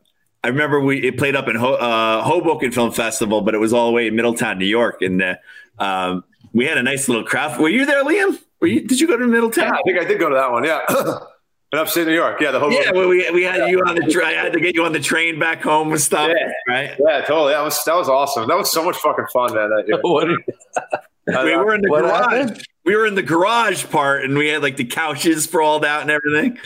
I 0.43 0.49
remember 0.49 0.81
we 0.81 1.07
it 1.07 1.19
played 1.19 1.37
up 1.37 1.49
in 1.49 1.57
Ho, 1.57 1.75
uh, 1.75 2.23
Hoboken 2.23 2.73
Film 2.73 2.91
Festival, 2.91 3.43
but 3.43 3.55
it 3.55 3.59
was 3.59 3.73
all 3.73 3.87
the 3.87 3.93
way 3.93 4.09
in 4.09 4.17
Middletown, 4.17 4.59
New 4.59 4.67
York, 4.67 5.03
and 5.03 5.23
uh, 5.23 5.37
um, 5.79 6.25
we 6.53 6.67
had 6.67 6.79
a 6.79 6.83
nice 6.83 7.09
little 7.09 7.25
crowd. 7.25 7.59
Were 7.61 7.69
you 7.69 7.87
there, 7.87 8.03
Liam? 8.05 8.39
Were 8.61 8.67
you? 8.67 8.87
Did 8.87 9.01
you 9.01 9.07
go 9.07 9.17
to 9.17 9.27
Middletown? 9.27 9.67
Yeah, 9.67 9.73
I 9.73 9.83
think 9.85 10.01
I 10.01 10.05
did 10.05 10.19
go 10.19 10.29
to 10.29 10.35
that 10.35 10.51
one. 10.51 10.65
Yeah. 10.65 10.81
In 11.73 11.79
upstate 11.79 12.07
New 12.07 12.13
York. 12.13 12.39
Yeah, 12.41 12.51
the 12.51 12.61
whole 12.61 12.71
Yeah, 12.71 12.91
well, 12.93 13.09
we, 13.09 13.29
we 13.31 13.45
had 13.45 13.67
you 13.71 13.79
on 13.81 13.95
the 13.95 14.03
train. 14.13 14.27
I 14.27 14.33
had 14.43 14.53
to 14.53 14.61
get 14.61 14.75
you 14.75 14.85
on 14.85 14.93
the 14.93 15.01
train 15.01 15.39
back 15.39 15.63
home 15.63 15.91
and 15.91 16.01
stuff, 16.01 16.29
Yeah. 16.29 16.53
right? 16.69 16.91
Yeah, 16.99 17.23
totally. 17.23 17.55
That 17.55 17.63
was 17.63 17.83
that 17.85 17.95
was 17.97 18.11
awesome. 18.11 18.47
That 18.47 18.59
was 18.59 18.71
so 18.71 18.85
much 18.85 18.97
fucking 18.99 19.25
fun, 19.33 19.55
man. 19.55 19.71
That 19.71 19.89
year. 19.89 19.99
We 21.25 21.57
were 21.57 21.73
in 21.75 21.83
the 21.83 21.89
What 21.89 22.03
garage. 22.03 22.33
happened? 22.33 22.67
We 22.85 22.97
were 22.97 23.07
in 23.07 23.15
the 23.15 23.23
garage 23.23 23.87
part, 23.87 24.25
and 24.25 24.37
we 24.37 24.49
had 24.49 24.61
like 24.61 24.77
the 24.77 24.85
couches 24.85 25.45
sprawled 25.45 25.85
out 25.85 26.03
and 26.03 26.11
everything. 26.11 26.59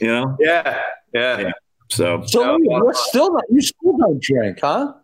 You 0.00 0.08
know, 0.08 0.36
yeah, 0.40 0.82
yeah. 1.14 1.38
Yeah. 1.40 1.50
so 1.88 2.22
So 2.26 2.42
Yeah. 2.42 2.48
Liam, 2.58 2.82
you're 2.82 2.92
still 2.94 3.32
not 3.32 3.44
you 3.48 3.60
still 3.62 3.96
don't 3.96 4.20
drink, 4.20 4.58
huh? 4.60 4.94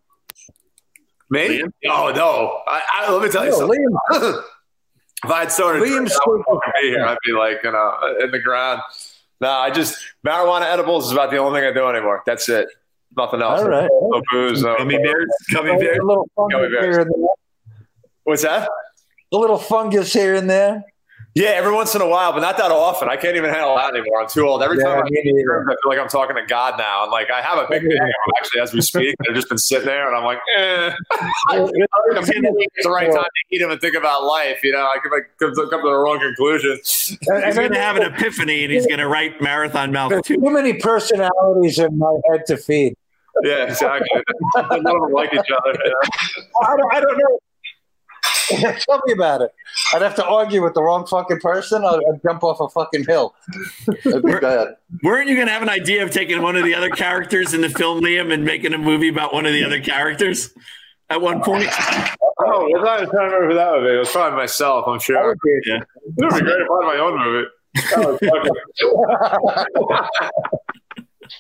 Me? 1.31 1.61
Liam? 1.61 1.73
Oh 1.89 2.13
no! 2.15 2.63
I, 2.67 2.83
I, 2.95 3.13
let 3.13 3.23
me 3.23 3.31
tell 3.31 3.45
you 3.45 3.53
No, 3.53 3.59
something. 3.59 3.87
Liam, 4.11 4.43
if 5.25 5.31
I 5.31 5.39
had 5.41 5.53
started 5.53 5.81
Liam 5.83 5.87
drinking, 5.89 6.07
I 6.07 6.09
still 6.11 6.33
would 6.33 6.45
fucking 6.45 6.73
be 6.83 6.89
here. 6.89 7.07
I'd 7.07 7.17
be 7.25 7.33
like, 7.33 7.59
you 7.63 7.71
know, 7.73 8.17
in 8.23 8.31
the 8.33 8.41
ground. 8.41 8.81
No, 9.41 9.51
I 9.51 9.71
just 9.71 9.99
marijuana 10.27 10.63
edibles 10.73 11.07
is 11.07 11.13
about 11.13 11.31
the 11.31 11.39
only 11.39 11.61
thing 11.61 11.69
I 11.69 11.73
do 11.73 11.87
anymore. 11.89 12.23
That's 12.25 12.49
it. 12.49 12.69
Nothing 13.17 13.43
else. 13.43 13.61
all 13.61 13.69
right. 13.69 13.91
No 13.91 14.23
booze. 14.33 14.63
No, 14.63 14.77
gummy 14.77 14.99
bears, 14.99 15.27
gummy 15.53 15.71
A 15.71 16.03
little 16.03 16.29
fungus 16.35 16.71
here 16.71 17.01
and 17.01 17.11
there. 17.11 17.29
What's 18.25 18.43
that? 18.43 18.69
A 19.33 19.37
little 19.37 19.59
fungus 19.59 20.13
here 20.13 20.35
and 20.35 20.49
there. 20.49 20.85
Yeah, 21.35 21.49
every 21.49 21.73
once 21.73 21.97
in 21.97 22.01
a 22.01 22.07
while, 22.07 22.33
but 22.33 22.41
not 22.41 22.57
that 22.59 22.71
often. 22.71 23.09
I 23.09 23.17
can't 23.17 23.37
even 23.37 23.51
handle 23.51 23.75
that 23.75 23.93
anymore. 23.93 24.23
I'm 24.23 24.29
too 24.29 24.47
old. 24.47 24.63
Every 24.63 24.79
Yeah, 24.79 24.85
time 24.85 24.99
I 25.05 25.11
me 25.11 25.21
neither. 25.25 25.63
I 25.69 25.75
feel 25.83 25.91
like 25.91 25.99
I'm 25.99 26.07
talking 26.09 26.37
to 26.37 26.47
God 26.47 26.79
now. 26.79 27.05
I'm 27.05 27.11
like, 27.11 27.29
I 27.29 27.41
have 27.41 27.59
a 27.59 27.67
big 27.69 27.83
bag 27.83 27.91
of 27.91 27.99
them, 27.99 28.33
actually 28.39 28.61
as 28.61 28.73
we 28.73 28.81
speak. 28.81 29.17
They've 29.27 29.35
just 29.35 29.49
been 29.49 29.59
sitting 29.59 29.87
there, 29.87 30.07
and 30.07 30.17
I'm 30.17 30.23
like, 30.23 30.39
eh. 30.57 30.95
I'm 31.51 31.67
getting 32.25 32.45
it's 32.45 32.85
the 32.85 32.91
right 32.91 33.11
time 33.13 33.25
to 33.25 33.31
eat 33.51 33.59
them 33.59 33.71
and 33.73 33.81
think 33.81 33.97
about 33.97 34.23
life. 34.25 34.63
You 34.63 34.73
know, 34.73 34.83
I 34.87 34.99
could 35.03 35.11
like 35.11 35.25
come 35.41 35.53
to, 35.53 35.69
come 35.71 35.83
to 35.83 35.89
the 35.89 35.97
wrong 35.99 36.21
conclusion. 36.21 36.79
He's 36.85 37.19
going 37.57 37.73
to 37.73 37.81
have 37.81 37.97
an 37.97 38.03
epiphany, 38.03 38.63
and 38.63 38.73
he's 38.73 38.87
going 38.87 39.01
to 39.01 39.09
write 39.09 39.41
Marathon 39.41 39.91
Mouth 39.91 40.11
There's 40.11 40.23
too. 40.23 40.37
too 40.37 40.51
many 40.51 40.75
personalities 40.75 41.81
in 41.81 41.99
my 41.99 42.17
head 42.31 42.47
to 42.47 42.57
feed. 42.57 42.95
Yeah, 43.43 43.65
exactly. 43.65 44.07
None 44.57 44.71
of 44.71 44.83
them 44.85 45.11
like 45.13 45.33
each 45.33 45.41
other. 45.41 45.73
you 45.85 45.91
know? 45.91 46.63
I 46.63 46.77
don't, 46.77 46.95
I 46.95 47.01
don't 47.01 47.19
know. 47.19 47.39
Tell 48.89 49.01
me 49.07 49.13
about 49.13 49.43
it. 49.43 49.51
I'd 49.95 50.03
have 50.03 50.15
to 50.17 50.25
argue 50.25 50.63
with 50.63 50.75
the 50.75 50.83
wrong 50.83 51.07
fucking 51.07 51.39
person. 51.41 51.85
I'd, 51.85 52.01
I'd 52.13 52.21
jump 52.23 52.43
off 52.45 52.61
a 52.61 52.69
fucking 52.69 53.05
hill. 53.07 53.35
That'd 54.05 54.23
be 54.23 54.35
bad. 54.39 54.77
Weren't 55.03 55.29
you 55.29 55.35
going 55.37 55.47
to 55.47 55.53
have 55.53 55.63
an 55.63 55.69
idea 55.69 56.03
of 56.05 56.11
taking 56.11 56.43
one 56.43 56.57
of 56.57 56.65
the 56.65 56.75
other 56.75 56.91
characters 56.91 57.55
in 57.55 57.61
the 57.63 57.69
film, 57.71 58.01
Liam, 58.03 58.33
and 58.33 58.45
making 58.45 58.75
a 58.75 58.79
movie 58.79 59.09
about 59.09 59.33
one 59.33 59.47
of 59.47 59.53
the 59.53 59.65
other 59.65 59.81
characters 59.81 60.53
at 61.11 61.21
one 61.21 61.41
point? 61.43 61.69
Oh, 62.39 62.63
I 62.63 62.67
was 62.67 62.83
not 62.85 62.99
trying 62.99 63.11
to 63.31 63.37
remember 63.37 63.49
who 63.49 63.55
that 63.55 63.73
would 63.73 63.85
be. 63.85 63.95
It 63.95 63.99
was 63.99 64.11
trying 64.13 64.35
myself, 64.35 64.87
I'm 64.87 64.95
That 64.95 65.03
sure. 65.03 65.27
would 65.29 65.39
be 65.45 65.61
Yeah. 65.67 65.77
It 65.77 65.87
would 66.17 66.35
be 66.35 66.41
great 66.41 66.61
if 66.61 66.69
I 66.71 66.73
had 66.81 66.87
my 66.87 66.99
own 66.99 67.19
movie. 67.19 67.49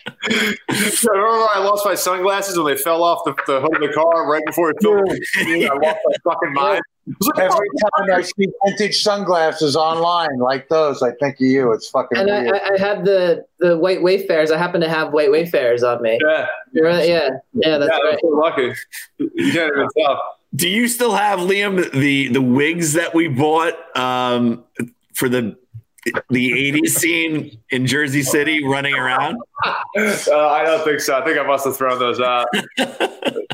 That 0.06 0.14
was 0.28 0.54
fucking- 0.78 0.90
So 0.92 1.12
remember 1.12 1.46
I 1.54 1.58
lost 1.60 1.84
my 1.84 1.94
sunglasses 1.94 2.56
when 2.58 2.66
they 2.66 2.76
fell 2.80 3.02
off 3.02 3.20
the, 3.24 3.34
the 3.46 3.60
hood 3.60 3.74
of 3.74 3.80
the 3.80 3.92
car 3.94 4.30
right 4.30 4.42
before 4.46 4.70
it 4.70 4.76
filled 4.82 5.08
with 5.08 5.22
steam? 5.24 5.70
I 5.70 5.74
lost 5.74 5.98
my 6.04 6.32
fucking 6.32 6.52
mind. 6.52 6.80
Like, 7.36 7.38
Every 7.38 7.68
time 7.82 8.10
I 8.18 8.22
see 8.22 8.48
vintage 8.66 9.02
sunglasses 9.02 9.76
online 9.76 10.38
like 10.38 10.70
those, 10.70 11.02
I 11.02 11.10
think 11.20 11.34
of 11.34 11.40
you. 11.42 11.70
It's 11.72 11.88
fucking 11.90 12.16
And 12.16 12.30
I, 12.30 12.42
weird. 12.44 12.54
I, 12.54 12.70
I 12.74 12.78
had 12.78 13.04
the 13.04 13.44
the 13.58 13.76
white 13.76 14.02
wayfarers. 14.02 14.50
I 14.50 14.56
happen 14.56 14.80
to 14.80 14.88
have 14.88 15.12
white 15.12 15.30
wayfarers 15.30 15.82
on 15.82 16.00
me. 16.00 16.18
yeah, 16.26 16.46
Right? 16.80 17.06
Yeah, 17.06 17.28
yeah, 17.52 17.76
that's 17.76 17.90
yeah, 17.92 18.08
right. 18.10 18.18
So 18.22 18.28
lucky. 18.28 18.72
You 19.18 19.52
can't 19.52 19.70
even 19.74 19.86
tell. 19.98 20.22
Do 20.54 20.66
you 20.68 20.88
still 20.88 21.12
have 21.14 21.40
Liam 21.40 21.90
the 21.92 22.28
the 22.28 22.40
wigs 22.40 22.94
that 22.94 23.12
we 23.14 23.28
bought 23.28 23.74
um, 23.98 24.64
for 25.14 25.28
the 25.28 25.58
the 26.30 26.72
'80s 26.72 26.88
scene 26.88 27.58
in 27.70 27.86
Jersey 27.86 28.22
City 28.22 28.64
running 28.64 28.94
around? 28.94 29.36
Uh, 29.66 29.76
I 29.96 30.64
don't 30.64 30.84
think 30.84 31.00
so. 31.00 31.16
I 31.18 31.24
think 31.24 31.38
I 31.38 31.42
must 31.46 31.64
have 31.64 31.76
thrown 31.76 31.98
those 31.98 32.20
out. 32.20 32.46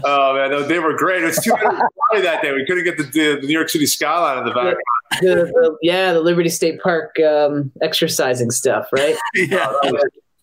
oh 0.05 0.35
man, 0.35 0.51
they- 0.51 0.69
they 0.69 0.79
were 0.79 0.97
great. 0.97 1.23
It 1.23 1.27
was 1.27 1.39
too 1.43 1.53
bad 1.53 1.63
it 1.65 1.67
was 1.69 1.91
cloudy 2.11 2.23
that 2.25 2.43
day. 2.43 2.53
We 2.53 2.65
couldn't 2.67 2.85
get 2.85 2.97
the, 2.97 3.05
the, 3.05 3.41
the 3.41 3.47
New 3.47 3.53
York 3.53 3.69
City 3.69 3.87
skyline 3.87 4.39
in 4.39 4.45
the 4.45 4.51
back. 4.53 4.77
The, 5.21 5.35
the, 5.53 5.77
yeah, 5.83 6.13
the 6.13 6.21
Liberty 6.21 6.49
State 6.49 6.81
Park 6.81 7.19
um, 7.21 7.71
exercising 7.83 8.51
stuff, 8.51 8.89
right? 8.93 9.17
Yeah. 9.35 9.73
That 9.83 9.93
was, 9.93 10.03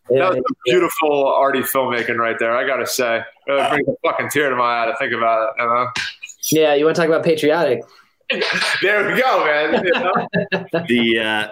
that 0.09 0.29
was 0.29 0.35
some 0.35 0.57
beautiful 0.65 1.25
arty 1.33 1.59
filmmaking 1.59 2.17
right 2.17 2.37
there. 2.39 2.55
I 2.55 2.65
gotta 2.65 2.85
say, 2.87 3.21
it 3.47 3.69
brings 3.69 3.87
a 3.87 3.93
fucking 4.05 4.29
tear 4.29 4.49
to 4.49 4.55
my 4.55 4.83
eye 4.83 4.85
to 4.85 4.95
think 4.97 5.13
about 5.13 5.49
it. 5.49 5.61
You 5.61 5.67
know? 5.67 5.87
yeah. 6.51 6.73
You 6.75 6.85
want 6.85 6.95
to 6.95 7.01
talk 7.01 7.09
about 7.09 7.23
patriotic? 7.25 7.81
There 8.81 9.13
we 9.13 9.21
go, 9.21 9.45
man. 9.45 9.85
You 9.85 9.91
know? 9.93 10.83
the 10.87 11.19
uh, 11.19 11.47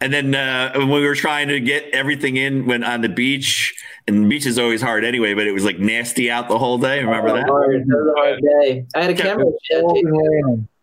and 0.00 0.12
then 0.12 0.34
uh, 0.34 0.72
when 0.76 0.88
we 0.90 1.04
were 1.06 1.14
trying 1.14 1.48
to 1.48 1.60
get 1.60 1.84
everything 1.92 2.36
in 2.36 2.66
when 2.66 2.84
on 2.84 3.00
the 3.00 3.08
beach, 3.08 3.74
and 4.06 4.24
the 4.24 4.28
beach 4.28 4.46
is 4.46 4.58
always 4.58 4.80
hard 4.80 5.04
anyway, 5.04 5.34
but 5.34 5.46
it 5.46 5.52
was 5.52 5.64
like 5.64 5.78
nasty 5.78 6.30
out 6.30 6.48
the 6.48 6.58
whole 6.58 6.78
day. 6.78 7.02
Remember 7.02 7.32
that? 7.32 7.46
Hard. 7.48 7.84
That 7.86 8.14
hard 8.16 8.40
day. 8.40 8.86
I 8.94 9.02
had 9.02 9.10
a 9.10 9.14
camera. 9.14 9.46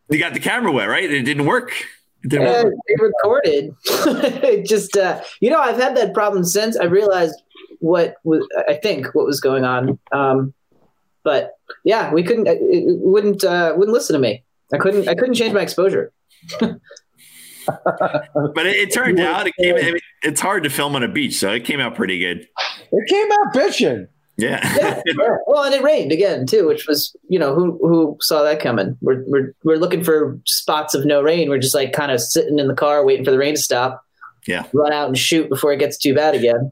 You 0.10 0.20
got 0.20 0.34
the 0.34 0.40
camera 0.40 0.72
wet, 0.72 0.88
right? 0.88 1.10
It 1.10 1.24
didn't 1.24 1.46
work. 1.46 1.72
It 2.24 2.30
didn't 2.30 2.48
Yeah, 2.48 2.64
work. 2.64 2.74
they 2.88 2.96
recorded. 3.04 3.76
It 4.44 4.66
just 4.68 4.96
uh, 4.98 5.22
you 5.40 5.50
know, 5.50 5.60
I've 5.60 5.78
had 5.78 5.96
that 5.98 6.14
problem 6.14 6.44
since 6.44 6.78
I 6.78 6.84
realized 6.86 7.36
what 7.80 8.16
was. 8.24 8.48
I 8.68 8.76
think 8.76 9.14
what 9.16 9.26
was 9.26 9.40
going 9.40 9.64
on. 9.66 9.98
Um, 10.12 10.54
but 11.24 11.54
yeah, 11.84 12.14
we 12.14 12.22
couldn't. 12.24 12.48
It, 12.48 12.60
it 12.62 12.84
wouldn't 13.00 13.44
uh, 13.44 13.74
wouldn't 13.76 13.94
listen 13.94 14.14
to 14.14 14.20
me. 14.20 14.44
I 14.74 14.78
couldn't. 14.78 15.08
I 15.08 15.16
couldn't 15.16 15.36
change 15.36 15.54
my 15.54 15.62
exposure. 15.62 16.12
But 17.66 18.66
it, 18.66 18.76
it 18.76 18.94
turned 18.94 19.20
out 19.20 19.48
it 19.48 19.54
came. 19.60 19.76
I 19.76 19.82
mean, 19.82 20.00
it's 20.24 20.42
hard 20.42 20.64
to 20.64 20.70
film 20.70 20.96
on 20.96 21.04
a 21.04 21.08
beach, 21.08 21.36
so 21.38 21.52
it 21.52 21.66
came 21.66 21.80
out 21.80 21.96
pretty 21.96 22.20
good. 22.20 22.48
it 22.92 23.10
came 23.10 23.32
out 23.32 23.54
bitching. 23.54 24.08
Yeah. 24.38 24.62
Yeah. 24.78 25.02
well, 25.48 25.64
and 25.64 25.74
it 25.74 25.84
rained 25.84 26.12
again 26.12 26.46
too, 26.46 26.68
which 26.68 26.88
was 26.88 27.16
you 27.30 27.40
know 27.40 27.56
who 27.56 27.78
who 27.82 28.18
saw 28.22 28.44
that 28.44 28.60
coming. 28.60 28.98
We're 29.02 29.24
we're 29.28 29.54
we're 29.64 29.78
looking 29.78 30.04
for 30.04 30.40
spots 30.46 30.94
of 30.94 31.06
no 31.06 31.22
rain. 31.22 31.50
We're 31.50 31.60
just 31.60 31.76
like 31.76 31.94
kind 31.94 32.12
of 32.12 32.20
sitting 32.20 32.60
in 32.60 32.68
the 32.68 32.74
car 32.74 33.06
waiting 33.06 33.26
for 33.26 33.32
the 33.32 33.38
rain 33.38 33.56
to 33.56 33.62
stop. 33.62 34.04
Yeah. 34.48 34.66
Run 34.74 34.94
out 34.94 35.08
and 35.08 35.18
shoot 35.18 35.50
before 35.50 35.74
it 35.74 35.80
gets 35.80 35.98
too 35.98 36.14
bad 36.14 36.36
again. 36.36 36.72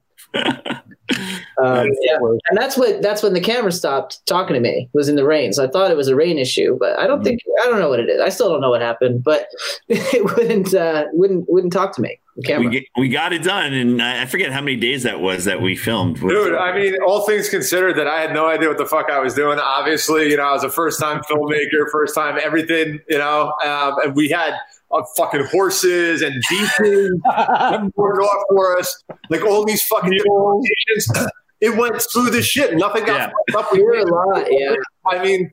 Um, 1.64 1.88
yeah, 2.02 2.18
and 2.50 2.58
that's 2.58 2.78
what 2.78 3.02
that's 3.02 3.22
when 3.22 3.34
the 3.34 3.42
camera 3.42 3.72
stopped 3.72 4.26
talking 4.26 4.54
to 4.56 4.60
me 4.60 4.90
was 4.94 5.08
in 5.08 5.16
the 5.16 5.26
rain. 5.26 5.54
So 5.54 5.64
I 5.64 5.68
thought 5.68 5.92
it 5.92 5.98
was 5.98 6.08
a 6.08 6.16
rain 6.16 6.40
issue, 6.40 6.78
but 6.80 6.98
I 6.98 7.06
don't 7.06 7.24
think 7.24 7.42
I 7.62 7.66
don't 7.68 7.80
know 7.80 7.90
what 7.90 8.00
it 8.00 8.10
is. 8.10 8.20
I 8.20 8.30
still 8.30 8.50
don't 8.50 8.62
know 8.62 8.72
what 8.72 8.82
happened, 8.82 9.24
but 9.24 9.48
it 9.88 10.36
wouldn't 10.36 10.74
uh, 10.74 11.06
wouldn't 11.14 11.46
wouldn't 11.48 11.74
talk 11.74 11.96
to 11.96 12.02
me. 12.02 12.20
Camera. 12.44 12.68
we, 12.68 12.72
get, 12.72 12.84
we 12.98 13.10
got 13.10 13.32
it 13.32 13.44
done, 13.44 13.74
and 13.74 14.02
I 14.02 14.24
I 14.24 14.26
forget 14.26 14.52
how 14.52 14.62
many 14.62 14.76
days 14.76 15.04
that 15.04 15.20
was 15.20 15.46
that 15.46 15.62
we 15.62 15.76
filmed. 15.76 16.20
Dude, 16.20 16.56
I 16.56 16.76
mean, 16.76 16.96
all 17.06 17.22
things 17.28 17.48
considered, 17.48 17.96
that 17.98 18.08
I 18.08 18.22
had 18.22 18.34
no 18.34 18.48
idea 18.48 18.70
what 18.70 18.80
the 18.80 18.88
fuck 18.88 19.12
I 19.12 19.20
was 19.20 19.36
doing. 19.36 19.60
Obviously, 19.60 20.32
you 20.32 20.38
know, 20.38 20.44
I 20.44 20.54
was 20.54 20.64
a 20.64 20.70
first 20.70 21.00
time 21.00 21.22
filmmaker, 21.30 21.88
first 21.92 22.16
time 22.16 22.40
everything, 22.42 23.00
you 23.08 23.20
know, 23.20 23.54
um, 23.64 24.00
and 24.04 24.16
we 24.16 24.30
had 24.30 24.56
uh, 24.94 25.04
fucking 25.18 25.46
horses 25.46 26.22
and 26.22 26.42
beaches 26.50 27.12
boarded 27.96 28.24
off 28.24 28.44
for 28.50 28.78
us, 28.80 29.04
like 29.30 29.44
all 29.44 29.66
these 29.66 29.82
fucking 29.84 30.18
locations. 30.28 31.28
It 31.62 31.76
went 31.78 32.02
through 32.14 32.36
as 32.38 32.46
shit. 32.46 32.76
Nothing 32.76 33.06
got 33.06 33.32
Yeah. 33.50 33.58
up. 33.58 33.72
We 33.72 33.80
You 33.80 34.04
a 34.04 34.06
lot, 34.06 34.46
yeah. 34.50 34.76
I 35.06 35.24
mean, 35.24 35.50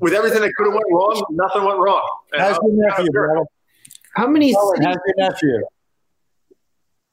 with 0.00 0.12
everything 0.14 0.40
that 0.40 0.52
could 0.56 0.64
have 0.66 0.72
went 0.74 0.86
wrong, 0.90 1.22
nothing 1.30 1.64
went 1.64 1.78
wrong. 1.78 2.02
How's 2.34 2.56
your 2.62 2.72
nephew, 2.72 2.96
kinda 2.96 3.10
sure. 3.12 3.26
brother? 3.28 3.46
How 4.16 4.26
many? 4.26 4.52
How's 4.54 4.70
cities- 4.76 4.96
your 5.06 5.30
nephew? 5.30 5.60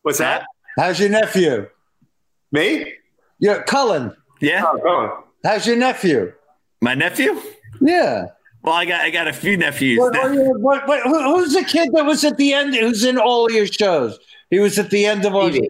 What's 0.04 0.17
that? 0.19 0.45
How's 0.78 1.00
your 1.00 1.10
nephew? 1.10 1.67
Me? 2.52 2.93
Yeah, 3.39 3.62
Cullen. 3.63 4.15
yeah, 4.39 4.63
Oh, 4.65 4.80
oh. 4.86 5.24
How's 5.43 5.65
your 5.67 5.76
nephew? 5.76 6.34
my 6.82 6.93
nephew. 6.95 7.39
Yeah. 7.82 8.26
Well, 8.63 8.74
I 8.76 8.86
got 8.86 9.02
I 9.02 9.10
got 9.10 9.28
a 9.28 9.34
few 9.34 9.58
nephews. 9.58 10.00
What, 10.00 10.13
what, 10.60 10.88
what, 10.88 11.02
who- 11.04 11.36
who's 11.36 11.54
the 11.54 11.63
kid 11.63 11.89
that 11.93 12.06
was 12.06 12.24
at 12.24 12.38
the 12.38 12.54
end? 12.54 12.76
Who's 12.76 13.04
in 13.04 13.17
all 13.17 13.50
your 13.52 13.65
shows? 13.65 14.19
He 14.50 14.60
was 14.60 14.78
at 14.78 14.89
the 14.89 15.06
end 15.06 15.26
of 15.26 15.36
our 15.36 15.50
Stevie. 15.50 15.67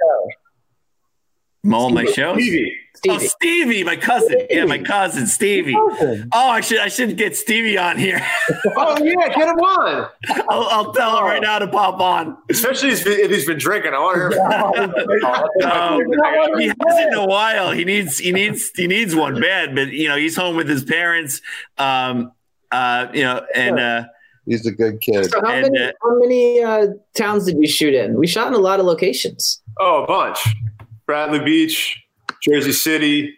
show. 1.66 1.74
all 1.74 1.90
my 1.92 2.06
shows. 2.06 2.36
Stevie. 2.42 2.76
Oh, 3.08 3.18
Stevie. 3.18 3.28
Stevie, 3.30 3.84
my 3.86 3.96
cousin. 3.96 4.46
Yeah, 4.50 4.66
my 4.66 4.78
cousin 4.78 5.26
Stevie. 5.26 5.74
Oh, 5.78 6.28
I 6.34 6.60
should 6.62 6.80
I 6.80 6.88
should 6.90 7.16
get 7.18 7.36
Stevie 7.38 7.78
on 7.78 7.98
here. 7.98 8.22
Oh, 8.76 8.98
yeah, 9.04 9.28
get 9.30 9.48
him 9.48 9.56
on. 9.60 10.08
I'll, 10.50 10.64
I'll 10.70 10.94
tell 10.94 11.18
him 11.18 11.24
right 11.26 11.42
now 11.42 11.60
to 11.60 11.68
pop 11.68 12.00
on. 12.00 12.38
Especially 12.50 12.90
if 12.90 13.06
if 13.06 13.30
he's 13.32 13.46
been 13.46 13.58
drinking. 13.58 13.94
I 13.94 14.00
want 14.00 14.34
to 14.34 14.38
hear 15.60 15.70
Um, 15.70 16.02
he 16.60 16.68
hasn't 16.68 17.14
in 17.14 17.20
a 17.20 17.26
while. 17.26 17.72
He 17.72 17.86
needs 17.86 18.18
he 18.20 18.32
needs 18.32 18.72
he 18.76 18.88
needs 18.88 19.16
one 19.16 19.40
bad, 19.40 19.76
but 19.76 19.90
you 19.90 20.08
know 20.10 20.16
he's 20.18 20.36
home 20.36 20.56
with 20.56 20.68
his 20.70 20.84
parents. 20.84 21.42
Um, 21.78 22.32
uh, 22.72 23.08
you 23.14 23.24
know, 23.24 23.46
and 23.56 23.80
uh, 23.80 24.04
He's 24.46 24.66
a 24.66 24.72
good 24.72 25.02
kid. 25.02 25.30
So 25.32 25.40
how 25.42 25.52
And, 25.52 25.72
many 25.72 25.84
uh, 25.86 25.92
how 26.02 26.20
many 26.20 26.64
uh, 26.64 26.88
towns 27.16 27.46
did 27.46 27.58
we 27.58 27.68
shoot 27.68 27.94
in? 27.94 28.16
We 28.18 28.26
shot 28.28 28.48
in 28.48 28.54
a 28.54 28.58
lot 28.58 28.80
of 28.80 28.86
locations. 28.86 29.62
Oh, 29.80 30.04
a 30.04 30.08
bunch. 30.08 30.40
Bradley 31.06 31.40
Beach, 31.40 32.02
Jersey 32.42 32.72
City, 32.72 33.36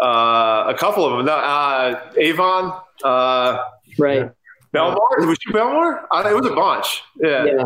uh, 0.00 0.64
a 0.68 0.74
couple 0.78 1.04
of 1.04 1.16
them. 1.16 1.26
No, 1.26 1.32
uh, 1.34 2.00
Avon, 2.16 2.72
uh, 3.04 3.58
Right. 3.98 4.30
Belmar. 4.72 4.96
Did 5.18 5.28
we 5.28 5.34
shoot 5.40 5.52
Belmar? 5.54 6.04
It 6.26 6.34
was 6.36 6.46
a 6.46 6.54
bunch. 6.54 7.02
Yeah. 7.20 7.44
Yeah. 7.44 7.62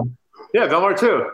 Yeah, 0.55 0.69
Belmar 0.69 0.99
too. 0.99 1.31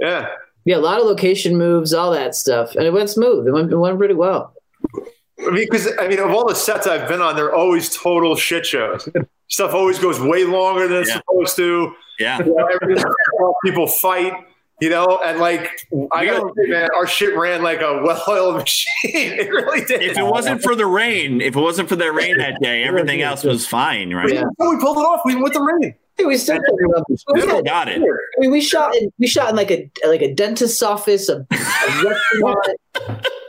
Yeah. 0.00 0.28
Yeah, 0.64 0.76
a 0.76 0.78
lot 0.78 1.00
of 1.00 1.06
location 1.06 1.56
moves, 1.58 1.92
all 1.92 2.12
that 2.12 2.34
stuff, 2.36 2.74
and 2.76 2.84
it 2.86 2.92
went 2.92 3.10
smooth. 3.10 3.46
It 3.48 3.50
went, 3.52 3.70
it 3.72 3.76
went 3.76 3.98
pretty 3.98 4.14
well. 4.14 4.54
I 5.46 5.50
mean, 5.50 5.66
because 5.70 5.88
I 5.98 6.08
mean, 6.08 6.18
of 6.20 6.30
all 6.30 6.46
the 6.46 6.54
sets 6.54 6.86
I've 6.86 7.08
been 7.08 7.20
on, 7.20 7.36
they're 7.36 7.54
always 7.54 7.94
total 7.96 8.36
shit 8.36 8.64
shows. 8.66 9.08
Stuff 9.48 9.74
always 9.74 9.98
goes 9.98 10.20
way 10.20 10.44
longer 10.44 10.88
than 10.88 10.98
it's 11.02 11.10
Yeah. 11.10 11.16
supposed 11.16 11.56
to. 11.56 11.94
yeah, 12.18 12.38
You 12.44 12.54
know, 12.94 13.54
people 13.64 13.86
fight, 13.86 14.32
you 14.80 14.90
know, 14.90 15.20
and 15.24 15.38
like 15.38 15.70
I 16.12 16.24
gotta 16.26 16.50
say, 16.56 16.70
man, 16.70 16.88
our 16.96 17.06
shit 17.06 17.36
ran 17.36 17.62
like 17.62 17.80
a 17.80 18.00
well-oiled 18.02 18.56
machine. 18.60 19.32
It 19.32 19.50
really 19.50 19.84
did. 19.84 20.02
if 20.02 20.16
it 20.18 20.22
wasn't 20.26 20.62
for 20.62 20.74
the 20.74 20.86
rain, 20.86 21.40
if 21.40 21.56
it 21.56 21.60
wasn't 21.60 21.88
for 21.88 21.96
the 21.96 22.10
rain 22.12 22.38
that 22.38 22.60
day, 22.60 22.82
everything 22.84 23.22
else 23.22 23.44
was 23.44 23.66
fine, 23.66 24.12
right? 24.14 24.32
Yeah. 24.32 24.44
we 24.58 24.76
pulled 24.78 24.98
it 24.98 25.00
off, 25.00 25.20
we 25.24 25.34
went 25.34 25.44
with 25.44 25.52
the 25.54 25.62
rain. 25.62 25.94
Dude, 26.18 26.26
we 26.28 26.36
still 26.36 26.60
we 27.08 27.16
Still 27.16 27.62
got 27.62 27.88
it. 27.88 27.96
I 28.02 28.40
mean, 28.40 28.50
we 28.50 28.60
shot 28.60 28.94
in 28.94 29.10
we 29.18 29.26
shot 29.26 29.50
in 29.50 29.56
like 29.56 29.70
a 29.70 29.90
like 30.06 30.20
a 30.22 30.34
dentist's 30.34 30.82
office, 30.82 31.28
a, 31.28 31.38
a 31.38 31.46
restaurant, 32.04 32.68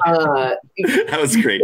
uh, 0.06 0.52
That 1.08 1.20
was 1.20 1.36
great. 1.36 1.62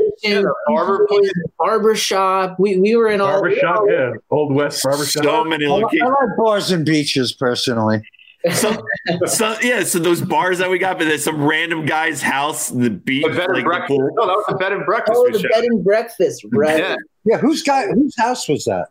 barber 0.67 1.07
place. 1.07 1.31
barber 1.57 1.95
shop. 1.95 2.57
We 2.59 2.77
we 2.77 2.95
were 2.95 3.07
in 3.07 3.21
all. 3.21 3.39
Barbershop, 3.41 3.83
yeah. 3.89 4.11
Old 4.29 4.53
West 4.53 4.83
barbershop. 4.83 5.23
So 5.23 5.43
many 5.45 5.67
locations. 5.67 6.01
I 6.03 6.07
like 6.25 6.37
bars 6.37 6.71
and 6.71 6.85
beaches 6.85 7.33
personally. 7.33 8.01
So, 8.53 8.81
so 9.25 9.55
yeah, 9.61 9.83
so 9.83 9.99
those 9.99 10.21
bars 10.21 10.59
that 10.59 10.69
we 10.69 10.79
got, 10.79 10.97
but 10.97 11.05
there's 11.09 11.25
some 11.25 11.43
random 11.43 11.85
guy's 11.85 12.21
house, 12.21 12.69
the 12.69 12.89
beach, 12.89 13.25
The 13.25 13.31
bed 13.33 13.45
and 13.49 13.53
like 13.53 13.63
the 13.63 13.67
breakfast. 13.69 13.87
pool. 13.89 14.09
No, 14.15 14.27
that 14.27 14.33
was 14.33 14.45
the 14.47 14.55
bed 14.55 14.71
and 14.71 14.85
breakfast 14.85 15.17
Oh, 15.21 15.29
the 15.29 15.39
shot. 15.39 15.51
bed 15.51 15.63
and 15.65 15.83
breakfast, 15.83 16.45
right? 16.53 16.79
Yeah, 16.79 16.95
Yeah, 17.25 17.37
whose 17.39 17.63
guy? 17.63 17.87
Whose 17.87 18.15
house 18.17 18.47
was 18.47 18.63
that? 18.63 18.87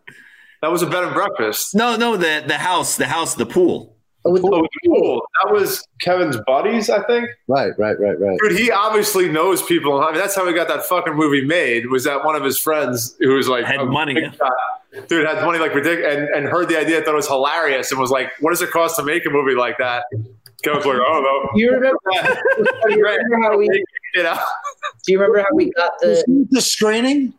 That 0.63 0.71
was 0.71 0.83
a 0.83 0.87
bed 0.87 1.05
and 1.05 1.15
breakfast. 1.15 1.75
No, 1.75 1.97
no, 1.97 2.17
the 2.17 2.45
the 2.47 2.59
house, 2.59 2.97
the 2.97 3.07
house, 3.07 3.35
the 3.35 3.47
pool. 3.47 3.97
Oh, 4.25 4.33
with 4.33 4.45
Oh, 4.45 4.51
the 4.51 4.57
it 4.57 4.61
was 4.63 4.71
cool. 4.87 5.23
That 5.45 5.53
was 5.53 5.87
Kevin's 6.01 6.37
buddies, 6.47 6.91
I 6.91 7.03
think. 7.05 7.29
Right, 7.47 7.73
right, 7.79 7.99
right, 8.01 8.19
right. 8.19 8.39
Dude, 8.43 8.59
he 8.59 8.71
obviously 8.71 9.29
knows 9.29 9.63
people. 9.63 10.01
I 10.01 10.11
mean, 10.11 10.21
that's 10.21 10.35
how 10.35 10.47
he 10.47 10.53
got 10.53 10.69
that 10.69 10.85
fucking 10.85 11.15
movie 11.15 11.45
made. 11.45 11.89
Was 11.89 12.05
that 12.05 12.25
one 12.25 12.35
of 12.35 12.43
his 12.43 12.59
friends 12.59 13.17
who 13.21 13.35
was 13.35 13.49
like 13.49 13.65
Had 13.65 13.79
oh, 13.79 13.87
money. 13.87 14.31
Dude 15.07 15.27
had 15.27 15.45
money 15.45 15.59
like 15.59 15.75
ridiculous, 15.75 16.17
and, 16.17 16.29
and 16.31 16.47
heard 16.47 16.69
the 16.69 16.79
idea, 16.79 17.01
thought 17.03 17.13
it 17.13 17.17
was 17.17 17.29
hilarious, 17.29 17.91
and 17.91 18.01
was 18.01 18.11
like, 18.11 18.33
"What 18.41 18.51
does 18.51 18.63
it 18.63 18.71
cost 18.71 18.97
to 18.97 19.05
make 19.05 19.27
a 19.27 19.31
movie 19.31 19.55
like 19.55 19.77
that?" 19.79 20.05
Kevin's 20.65 20.87
like, 20.87 20.97
"I 20.97 20.99
don't 20.99 21.23
know." 21.23 21.51
You 21.55 21.73
remember? 21.73 21.99
do 22.89 22.95
you 22.95 23.05
remember 23.05 23.39
how 23.43 23.59
we? 23.59 23.69
You 24.15 24.23
know 24.23 24.35
Do 25.05 25.13
you 25.13 25.21
remember 25.21 25.41
how 25.41 25.55
we 25.55 25.71
got 25.73 25.93
Was 26.03 26.25
the? 26.25 26.47
the 26.51 26.61
screening? 26.63 27.35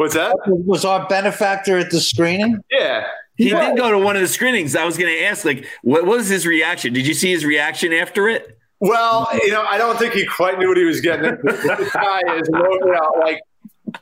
What's 0.00 0.14
that? 0.14 0.34
Was 0.46 0.84
our 0.86 1.06
benefactor 1.08 1.76
at 1.76 1.90
the 1.90 2.00
screening? 2.00 2.58
Yeah, 2.70 3.06
He 3.36 3.50
did 3.50 3.76
go 3.76 3.90
to 3.90 3.98
one 3.98 4.16
of 4.16 4.22
the 4.22 4.28
screenings. 4.28 4.74
I 4.74 4.84
was 4.86 4.96
going 4.96 5.12
to 5.14 5.24
ask, 5.24 5.44
like, 5.44 5.66
what 5.82 6.06
was 6.06 6.28
his 6.28 6.46
reaction? 6.46 6.94
Did 6.94 7.06
you 7.06 7.12
see 7.12 7.30
his 7.30 7.44
reaction 7.44 7.92
after 7.92 8.26
it? 8.26 8.58
Well, 8.80 9.28
you 9.34 9.50
know, 9.50 9.62
I 9.62 9.76
don't 9.76 9.98
think 9.98 10.14
he 10.14 10.24
quite 10.24 10.58
knew 10.58 10.68
what 10.68 10.78
he 10.78 10.84
was 10.84 11.02
getting. 11.02 11.26
into. 11.26 11.42
this 11.42 11.92
guy 11.92 12.20
is, 12.36 12.48
you 12.50 12.80
know, 12.86 13.12
like 13.20 13.42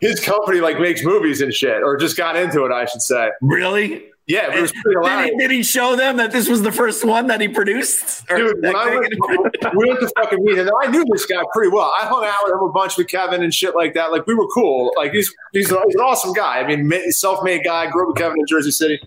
his 0.01 0.20
company, 0.20 0.61
like 0.61 0.78
makes 0.78 1.03
movies 1.03 1.40
and 1.40 1.53
shit, 1.53 1.82
or 1.82 1.96
just 1.96 2.16
got 2.16 2.36
into 2.36 2.64
it, 2.64 2.70
I 2.70 2.84
should 2.84 3.03
say. 3.03 3.30
Really? 3.42 4.05
Yeah, 4.29 4.55
it 4.55 4.61
was 4.61 4.72
pretty 4.72 5.01
Did 5.03 5.24
he, 5.24 5.37
did 5.39 5.51
he 5.51 5.62
show 5.62 5.97
them 5.97 6.18
that 6.18 6.33
this 6.33 6.51
was 6.51 6.61
the 6.61 6.70
first 6.70 7.03
one 7.03 7.29
that 7.29 7.41
he 7.41 7.49
produced? 7.49 8.29
Dude, 8.29 8.61
when 8.61 8.76
I 8.76 8.95
went, 8.95 9.14
we 9.74 9.89
went 9.89 10.01
to 10.01 10.12
fucking 10.18 10.45
meet, 10.45 10.59
and 10.59 10.70
I 10.83 10.91
knew 10.91 11.03
this 11.11 11.24
guy 11.24 11.43
pretty 11.55 11.70
well. 11.70 11.91
I 11.99 12.05
hung 12.05 12.26
out 12.26 12.41
with 12.45 12.53
him 12.53 12.61
a 12.61 12.70
bunch 12.70 12.99
with 12.99 13.09
Kevin 13.09 13.43
and 13.43 13.55
shit 13.55 13.74
like 13.74 13.95
that. 13.95 14.12
Like 14.12 14.26
we 14.26 14.35
were 14.35 14.47
cool. 14.49 14.93
Like 14.99 15.12
he's 15.12 15.35
he's, 15.55 15.70
he's 15.70 15.72
an 15.72 16.01
awesome 16.01 16.35
guy. 16.35 16.59
I 16.59 16.66
mean, 16.66 16.87
ma- 16.87 16.99
self-made 17.09 17.64
guy. 17.64 17.87
Grew 17.91 18.03
up 18.03 18.09
with 18.09 18.18
Kevin 18.18 18.39
in 18.39 18.47
Jersey 18.47 18.70
City. 18.70 19.01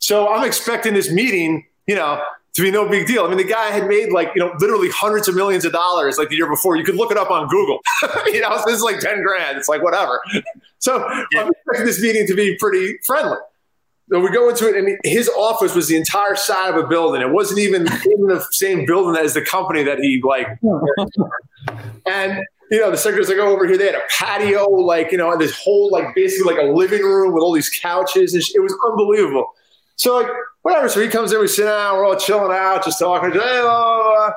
So 0.00 0.28
I'm 0.28 0.44
expecting 0.44 0.94
this 0.94 1.12
meeting, 1.12 1.64
you 1.86 1.94
know, 1.94 2.20
to 2.54 2.62
be 2.62 2.72
no 2.72 2.88
big 2.88 3.06
deal. 3.06 3.24
I 3.24 3.28
mean, 3.28 3.38
the 3.38 3.44
guy 3.44 3.66
had 3.66 3.86
made 3.86 4.10
like 4.10 4.32
you 4.34 4.40
know 4.40 4.52
literally 4.58 4.90
hundreds 4.90 5.28
of 5.28 5.36
millions 5.36 5.64
of 5.64 5.70
dollars 5.70 6.18
like 6.18 6.30
the 6.30 6.36
year 6.36 6.48
before. 6.48 6.76
You 6.76 6.82
could 6.82 6.96
look 6.96 7.12
it 7.12 7.18
up 7.18 7.30
on 7.30 7.46
Google. 7.46 7.78
you 8.26 8.40
know, 8.40 8.60
this 8.66 8.78
is 8.78 8.82
like 8.82 8.98
ten 8.98 9.22
grand. 9.22 9.58
It's 9.58 9.68
like 9.68 9.82
whatever. 9.82 10.20
So 10.78 11.02
I'm 11.02 11.48
expecting 11.48 11.86
this 11.86 12.00
meeting 12.00 12.26
to 12.28 12.34
be 12.34 12.54
pretty 12.58 12.98
friendly. 13.06 13.38
So 14.08 14.20
we 14.20 14.30
go 14.30 14.48
into 14.48 14.68
it, 14.68 14.76
and 14.76 14.98
his 15.02 15.28
office 15.30 15.74
was 15.74 15.88
the 15.88 15.96
entire 15.96 16.36
side 16.36 16.72
of 16.72 16.84
a 16.84 16.86
building. 16.86 17.22
It 17.22 17.30
wasn't 17.30 17.60
even 17.60 17.82
in 18.04 18.26
the 18.26 18.46
same 18.52 18.86
building 18.86 19.20
as 19.22 19.34
the 19.34 19.42
company 19.42 19.82
that 19.82 19.98
he 19.98 20.22
like. 20.22 20.46
and 22.06 22.40
you 22.70 22.80
know, 22.80 22.90
the 22.90 22.96
secretaries 22.96 23.28
like, 23.28 23.38
oh, 23.38 23.52
over 23.52 23.66
here 23.66 23.78
they 23.78 23.86
had 23.86 23.94
a 23.94 24.02
patio, 24.18 24.68
like 24.68 25.12
you 25.12 25.18
know, 25.18 25.32
and 25.32 25.40
this 25.40 25.56
whole 25.56 25.90
like 25.90 26.14
basically 26.14 26.52
like 26.52 26.62
a 26.62 26.66
living 26.66 27.02
room 27.02 27.32
with 27.32 27.42
all 27.42 27.52
these 27.52 27.70
couches, 27.70 28.34
and 28.34 28.42
sh- 28.42 28.52
it 28.54 28.60
was 28.60 28.74
unbelievable. 28.88 29.52
So 29.96 30.16
like 30.16 30.30
whatever. 30.62 30.88
So 30.88 31.00
he 31.00 31.08
comes 31.08 31.32
in, 31.32 31.40
we 31.40 31.48
sit 31.48 31.64
down, 31.64 31.96
we're 31.96 32.06
all 32.06 32.16
chilling 32.16 32.56
out, 32.56 32.84
just 32.84 32.98
talking. 32.98 33.30
Hey, 33.30 33.38
blah, 33.38 33.62
blah, 33.62 34.02
blah. 34.02 34.32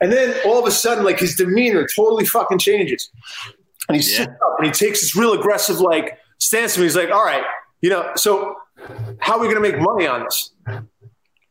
And 0.00 0.12
then 0.12 0.36
all 0.44 0.58
of 0.58 0.66
a 0.66 0.70
sudden, 0.70 1.04
like 1.04 1.18
his 1.18 1.34
demeanor 1.34 1.86
totally 1.96 2.26
fucking 2.26 2.58
changes. 2.58 3.10
And 3.88 3.96
he 3.96 4.02
sits 4.02 4.28
up 4.28 4.56
and 4.58 4.66
he 4.66 4.72
takes 4.72 5.00
this 5.00 5.16
real 5.16 5.32
aggressive 5.32 5.80
like 5.80 6.18
stance 6.38 6.74
to 6.74 6.80
me. 6.80 6.86
He's 6.86 6.96
like, 6.96 7.10
all 7.10 7.24
right, 7.24 7.44
you 7.80 7.90
know, 7.90 8.10
so 8.16 8.56
how 9.18 9.34
are 9.34 9.40
we 9.40 9.52
going 9.52 9.62
to 9.62 9.72
make 9.72 9.80
money 9.80 10.06
on 10.06 10.24
this? 10.24 10.50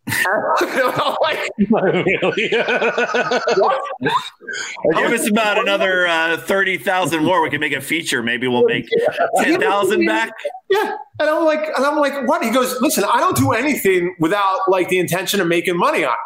I'm 0.06 0.44
like, 1.22 1.50
what? 1.70 1.94
Give 4.96 5.14
us 5.14 5.30
about 5.30 5.60
another 5.60 6.08
uh, 6.08 6.38
thirty 6.38 6.78
thousand 6.78 7.24
more. 7.24 7.42
We 7.42 7.50
can 7.50 7.62
make 7.62 7.74
a 7.74 7.80
feature. 7.80 8.22
Maybe 8.22 8.48
we'll 8.48 8.66
make 8.66 8.90
ten 9.38 9.62
thousand 9.62 10.06
back. 10.06 10.34
Yeah. 10.70 10.98
And 11.20 11.30
I'm 11.30 11.46
like, 11.46 11.66
and 11.76 11.86
I'm 11.86 11.98
like, 11.98 12.28
what? 12.28 12.44
He 12.44 12.50
goes, 12.50 12.82
listen, 12.82 13.06
I 13.06 13.20
don't 13.20 13.38
do 13.38 13.54
anything 13.54 14.16
without 14.20 14.60
like 14.68 14.90
the 14.90 15.00
intention 15.00 15.40
of 15.40 15.48
making 15.48 15.78
money 15.78 16.04
on 16.04 16.12
it. 16.12 16.18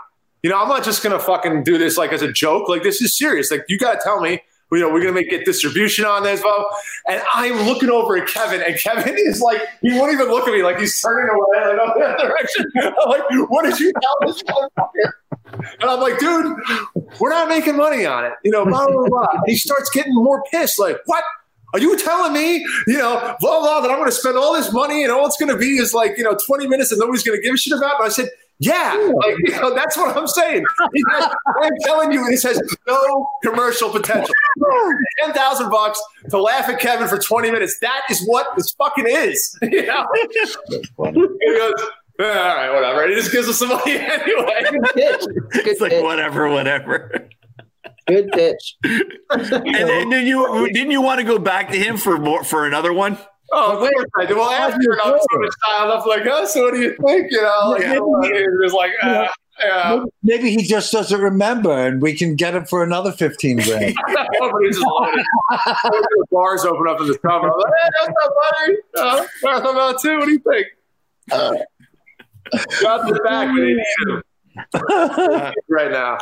You 0.44 0.50
know, 0.50 0.60
I'm 0.60 0.70
not 0.70 0.84
just 0.84 1.04
gonna 1.04 1.20
fucking 1.20 1.64
do 1.64 1.78
this 1.78 1.98
like 1.98 2.12
as 2.12 2.24
a 2.24 2.32
joke. 2.32 2.68
Like 2.70 2.82
this 2.82 3.00
is 3.02 3.16
serious. 3.16 3.52
Like 3.52 3.66
you 3.70 3.78
gotta 3.78 4.00
tell 4.04 4.22
me, 4.22 4.42
you 4.72 4.80
know, 4.80 4.92
we're 4.92 5.02
gonna 5.02 5.14
make 5.14 5.30
get 5.30 5.46
distribution 5.46 6.06
on 6.06 6.24
this, 6.24 6.42
blah. 6.42 6.66
And 7.08 7.22
I'm 7.34 7.66
looking 7.68 7.90
over 7.90 8.18
at 8.18 8.28
Kevin, 8.28 8.62
and 8.62 8.78
Kevin 8.78 9.16
is 9.18 9.42
like, 9.42 9.62
he 9.82 9.94
won't 9.94 10.12
even 10.12 10.28
look 10.28 10.48
at 10.48 10.54
me, 10.54 10.64
like 10.64 10.80
he's 10.80 11.00
turning 11.02 11.30
away 11.34 11.78
like 11.78 12.18
direction. 12.18 12.66
I'm 12.78 13.10
like, 13.10 13.50
what 13.50 13.66
did 13.66 13.80
you 13.80 13.94
tell 13.94 14.28
this? 14.28 14.44
And 15.80 15.90
I'm 15.90 16.00
like, 16.00 16.20
dude, 16.20 16.58
we're 17.20 17.30
not 17.30 17.48
making 17.48 17.78
money 17.78 18.06
on 18.06 18.26
it. 18.26 18.34
You 18.44 18.52
know, 18.52 18.66
blah 18.66 18.86
blah 18.88 19.08
blah. 19.08 19.28
And 19.32 19.44
he 19.48 19.56
starts 19.56 19.90
getting 19.90 20.14
more 20.14 20.44
pissed, 20.52 20.80
like, 20.80 20.98
what? 21.06 21.24
Are 21.74 21.80
you 21.80 21.98
telling 21.98 22.32
me, 22.34 22.66
you 22.88 22.98
know, 22.98 23.36
blah, 23.42 23.60
blah, 23.60 23.82
that 23.82 23.92
I'm 23.92 23.98
going 23.98 24.10
to 24.10 24.16
spend 24.16 24.38
all 24.38 24.54
this 24.54 24.72
money 24.72 25.04
and 25.04 25.12
all 25.12 25.28
it's 25.28 25.36
going 25.36 25.52
to 25.52 25.58
be 25.58 25.78
is 25.78 25.94
like, 25.94 26.18
you 26.18 26.24
know, 26.24 26.36
20 26.48 26.66
minutes 26.66 26.94
and 26.94 27.00
nobody's 27.00 27.24
going 27.24 27.38
to 27.38 27.46
give 27.46 27.54
a 27.54 27.58
shit 27.58 27.78
about? 27.78 28.00
And 28.00 28.06
I 28.06 28.10
said, 28.10 28.30
yeah, 28.60 29.12
like, 29.18 29.36
you 29.44 29.52
know, 29.52 29.76
that's 29.76 29.98
what 29.98 30.16
I'm 30.16 30.28
saying. 30.28 30.66
I'm 31.62 31.72
telling 31.84 32.12
you, 32.12 32.26
he 32.30 32.38
says, 32.38 32.62
no 32.88 33.30
commercial 33.44 33.90
potential. 33.90 34.34
10,000 35.26 35.70
bucks 35.70 36.02
to 36.30 36.42
laugh 36.42 36.70
at 36.70 36.80
Kevin 36.80 37.08
for 37.08 37.18
20 37.18 37.52
minutes. 37.52 37.78
That 37.80 38.02
is 38.10 38.24
what 38.28 38.48
this 38.58 38.72
fucking 38.72 39.06
is. 39.08 39.58
You 39.72 39.86
know? 39.86 40.06
he 40.14 40.28
goes, 41.58 41.76
"Eh, 42.20 42.24
all 42.24 42.56
right, 42.56 42.72
whatever. 42.74 43.02
And 43.04 43.12
he 43.12 43.16
just 43.20 43.32
gives 43.32 43.48
us 43.48 43.60
some 43.60 43.70
money 43.70 43.92
anyway. 43.98 44.62
Good 44.70 44.84
pitch. 44.94 45.22
Good 45.52 45.68
It's 45.68 45.82
like 45.82 45.92
pitch. 45.92 46.04
whatever, 46.04 46.50
whatever. 46.50 47.28
Good 48.08 48.30
pitch. 48.32 48.76
And 48.84 49.74
then 49.90 50.10
did 50.10 50.26
you 50.28 50.70
didn't 50.74 50.92
you 50.92 51.02
want 51.02 51.20
to 51.20 51.26
go 51.26 51.38
back 51.40 51.70
to 51.72 51.78
him 51.78 51.98
for 51.98 52.18
more 52.18 52.44
for 52.44 52.66
another 52.66 52.94
one? 52.94 53.18
Oh, 53.52 53.74
of 53.74 53.80
course 53.80 54.06
I 54.18 54.26
did. 54.26 54.36
Well, 54.36 54.50
after 54.50 54.78
I 55.04 55.12
was 55.12 55.26
sort 55.32 55.46
of 55.46 55.54
styled 55.54 55.92
up 55.92 56.06
like, 56.06 56.22
oh, 56.26 56.46
so 56.46 56.64
what 56.64 56.74
do 56.74 56.82
you 56.82 56.96
think? 57.06 57.32
You 57.32 57.42
know, 57.42 57.70
like, 57.70 57.82
Yeah. 57.82 57.94
he 57.94 58.48
was 58.62 58.74
like, 58.74 58.92
uh, 59.64 59.66
yeah. 59.66 60.04
Maybe 60.24 60.52
he 60.52 60.64
just 60.64 60.92
doesn't 60.92 61.20
remember, 61.20 61.72
and 61.72 62.02
we 62.02 62.14
can 62.16 62.36
get 62.36 62.56
him 62.56 62.66
for 62.66 62.84
another 62.84 63.12
fifteen 63.12 63.58
grand. 63.58 63.96
Nobody's 64.40 64.76
just 64.76 64.86
loaded. 64.88 65.26
the 65.50 66.26
bars 66.32 66.66
open 66.66 66.88
up 66.88 67.02
in 67.02 67.08
the 67.08 67.20
summer. 67.22 67.52
I'm 67.52 67.58
like, 67.58 67.74
hey, 67.82 67.90
that's 68.00 68.14
not 68.20 68.32
buddy. 68.42 68.78
Uh, 68.98 69.26
Marathon 69.44 69.76
about 69.76 70.02
two. 70.02 70.18
What 70.18 70.26
do 70.26 70.32
you 70.32 70.40
think? 70.40 70.68
Uh, 71.32 71.56
got 72.82 73.08
the 73.08 73.20
back. 73.24 73.48
They 73.56 73.64
need 73.64 73.84
him. 74.08 74.24
right 75.70 75.92
now. 75.92 76.18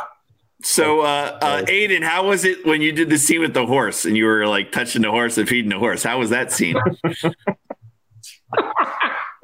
So, 0.62 1.00
uh, 1.00 1.38
uh, 1.42 1.64
Aidan, 1.68 2.02
how 2.02 2.26
was 2.26 2.44
it 2.44 2.64
when 2.66 2.80
you 2.80 2.90
did 2.92 3.10
the 3.10 3.18
scene 3.18 3.40
with 3.40 3.54
the 3.54 3.66
horse 3.66 4.04
and 4.04 4.16
you 4.16 4.24
were 4.24 4.46
like 4.46 4.72
touching 4.72 5.02
the 5.02 5.10
horse 5.10 5.38
and 5.38 5.48
feeding 5.48 5.70
the 5.70 5.78
horse? 5.78 6.02
How 6.02 6.18
was 6.18 6.30
that 6.30 6.50
scene? 6.50 6.76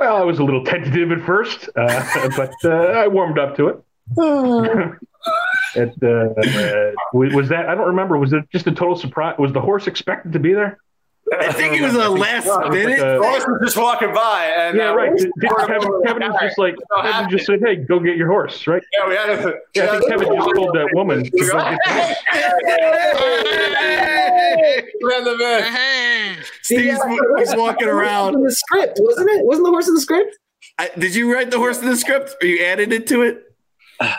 Well, 0.03 0.17
I 0.17 0.25
was 0.25 0.41
a 0.41 0.45
little 0.45 0.65
tentative 0.65 1.13
at 1.13 1.25
first, 1.25 1.69
uh, 1.77 2.29
but 2.37 2.53
uh, 2.65 2.71
I 2.71 3.07
warmed 3.07 3.39
up 3.39 3.57
to 3.57 3.69
it. 3.69 3.77
it 5.77 5.95
uh, 6.03 6.09
uh, 6.09 6.93
was 7.13 7.33
was 7.33 7.49
that 7.51 7.69
I 7.69 7.77
don't 7.77 7.87
remember. 7.87 8.19
Was 8.19 8.33
it 8.33 8.51
just 8.51 8.67
a 8.67 8.73
total 8.73 8.97
surprise? 8.97 9.37
Was 9.39 9.53
the 9.53 9.61
horse 9.61 9.87
expected 9.87 10.33
to 10.33 10.41
be 10.41 10.55
there? 10.55 10.82
I 11.41 11.53
think 11.53 11.75
it 11.75 11.83
was 11.83 11.95
a 11.95 12.09
last 12.09 12.47
No, 12.47 12.59
it 12.61 12.69
was 12.69 12.77
minute. 12.77 12.99
like 12.99 13.01
a- 13.01 13.19
Ross 13.21 13.47
was 13.47 13.61
just 13.65 13.77
walking 13.77 14.13
by, 14.13 14.47
and 14.59 14.77
yeah, 14.77 14.91
uh, 14.91 14.95
right. 14.95 15.13
we- 15.13 15.19
Did- 15.19 15.33
did 15.41 15.51
Kevin, 15.67 16.03
Kevin 16.05 16.23
was 16.31 16.41
just 16.43 16.59
like 16.59 16.75
So 16.77 16.97
Kevin 16.97 17.13
happy. 17.13 17.33
just 17.33 17.47
said, 17.47 17.61
"Hey, 17.65 17.77
go 17.77 17.99
get 18.01 18.17
your 18.17 18.29
horse," 18.29 18.67
right? 18.67 18.83
Yeah, 18.93 19.09
we 19.09 19.15
had 19.17 19.31
a. 19.31 19.55
Yeah, 19.75 19.85
I 19.85 19.99
think 19.99 20.09
Kevin 20.11 20.29
just 20.37 20.51
told 20.55 20.75
that 20.75 20.89
woman. 20.95 21.25
to 21.25 21.31
go 21.31 21.39
get 21.39 21.79
the 21.85 21.91
horse. 21.91 22.17
Man, 25.03 25.25
the 25.25 25.37
man. 25.37 26.39
Steve's 26.63 27.01
he's 27.39 27.57
walking 27.57 27.89
around. 27.89 28.35
in 28.35 28.43
the 28.45 28.53
script, 28.53 28.99
wasn't 29.01 29.31
it? 29.31 29.45
Wasn't 29.45 29.65
the 29.65 29.71
horse 29.71 29.89
in 29.89 29.95
the 29.95 30.01
script? 30.01 30.37
I, 30.79 30.91
did 30.99 31.15
you 31.15 31.33
write 31.33 31.51
the 31.51 31.59
horse 31.59 31.81
in 31.81 31.87
the 31.89 31.97
script 31.97 32.35
or 32.43 32.47
you 32.47 32.65
added 32.65 32.93
it 32.93 33.07
to 33.09 33.23
it? 33.23 33.45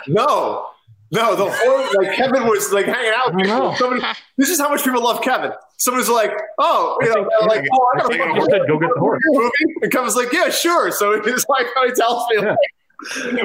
No, 0.06 0.66
no, 1.14 1.36
the 1.36 1.48
whole 1.48 2.02
like 2.02 2.16
Kevin 2.16 2.46
was 2.46 2.72
like 2.72 2.86
hanging 2.86 3.12
out. 3.16 3.34
With 3.34 3.44
people. 3.44 3.74
Somebody, 3.76 4.02
this 4.36 4.50
is 4.50 4.58
how 4.58 4.68
much 4.68 4.82
people 4.82 5.02
love 5.02 5.22
Kevin. 5.22 5.52
Somebody's 5.78 6.08
like, 6.08 6.32
oh, 6.58 6.98
you 7.02 7.08
know, 7.08 7.28
like, 7.46 7.64
oh, 7.72 7.92
I 7.94 7.98
gotta 7.98 8.40
said, 8.50 8.62
"Go 8.66 8.78
get 8.78 8.90
the 8.94 9.00
horse." 9.00 9.20
movie. 9.26 9.50
And 9.82 9.92
Kevin's 9.92 10.16
like, 10.16 10.32
yeah, 10.32 10.50
sure. 10.50 10.90
So 10.90 11.22
he's 11.24 11.46
like, 11.48 11.66
he 11.86 11.92
tells 11.92 12.26
me, 12.30 12.38
like, 12.38 12.56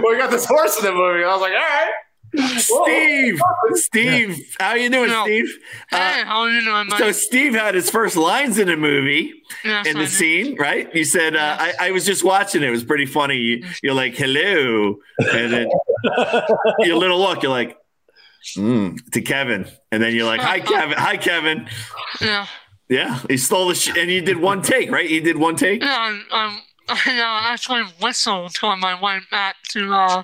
well, 0.02 0.12
we 0.12 0.18
got 0.18 0.32
this 0.32 0.46
horse 0.46 0.78
in 0.80 0.86
the 0.86 0.92
movie. 0.92 1.24
I 1.24 1.32
was 1.32 1.42
like, 1.42 1.54
all 1.54 1.58
right. 1.58 1.92
Steve, 2.36 3.42
Steve, 3.74 4.56
how 4.60 4.74
you 4.76 4.90
doing, 4.90 5.10
No. 5.10 5.24
Steve? 5.26 5.50
Hey, 5.90 6.22
Uh, 6.22 6.26
how 6.26 6.40
are 6.42 6.50
you 6.52 6.64
doing, 6.64 6.90
so 6.98 7.12
Steve 7.12 7.54
had 7.54 7.76
his 7.76 7.90
first 7.90 8.16
lines 8.16 8.58
in 8.60 8.68
the 8.68 8.78
movie 8.78 9.34
Yes, 9.64 9.88
in 9.88 9.98
I 9.98 10.00
the 10.02 10.06
did. 10.06 10.14
scene, 10.14 10.56
right? 10.58 10.94
You 10.96 11.04
said, 11.06 11.36
uh, 11.36 11.58
I, 11.60 11.74
I 11.80 11.92
was 11.92 12.06
just 12.06 12.24
watching 12.24 12.62
it. 12.64 12.68
It 12.68 12.72
was 12.72 12.84
pretty 12.84 13.06
funny. 13.08 13.38
You, 13.38 13.66
you're 13.82 13.94
like, 13.96 14.16
hello. 14.16 14.98
And 15.20 15.54
then 15.54 15.68
your 16.80 16.98
little 16.98 17.20
look, 17.20 17.42
you're 17.44 17.52
like, 17.52 17.78
mm, 18.56 18.98
to 19.12 19.22
Kevin. 19.22 19.68
And 19.92 20.02
then 20.04 20.14
you're 20.16 20.26
like, 20.28 20.42
hi, 20.42 20.60
Kevin. 20.60 20.98
Hi, 20.98 21.18
Kevin. 21.18 21.68
Yeah, 22.22 22.46
Yeah, 22.90 23.20
he 23.28 23.38
stole 23.38 23.68
the 23.70 23.76
sh- 23.76 23.98
and 23.98 24.10
you 24.12 24.22
did 24.22 24.38
one 24.38 24.62
take, 24.62 24.92
right? 24.92 25.10
You 25.10 25.22
did 25.22 25.38
one 25.38 25.56
take. 25.56 25.82
yeah. 25.82 25.98
I'm, 26.00 26.26
I'm, 26.32 26.60
I 26.90 27.20
uh, 27.20 27.52
actually 27.54 27.84
whistled 28.02 28.56
on 28.64 28.80
my 28.80 29.00
way 29.00 29.20
back 29.30 29.58
to 29.70 29.94
uh 29.94 30.24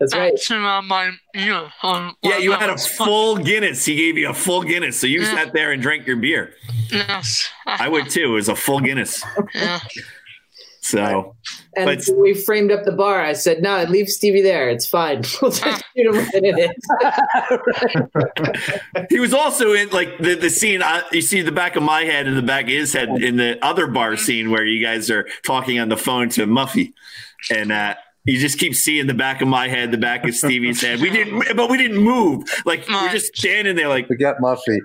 That's 0.00 0.14
right. 0.14 0.36
to 0.36 0.56
uh, 0.56 0.82
my 0.82 1.10
ear. 1.34 1.72
Um, 1.82 2.14
Yeah, 2.22 2.38
you 2.38 2.52
had 2.52 2.68
a 2.70 2.72
was 2.74 2.86
fun. 2.86 3.06
full 3.08 3.36
Guinness. 3.38 3.84
He 3.84 3.96
gave 3.96 4.16
you 4.16 4.28
a 4.30 4.34
full 4.34 4.62
Guinness, 4.62 5.00
so 5.00 5.06
you 5.08 5.20
Yeah. 5.22 5.34
sat 5.34 5.52
there 5.52 5.72
and 5.72 5.82
drank 5.82 6.06
your 6.06 6.16
beer. 6.16 6.54
Yes, 6.90 7.48
I 7.66 7.88
would 7.88 8.08
too. 8.08 8.26
It 8.30 8.34
was 8.34 8.48
a 8.48 8.54
full 8.56 8.78
Guinness. 8.80 9.24
Yeah. 9.54 9.80
So 10.80 11.34
And 11.76 11.84
But- 11.84 12.02
so 12.02 12.14
we 12.14 12.32
framed 12.32 12.70
up 12.72 12.84
the 12.84 12.92
bar. 12.92 13.20
I 13.22 13.34
said, 13.34 13.60
"No, 13.60 13.82
leave 13.84 14.08
Stevie 14.08 14.40
there. 14.40 14.70
It's 14.70 14.86
fine. 14.88 15.22
We'll 15.42 15.50
just 15.50 15.62
shoot 15.94 16.06
him 16.06 16.12
right 16.14 16.34
in 16.34 16.58
it." 16.58 16.76
he 19.10 19.18
was 19.20 19.34
also 19.34 19.72
in 19.74 19.90
like 19.90 20.16
the 20.18 20.34
the 20.34 20.48
scene. 20.50 20.82
I, 20.82 21.02
you 21.12 21.20
see 21.22 21.42
the 21.42 21.52
back 21.52 21.76
of 21.76 21.82
my 21.82 22.04
head 22.04 22.26
and 22.26 22.36
the 22.36 22.42
back 22.42 22.64
of 22.64 22.70
his 22.70 22.92
head 22.94 23.08
in 23.22 23.36
the 23.36 23.58
other 23.62 23.86
bar 23.86 24.16
scene 24.16 24.50
where 24.50 24.64
you 24.64 24.82
guys 24.82 25.10
are 25.10 25.28
talking 25.44 25.78
on 25.78 25.88
the 25.88 25.96
phone 25.96 26.28
to 26.30 26.46
Muffy, 26.46 26.94
and 27.50 27.70
uh, 27.70 27.94
you 28.28 28.38
just 28.38 28.58
keep 28.58 28.74
seeing 28.74 29.06
the 29.06 29.14
back 29.14 29.40
of 29.40 29.48
my 29.48 29.68
head, 29.68 29.90
the 29.90 29.98
back 29.98 30.26
of 30.26 30.34
Stevie's 30.34 30.80
head. 30.82 31.00
We 31.00 31.10
didn't, 31.10 31.56
but 31.56 31.70
we 31.70 31.78
didn't 31.78 31.98
move. 31.98 32.44
Like 32.64 32.86
we're 32.88 33.10
just 33.10 33.36
standing 33.36 33.74
there, 33.76 33.88
like 33.88 34.06
Forget 34.06 34.36
Muffy. 34.38 34.78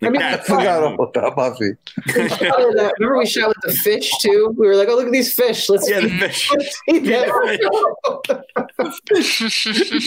Like, 0.00 0.08
I 0.08 0.10
mean, 0.10 0.22
I 0.22 0.30
that's 0.36 0.46
forgot 0.46 0.82
fine. 0.82 0.96
all 0.96 1.08
about 1.08 1.36
Buffy. 1.36 1.70
We 2.06 2.28
shot 2.28 2.58
with 2.58 2.92
Remember 2.98 3.18
we 3.18 3.26
shot 3.26 3.48
with 3.48 3.56
the 3.62 3.72
fish 3.72 4.10
too? 4.20 4.54
We 4.56 4.66
were 4.66 4.76
like, 4.76 4.88
oh 4.88 4.96
look 4.96 5.06
at 5.06 5.12
these 5.12 5.32
fish. 5.34 5.68
Let's 5.68 5.88
Yeah, 5.90 6.00
the 6.00 6.08
fish. 6.18 6.50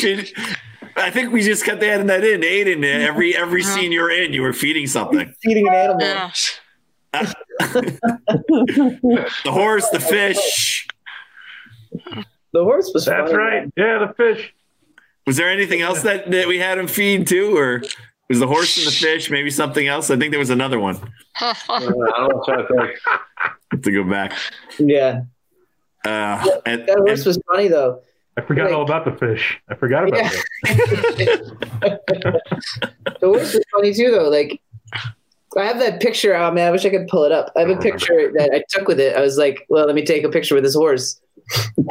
let's. 0.04 0.34
I 0.98 1.10
think 1.10 1.32
we 1.32 1.42
just 1.42 1.64
kept 1.66 1.82
adding 1.84 2.08
that 2.08 2.24
in. 2.24 2.44
Aidan, 2.44 2.84
every 2.84 3.36
every 3.36 3.64
scene 3.64 3.92
you're 3.92 4.12
in, 4.12 4.34
you 4.34 4.42
were 4.42 4.54
feeding 4.54 4.88
something. 4.88 5.34
Feeding 5.44 5.68
an 5.68 5.74
animal. 5.74 6.02
Yes. 6.02 6.60
The 9.44 9.52
horse, 9.52 9.90
the 9.90 10.00
fish. 10.00 10.88
The 12.54 12.64
horse 12.64 12.92
was 12.94 13.06
That's 13.06 13.32
funny. 13.32 13.34
right. 13.44 13.74
Yeah, 13.76 14.06
the 14.06 14.14
fish. 14.16 14.54
Was 15.26 15.38
there 15.38 15.50
anything 15.50 15.82
else 15.82 16.02
that, 16.02 16.30
that 16.32 16.48
we 16.48 16.58
had 16.60 16.78
him 16.78 16.88
feed 16.88 17.28
too, 17.28 17.56
or 17.56 17.82
was 18.28 18.40
the 18.40 18.48
horse 18.48 18.78
and 18.78 18.88
the 18.88 18.92
fish 18.92 19.30
maybe 19.30 19.50
something 19.50 19.88
else? 19.88 20.10
I 20.10 20.18
think 20.18 20.32
there 20.32 20.40
was 20.40 20.50
another 20.50 20.80
one. 20.80 20.98
I 21.40 21.54
don't 21.68 21.98
know 21.98 22.44
to 22.46 22.68
think. 22.68 23.00
Have 23.72 23.82
to 23.84 23.92
go 23.92 24.04
back. 24.04 24.34
Yeah. 24.80 25.22
Uh, 26.04 26.46
and, 26.66 26.88
That 26.88 26.98
horse 26.98 27.20
and- 27.20 27.28
was 27.28 27.40
funny 27.48 27.68
though. 27.68 28.02
I 28.38 28.42
forgot 28.42 28.68
Wait. 28.68 28.74
all 28.74 28.82
about 28.84 29.06
the 29.06 29.12
fish. 29.12 29.60
I 29.70 29.76
forgot 29.76 30.08
about 30.08 30.34
Yeah. 30.66 31.48
The 33.20 33.28
horse 33.28 33.54
was 33.54 33.64
funny 33.74 33.94
too 33.94 34.12
though. 34.12 34.30
Like 34.30 34.60
I 35.58 35.66
have 35.66 35.80
that 35.80 36.02
picture. 36.02 36.36
Oh 36.36 36.52
man, 36.52 36.68
I 36.68 36.72
wish 36.72 36.86
I 36.86 36.90
could 36.90 37.08
pull 37.08 37.24
it 37.24 37.32
up. 37.32 37.52
I 37.56 37.62
have 37.62 37.70
a 37.70 37.78
picture 37.78 38.32
that 38.38 38.52
I 38.54 38.64
took 38.70 38.88
with 38.88 39.00
it. 39.00 39.16
I 39.16 39.22
was 39.22 39.38
like, 39.38 39.66
well, 39.70 39.86
let 39.86 39.96
me 39.96 40.04
take 40.06 40.24
a 40.24 40.30
picture 40.30 40.56
with 40.56 40.64
this 40.64 40.76
horse. 40.76 41.20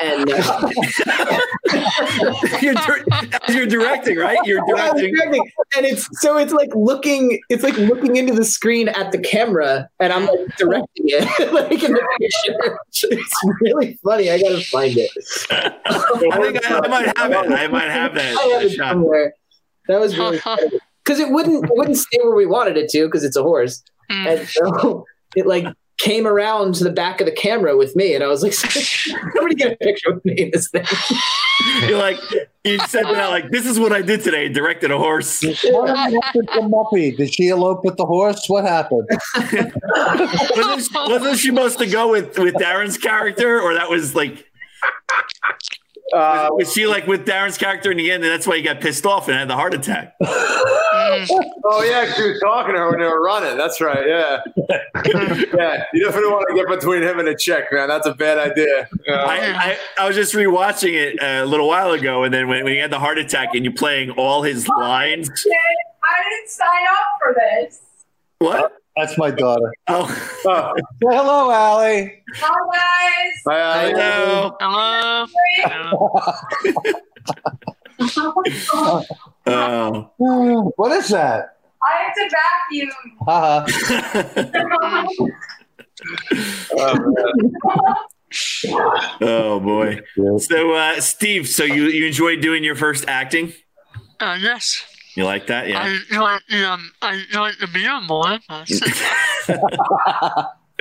And 0.01 0.31
uh, 0.33 0.71
you're, 2.61 2.75
dir- 2.75 3.05
you're 3.49 3.67
directing, 3.67 4.17
right? 4.19 4.39
You're 4.45 4.65
directing. 4.67 5.15
directing, 5.15 5.51
and 5.77 5.87
it's 5.87 6.09
so 6.21 6.37
it's 6.37 6.53
like 6.53 6.71
looking, 6.75 7.41
it's 7.49 7.63
like 7.63 7.77
looking 7.77 8.17
into 8.17 8.33
the 8.35 8.45
screen 8.45 8.89
at 8.89 9.13
the 9.13 9.19
camera, 9.19 9.89
and 9.99 10.13
I'm 10.13 10.27
like 10.27 10.57
directing 10.57 11.05
it, 11.09 11.53
like 11.53 11.83
in 11.83 11.93
the 11.93 12.09
picture. 12.19 13.09
It's 13.11 13.35
really 13.61 13.99
funny. 14.05 14.31
I 14.31 14.41
gotta 14.41 14.61
find 14.63 14.95
it. 14.97 15.11
I 15.51 16.39
think 16.41 16.71
I, 16.71 16.79
I 16.79 16.89
might 16.89 17.19
have 17.19 17.31
it. 17.33 17.51
I 17.53 17.67
might 17.69 17.91
have 17.91 18.15
that, 18.15 18.37
I 18.37 18.43
have 18.43 18.51
that 18.51 18.65
it 18.65 18.71
shot. 18.73 18.91
somewhere. 18.93 19.35
That 19.89 20.01
was 20.01 20.17
really 20.17 20.39
because 21.05 21.19
it 21.21 21.31
wouldn't 21.31 21.65
it 21.65 21.71
wouldn't 21.75 21.97
stay 21.97 22.19
where 22.23 22.35
we 22.35 22.47
wanted 22.47 22.77
it 22.77 22.89
to 22.91 23.07
because 23.07 23.25
it's 23.25 23.37
a 23.37 23.43
horse, 23.43 23.83
Hmm. 24.11 24.27
and 24.27 24.49
so 24.49 25.05
it 25.37 25.47
like 25.47 25.65
came 26.01 26.27
around 26.27 26.75
to 26.77 26.85
the 26.85 26.91
back 26.91 27.21
of 27.21 27.27
the 27.27 27.33
camera 27.33 27.77
with 27.77 27.95
me, 27.95 28.15
and 28.15 28.25
I 28.25 28.27
was 28.27 28.43
like, 28.43 28.53
"Somebody 29.35 29.55
get 29.55 29.73
a 29.73 29.77
picture 29.77 30.15
with 30.15 30.25
me 30.25 30.35
in 30.35 30.51
this 30.53 30.69
thing." 30.71 30.85
You're 31.89 31.99
like, 31.99 32.19
you 32.65 32.79
said 32.87 33.05
that, 33.05 33.29
like, 33.29 33.51
this 33.51 33.67
is 33.67 33.79
what 33.79 33.93
I 33.93 34.01
did 34.01 34.23
today. 34.23 34.49
Directed 34.49 34.91
a 34.91 34.99
horse. 34.99 35.43
What 35.43 35.89
happened 35.97 36.49
to 36.55 36.61
Muffy? 36.61 37.17
Did 37.17 37.35
she 37.35 37.49
elope 37.49 37.85
with 37.85 37.97
the 37.97 38.07
horse? 38.07 38.47
What 38.49 38.65
happened? 38.65 39.09
wasn't, 39.37 40.83
she, 40.83 40.95
wasn't 40.95 41.39
she 41.39 41.49
supposed 41.49 41.79
to 41.79 41.87
go 41.87 42.11
with 42.11 42.39
with 42.39 42.55
Darren's 42.55 42.97
character, 42.97 43.61
or 43.61 43.75
that 43.75 43.91
was 43.91 44.15
like, 44.15 44.51
Uh, 46.13 46.49
was 46.53 46.73
she 46.73 46.87
like 46.87 47.07
with 47.07 47.25
Darren's 47.27 47.57
character 47.57 47.91
in 47.91 47.97
the 47.97 48.11
end, 48.11 48.25
and 48.25 48.33
that's 48.33 48.47
why 48.47 48.57
he 48.57 48.63
got 48.63 48.81
pissed 48.81 49.07
off 49.07 49.29
and 49.29 49.37
had 49.37 49.49
the 49.49 49.55
heart 49.55 49.75
attack? 49.75 50.15
oh 50.23 51.85
yeah, 51.89 52.07
'cause 52.07 52.17
he 52.17 52.31
was 52.31 52.41
talking 52.41 52.75
to 52.75 52.81
her 52.81 52.91
when 52.91 52.99
they 53.01 53.07
were 53.07 53.23
running. 53.23 53.57
That's 53.57 53.81
right. 53.81 54.07
Yeah, 54.07 54.41
yeah. 55.57 55.85
You 55.93 56.05
definitely 56.05 56.31
want 56.31 56.47
to 56.49 56.55
get 56.55 56.69
between 56.69 57.03
him 57.03 57.19
and 57.19 57.29
a 57.29 57.37
chick, 57.37 57.67
man. 57.73 57.89
That's 57.89 58.07
a 58.07 58.15
bad 58.15 58.39
idea. 58.39 58.89
Uh, 59.09 59.13
I, 59.13 59.37
I, 59.73 59.79
I 59.99 60.07
was 60.07 60.17
just 60.17 60.35
rewatching 60.35 60.95
it 60.95 61.23
uh, 61.23 61.45
a 61.45 61.47
little 61.47 61.69
while 61.69 61.93
ago, 61.93 62.25
and 62.25 62.33
then 62.35 62.49
when, 62.49 62.65
when 62.65 62.73
he 62.73 62.79
had 62.79 62.91
the 62.91 62.99
heart 62.99 63.19
attack, 63.19 63.55
and 63.55 63.65
you're 63.65 63.75
playing 63.75 64.11
all 64.11 64.43
his 64.43 64.67
lines. 64.69 65.29
I 65.31 66.23
didn't 66.31 66.49
sign 66.51 66.67
up 66.91 67.05
for 67.23 67.35
this. 67.35 67.81
What? 68.39 68.77
That's 69.01 69.17
my 69.17 69.31
daughter. 69.31 69.73
Oh, 69.89 70.05
oh, 70.45 70.75
Say 70.77 71.17
hello, 71.17 71.51
Allie. 71.51 72.23
Hi 72.35 72.53
guys. 72.75 73.33
I, 73.49 73.93
hello. 73.97 74.57
Hello. 74.61 75.27
Oh. 79.47 80.11
What 80.77 80.93
is 80.93 81.09
that? 81.09 81.57
I 81.83 82.03
have 82.03 82.15
to 82.15 82.29
vacuum. 82.71 82.91
Haha. 83.27 83.67
oh 89.23 89.61
boy. 89.61 90.01
So, 90.39 90.73
uh, 90.75 91.01
Steve, 91.01 91.49
so 91.49 91.65
you 91.65 91.85
you 91.89 92.07
enjoyed 92.07 92.41
doing 92.41 92.65
your 92.65 92.75
first 92.75 93.07
acting? 93.09 93.53
Uh, 94.19 94.37
yes. 94.41 94.85
You 95.17 95.25
like 95.25 95.47
that? 95.49 95.65
I 95.65 95.69
Yeah. 95.69 95.87
enjoyed 96.11 96.41
the 96.49 96.71
um, 96.73 96.93
I 97.03 97.15
enjoyed 97.15 97.55
the 97.61 97.67
beer 97.67 98.01
more. 98.01 98.39
I 98.49 98.65
think 98.65 98.83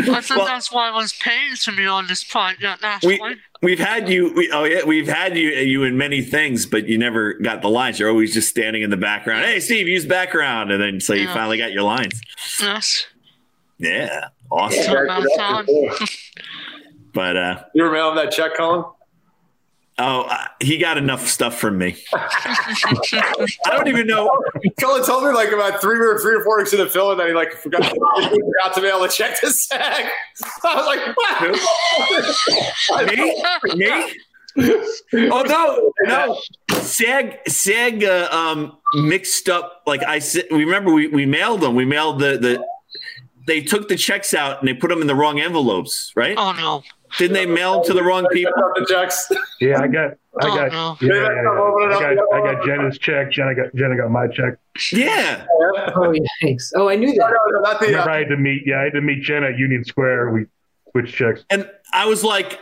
I 0.01 0.21
think 0.21 0.29
Well- 0.37 0.45
that's 0.45 0.71
why 0.71 0.89
I 0.89 0.91
was 0.95 1.13
paid 1.13 1.55
to 1.63 1.71
be 1.75 1.85
on 1.85 2.07
this 2.07 2.23
project. 2.23 2.81
That's 2.81 3.05
We 3.05 3.19
why. 3.19 3.35
we've 3.61 3.79
had 3.79 4.07
you. 4.07 4.33
We, 4.33 4.49
oh 4.51 4.63
yeah, 4.63 4.83
we've 4.85 5.07
had 5.07 5.37
you 5.37 5.49
you 5.49 5.83
in 5.83 5.97
many 5.97 6.21
things, 6.21 6.65
but 6.65 6.87
you 6.87 6.97
never 6.97 7.33
got 7.33 7.61
the 7.61 7.69
lines. 7.69 7.99
You're 7.99 8.09
always 8.09 8.33
just 8.33 8.47
standing 8.49 8.81
in 8.81 8.89
the 8.91 8.97
background. 8.97 9.43
Hey, 9.45 9.59
Steve, 9.59 9.87
use 9.87 10.05
background, 10.05 10.71
and 10.71 10.81
then 10.81 10.99
so 11.01 11.13
you 11.13 11.23
Yeah. 11.23 11.33
finally 11.33 11.57
got 11.57 11.71
your 11.73 11.83
lines. 11.83 12.21
Yes. 12.61 13.07
Yeah, 13.77 14.29
awesome. 14.51 14.83
So 14.83 15.03
about 15.03 15.25
time. 15.37 15.65
But 17.13 17.35
uh, 17.37 17.63
you 17.73 17.83
were 17.83 17.91
mailing 17.91 18.15
that 18.17 18.31
check, 18.31 18.55
Cullen? 18.55 18.85
Oh, 20.01 20.21
uh, 20.21 20.45
he 20.61 20.77
got 20.77 20.97
enough 20.97 21.27
stuff 21.27 21.59
from 21.59 21.77
me. 21.77 21.97
I 22.13 23.49
don't 23.65 23.89
even 23.89 24.07
know. 24.07 24.31
Cullen 24.79 25.03
told 25.03 25.25
me 25.25 25.31
like 25.31 25.51
about 25.51 25.81
three 25.81 25.99
or 25.99 26.17
three 26.19 26.35
or 26.35 26.43
four 26.43 26.57
weeks 26.57 26.71
in 26.71 26.79
the 26.79 26.87
film 26.87 27.17
that 27.17 27.27
he 27.27 27.33
like 27.33 27.51
forgot, 27.51 27.83
he 27.83 27.89
forgot 27.89 28.73
to 28.75 28.81
mail 28.81 29.03
a 29.03 29.09
check 29.09 29.37
to 29.41 29.51
SAG. 29.51 30.05
I 30.63 30.75
was 30.75 30.85
like, 30.85 31.01
what? 32.95 33.75
Me? 33.75 33.75
Me? 33.75 34.13
Oh 35.31 35.43
no, 35.43 35.91
no. 36.03 36.39
SAG 36.79 37.39
SAG 37.47 38.03
uh, 38.05 38.29
um 38.31 38.77
mixed 38.93 39.49
up 39.49 39.83
like 39.85 40.03
I 40.03 40.19
said 40.19 40.45
we 40.49 40.63
remember 40.63 40.93
we, 40.93 41.07
we 41.07 41.25
mailed 41.25 41.59
them. 41.61 41.75
We 41.75 41.85
mailed 41.85 42.19
the 42.19 42.37
the 42.37 42.65
they 43.47 43.61
took 43.61 43.89
the 43.89 43.95
checks 43.97 44.33
out 44.33 44.59
and 44.59 44.67
they 44.67 44.73
put 44.73 44.89
them 44.89 45.01
in 45.01 45.07
the 45.07 45.15
wrong 45.15 45.39
envelopes, 45.41 46.13
right? 46.15 46.35
Oh 46.37 46.53
no. 46.53 46.83
Didn't 47.17 47.33
they 47.33 47.45
mail 47.45 47.75
them 47.75 47.83
to 47.85 47.93
the 47.93 48.03
wrong 48.03 48.27
people? 48.31 48.53
the 48.75 48.85
checks. 48.89 49.31
Yeah, 49.59 49.81
I 49.81 49.87
got, 49.87 50.11
I 50.11 50.15
Oh, 50.41 50.55
got, 50.55 50.71
no. 50.71 50.97
yeah, 51.01 51.13
yeah, 51.13 51.41
yeah. 51.43 51.97
I 51.97 52.15
got, 52.15 52.33
I 52.33 52.53
got 52.53 52.65
Jenna's 52.65 52.97
check. 52.97 53.31
Jenna 53.31 53.55
got, 53.55 53.73
Jenna 53.75 53.97
got 53.97 54.09
my 54.11 54.27
check. 54.27 54.53
Yeah. 54.91 55.45
Oh, 55.95 56.13
thanks. 56.41 56.71
Oh, 56.75 56.87
I 56.89 56.95
knew 56.95 57.07
that. 57.13 57.17
no, 57.17 57.57
no, 57.57 57.61
not 57.61 57.79
the, 57.81 57.99
uh, 58.01 58.05
I 58.07 58.17
had 58.19 58.29
to 58.29 58.37
meet. 58.37 58.63
Yeah, 58.65 58.79
I 58.79 58.83
had 58.83 58.93
to 58.93 59.01
meet 59.01 59.21
Jenna 59.23 59.47
at 59.47 59.57
Union 59.57 59.83
Square. 59.83 60.31
We 60.31 60.45
switched 60.91 61.15
checks. 61.15 61.43
And 61.49 61.69
I 61.93 62.05
was 62.05 62.23
like, 62.23 62.59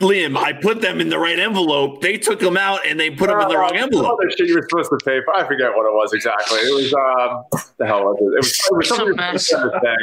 Liam, 0.00 0.34
I 0.36 0.54
put 0.54 0.80
them 0.80 0.98
in 1.00 1.10
the 1.10 1.18
right 1.18 1.38
envelope. 1.38 2.00
They 2.00 2.16
took 2.16 2.40
them 2.40 2.56
out 2.56 2.86
and 2.86 2.98
they 2.98 3.10
put 3.10 3.28
them 3.28 3.38
in 3.40 3.48
the 3.48 3.58
wrong 3.58 3.76
envelope. 3.76 4.18
Other 4.18 4.30
shit 4.30 4.48
you 4.48 4.54
were 4.54 4.66
supposed 4.66 4.88
to 4.90 4.96
pay 5.04 5.20
for. 5.24 5.34
I 5.36 5.46
forget 5.46 5.70
what 5.76 5.84
it 5.84 5.92
was 5.92 6.14
exactly. 6.14 6.58
It 6.60 6.74
was 6.74 6.94
um, 6.94 7.44
the 7.76 7.86
hell 7.86 8.04
was 8.04 8.16
it? 8.18 8.24
It 8.24 8.36
was, 8.38 8.48
it 8.72 8.76
was 8.76 8.88
something 8.88 9.06
you 9.08 9.12
were 9.14 9.38
supposed 9.38 9.48
to 9.50 9.56
send 9.56 9.70
to 9.72 9.80
SAG. 9.82 9.98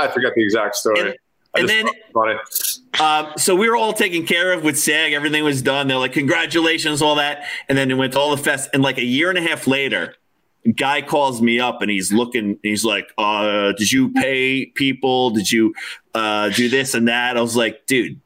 I, 0.00 0.04
I 0.04 0.08
forget 0.12 0.32
the 0.34 0.42
exact 0.44 0.74
story. 0.76 1.00
And- 1.00 1.08
I 1.10 1.16
and 1.60 1.68
then-. 1.68 1.88
Um, 3.00 3.32
so 3.36 3.54
we 3.54 3.68
were 3.68 3.76
all 3.76 3.92
taken 3.92 4.26
care 4.26 4.52
of 4.52 4.64
with 4.64 4.78
SAG. 4.78 5.12
Everything 5.12 5.44
was 5.44 5.62
done. 5.62 5.86
They're 5.86 5.98
like, 5.98 6.12
congratulations, 6.12 7.00
all 7.00 7.14
that. 7.16 7.44
And 7.68 7.78
then 7.78 7.90
it 7.90 7.94
went 7.94 8.14
to 8.14 8.18
all 8.18 8.30
the 8.34 8.42
fest. 8.42 8.70
And 8.72 8.82
like 8.82 8.98
a 8.98 9.04
year 9.04 9.28
and 9.28 9.38
a 9.38 9.42
half 9.42 9.66
later, 9.66 10.16
guy 10.76 11.02
calls 11.02 11.40
me 11.40 11.60
up 11.60 11.80
and 11.80 11.90
he's 11.90 12.12
looking, 12.12 12.58
he's 12.62 12.84
like, 12.84 13.12
uh, 13.16 13.72
did 13.72 13.92
you 13.92 14.10
pay 14.12 14.66
people? 14.66 15.30
Did 15.30 15.50
you 15.50 15.74
uh, 16.14 16.48
do 16.50 16.68
this 16.68 16.94
and 16.94 17.06
that? 17.08 17.36
I 17.36 17.40
was 17.40 17.56
like, 17.56 17.86
dude, 17.86 18.20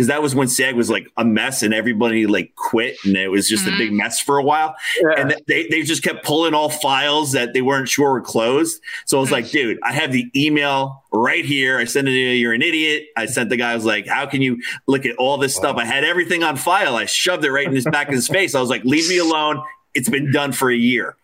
because 0.00 0.08
that 0.08 0.22
was 0.22 0.34
when 0.34 0.48
SAG 0.48 0.76
was 0.76 0.88
like 0.88 1.12
a 1.18 1.26
mess 1.26 1.62
and 1.62 1.74
everybody 1.74 2.26
like 2.26 2.54
quit 2.54 2.96
and 3.04 3.18
it 3.18 3.28
was 3.28 3.46
just 3.46 3.66
a 3.66 3.70
big 3.76 3.92
mess 3.92 4.18
for 4.18 4.38
a 4.38 4.42
while. 4.42 4.74
Yeah. 4.98 5.10
And 5.18 5.36
they, 5.46 5.68
they 5.68 5.82
just 5.82 6.02
kept 6.02 6.24
pulling 6.24 6.54
all 6.54 6.70
files 6.70 7.32
that 7.32 7.52
they 7.52 7.60
weren't 7.60 7.86
sure 7.86 8.12
were 8.12 8.22
closed. 8.22 8.80
So 9.04 9.18
I 9.18 9.20
was 9.20 9.30
like, 9.30 9.50
dude, 9.50 9.78
I 9.82 9.92
have 9.92 10.10
the 10.10 10.30
email 10.34 11.04
right 11.12 11.44
here. 11.44 11.78
I 11.78 11.84
sent 11.84 12.08
it 12.08 12.12
to 12.12 12.16
you. 12.16 12.30
You're 12.30 12.54
an 12.54 12.62
idiot. 12.62 13.08
I 13.14 13.26
sent 13.26 13.50
the 13.50 13.58
guy, 13.58 13.72
I 13.72 13.74
was 13.74 13.84
like, 13.84 14.06
how 14.06 14.24
can 14.24 14.40
you 14.40 14.62
look 14.86 15.04
at 15.04 15.14
all 15.16 15.36
this 15.36 15.54
stuff? 15.54 15.76
I 15.76 15.84
had 15.84 16.02
everything 16.02 16.42
on 16.42 16.56
file. 16.56 16.96
I 16.96 17.04
shoved 17.04 17.44
it 17.44 17.52
right 17.52 17.66
in 17.66 17.74
his 17.74 17.84
back 17.84 18.08
of 18.08 18.14
his 18.14 18.26
face. 18.26 18.54
I 18.54 18.60
was 18.62 18.70
like, 18.70 18.84
leave 18.84 19.06
me 19.06 19.18
alone. 19.18 19.62
It's 19.92 20.08
been 20.08 20.32
done 20.32 20.52
for 20.52 20.70
a 20.70 20.76
year. 20.76 21.14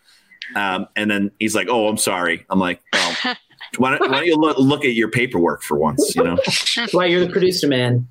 Um, 0.55 0.87
and 0.97 1.11
then 1.11 1.31
he's 1.39 1.55
like, 1.55 1.69
oh, 1.71 1.89
I'm 1.89 1.97
sorry. 1.97 2.45
I'm 2.51 2.59
like, 2.59 2.83
well, 2.93 3.17
why 3.79 3.97
don't, 3.97 4.11
why 4.11 4.19
don't 4.19 4.27
you 4.27 4.37
look, 4.37 4.59
look 4.59 4.85
at 4.85 4.93
your 4.93 5.11
paperwork 5.11 5.63
for 5.63 5.79
once, 5.79 6.15
you 6.15 6.23
know? 6.23 6.37
Why 6.93 7.07
you're 7.07 7.25
the 7.25 7.33
producer, 7.33 7.69
man? 7.69 8.07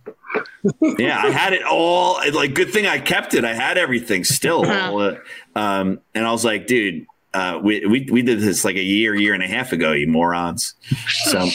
yeah, 0.97 1.19
I 1.21 1.29
had 1.29 1.53
it 1.53 1.63
all. 1.63 2.19
Like, 2.33 2.53
good 2.53 2.71
thing 2.71 2.88
I 2.88 2.99
kept 2.99 3.33
it. 3.33 3.43
I 3.43 3.53
had 3.53 3.77
everything 3.77 4.23
still. 4.23 4.65
Uh, 4.75 5.15
um, 5.55 5.99
and 6.13 6.25
I 6.25 6.31
was 6.31 6.45
like, 6.45 6.67
dude, 6.67 7.05
uh, 7.33 7.59
we, 7.61 7.86
we 7.86 8.07
we 8.11 8.21
did 8.21 8.39
this 8.39 8.63
like 8.63 8.75
a 8.75 8.83
year, 8.83 9.15
year 9.15 9.33
and 9.33 9.43
a 9.43 9.47
half 9.47 9.71
ago. 9.73 9.91
You 9.91 10.07
morons. 10.07 10.73
So 11.25 11.49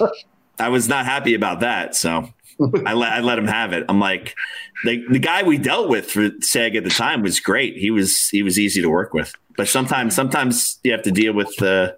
I 0.58 0.68
was 0.68 0.88
not 0.88 1.04
happy 1.04 1.34
about 1.34 1.60
that. 1.60 1.94
So 1.94 2.32
I 2.86 2.94
let 2.94 3.12
I 3.12 3.20
let 3.20 3.38
him 3.38 3.46
have 3.46 3.72
it. 3.72 3.84
I'm 3.88 4.00
like, 4.00 4.34
the 4.84 5.04
the 5.10 5.18
guy 5.18 5.42
we 5.42 5.58
dealt 5.58 5.88
with 5.88 6.10
for 6.10 6.30
SAG 6.40 6.76
at 6.76 6.84
the 6.84 6.90
time 6.90 7.22
was 7.22 7.40
great. 7.40 7.76
He 7.76 7.90
was 7.90 8.28
he 8.28 8.42
was 8.42 8.58
easy 8.58 8.80
to 8.80 8.88
work 8.88 9.12
with. 9.12 9.34
But 9.56 9.68
sometimes 9.68 10.14
sometimes 10.14 10.78
you 10.82 10.92
have 10.92 11.02
to 11.02 11.10
deal 11.10 11.32
with 11.32 11.60
uh, 11.62 11.92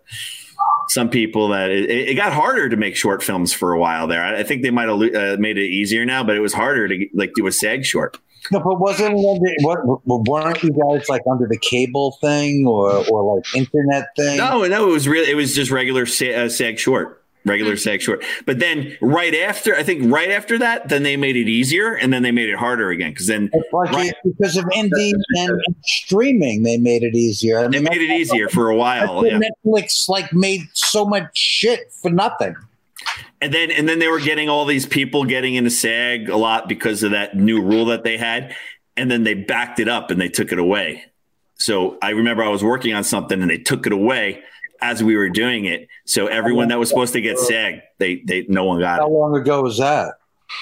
some 0.91 1.09
people 1.09 1.49
that 1.49 1.71
it, 1.71 1.89
it 1.89 2.15
got 2.15 2.33
harder 2.33 2.69
to 2.69 2.77
make 2.77 2.97
short 2.97 3.23
films 3.23 3.53
for 3.53 3.73
a 3.73 3.79
while 3.79 4.09
there. 4.09 4.23
I, 4.23 4.41
I 4.41 4.43
think 4.43 4.63
they 4.63 4.71
might 4.71 4.89
have 4.89 5.01
uh, 5.01 5.41
made 5.41 5.57
it 5.57 5.69
easier 5.69 6.05
now, 6.05 6.25
but 6.25 6.37
it 6.37 6.41
was 6.41 6.53
harder 6.53 6.89
to 6.89 7.07
like 7.15 7.33
do 7.35 7.47
a 7.47 7.53
SAG 7.53 7.85
short. 7.85 8.19
No, 8.51 8.59
but 8.59 8.81
wasn't 8.81 9.15
under, 9.15 9.55
what, 9.61 10.03
weren't 10.07 10.63
you 10.63 10.71
guys 10.71 11.09
like 11.09 11.23
under 11.31 11.47
the 11.47 11.59
cable 11.59 12.17
thing 12.21 12.67
or, 12.67 13.05
or 13.09 13.37
like 13.37 13.55
internet 13.55 14.09
thing? 14.17 14.39
No, 14.39 14.65
no, 14.67 14.89
it 14.89 14.93
was 14.93 15.07
really 15.07 15.31
it 15.31 15.35
was 15.35 15.55
just 15.55 15.71
regular 15.71 16.07
SAG, 16.07 16.35
uh, 16.35 16.49
SAG 16.49 16.79
short. 16.79 17.20
Regular 17.47 17.73
mm-hmm. 17.73 17.79
SAG 17.79 18.03
short, 18.03 18.23
but 18.45 18.59
then 18.59 18.97
right 19.01 19.35
after, 19.35 19.75
I 19.75 19.83
think 19.83 20.13
right 20.13 20.31
after 20.31 20.59
that, 20.59 20.91
then 20.91 21.03
they 21.05 21.17
made 21.17 21.37
it 21.37 21.49
easier, 21.49 21.95
and 21.95 22.13
then 22.13 22.23
they 22.23 22.33
made 22.33 22.51
it 22.51 22.57
harder 22.57 22.91
again 22.91 23.13
because 23.13 23.29
then 23.29 23.51
like 23.73 23.93
Right. 23.93 24.13
because 24.25 24.59
of 24.59 24.65
indie 24.67 25.13
and 25.37 25.59
streaming, 25.83 26.65
they 26.65 26.77
made 26.77 27.03
it 27.03 27.15
easier. 27.15 27.61
I 27.61 27.63
they 27.63 27.79
mean, 27.79 27.85
made 27.85 28.03
it 28.03 28.11
easier 28.11 28.49
for 28.51 28.69
a 28.69 28.77
while. 28.77 29.25
Yeah. 29.27 29.39
Netflix 29.41 30.07
like 30.09 30.33
made 30.35 30.61
so 30.75 31.07
much 31.07 31.31
shit 31.35 31.91
for 32.03 32.11
nothing. 32.11 32.55
and 33.41 33.55
then 33.55 33.71
and 33.71 33.89
then 33.89 34.01
they 34.01 34.09
were 34.09 34.21
getting 34.21 34.51
all 34.51 34.67
these 34.67 34.85
people 34.85 35.25
getting 35.25 35.55
into 35.55 35.71
SAG 35.71 36.29
a 36.29 36.37
lot 36.37 36.69
because 36.69 37.03
of 37.03 37.13
that 37.13 37.35
new 37.37 37.63
rule 37.63 37.87
that 37.87 38.05
they 38.05 38.19
had, 38.19 38.55
and 38.99 39.11
then 39.11 39.25
they 39.25 39.33
backed 39.33 39.81
it 39.81 39.89
up 39.89 40.11
and 40.11 40.21
they 40.21 40.29
took 40.29 40.53
it 40.53 40.59
away. 40.59 41.05
So 41.55 41.97
I 42.03 42.11
remember 42.11 42.43
I 42.43 42.49
was 42.49 42.63
working 42.63 42.93
on 42.95 43.03
something 43.05 43.41
and 43.41 43.51
they 43.51 43.59
took 43.59 43.87
it 43.87 43.93
away 43.93 44.43
as 44.81 45.03
we 45.03 45.17
were 45.17 45.29
doing 45.29 45.65
it. 45.65 45.89
So 46.05 46.27
everyone 46.27 46.69
that 46.69 46.79
was 46.79 46.89
supposed 46.89 47.13
to 47.15 47.21
get 47.21 47.39
SAG, 47.39 47.81
they 47.99 48.23
they 48.27 48.47
no 48.49 48.65
one 48.65 48.81
got 48.81 48.99
it. 48.99 49.03
How 49.03 49.07
it. 49.07 49.11
long 49.11 49.37
ago 49.37 49.63
was 49.63 49.79
that? 49.79 50.15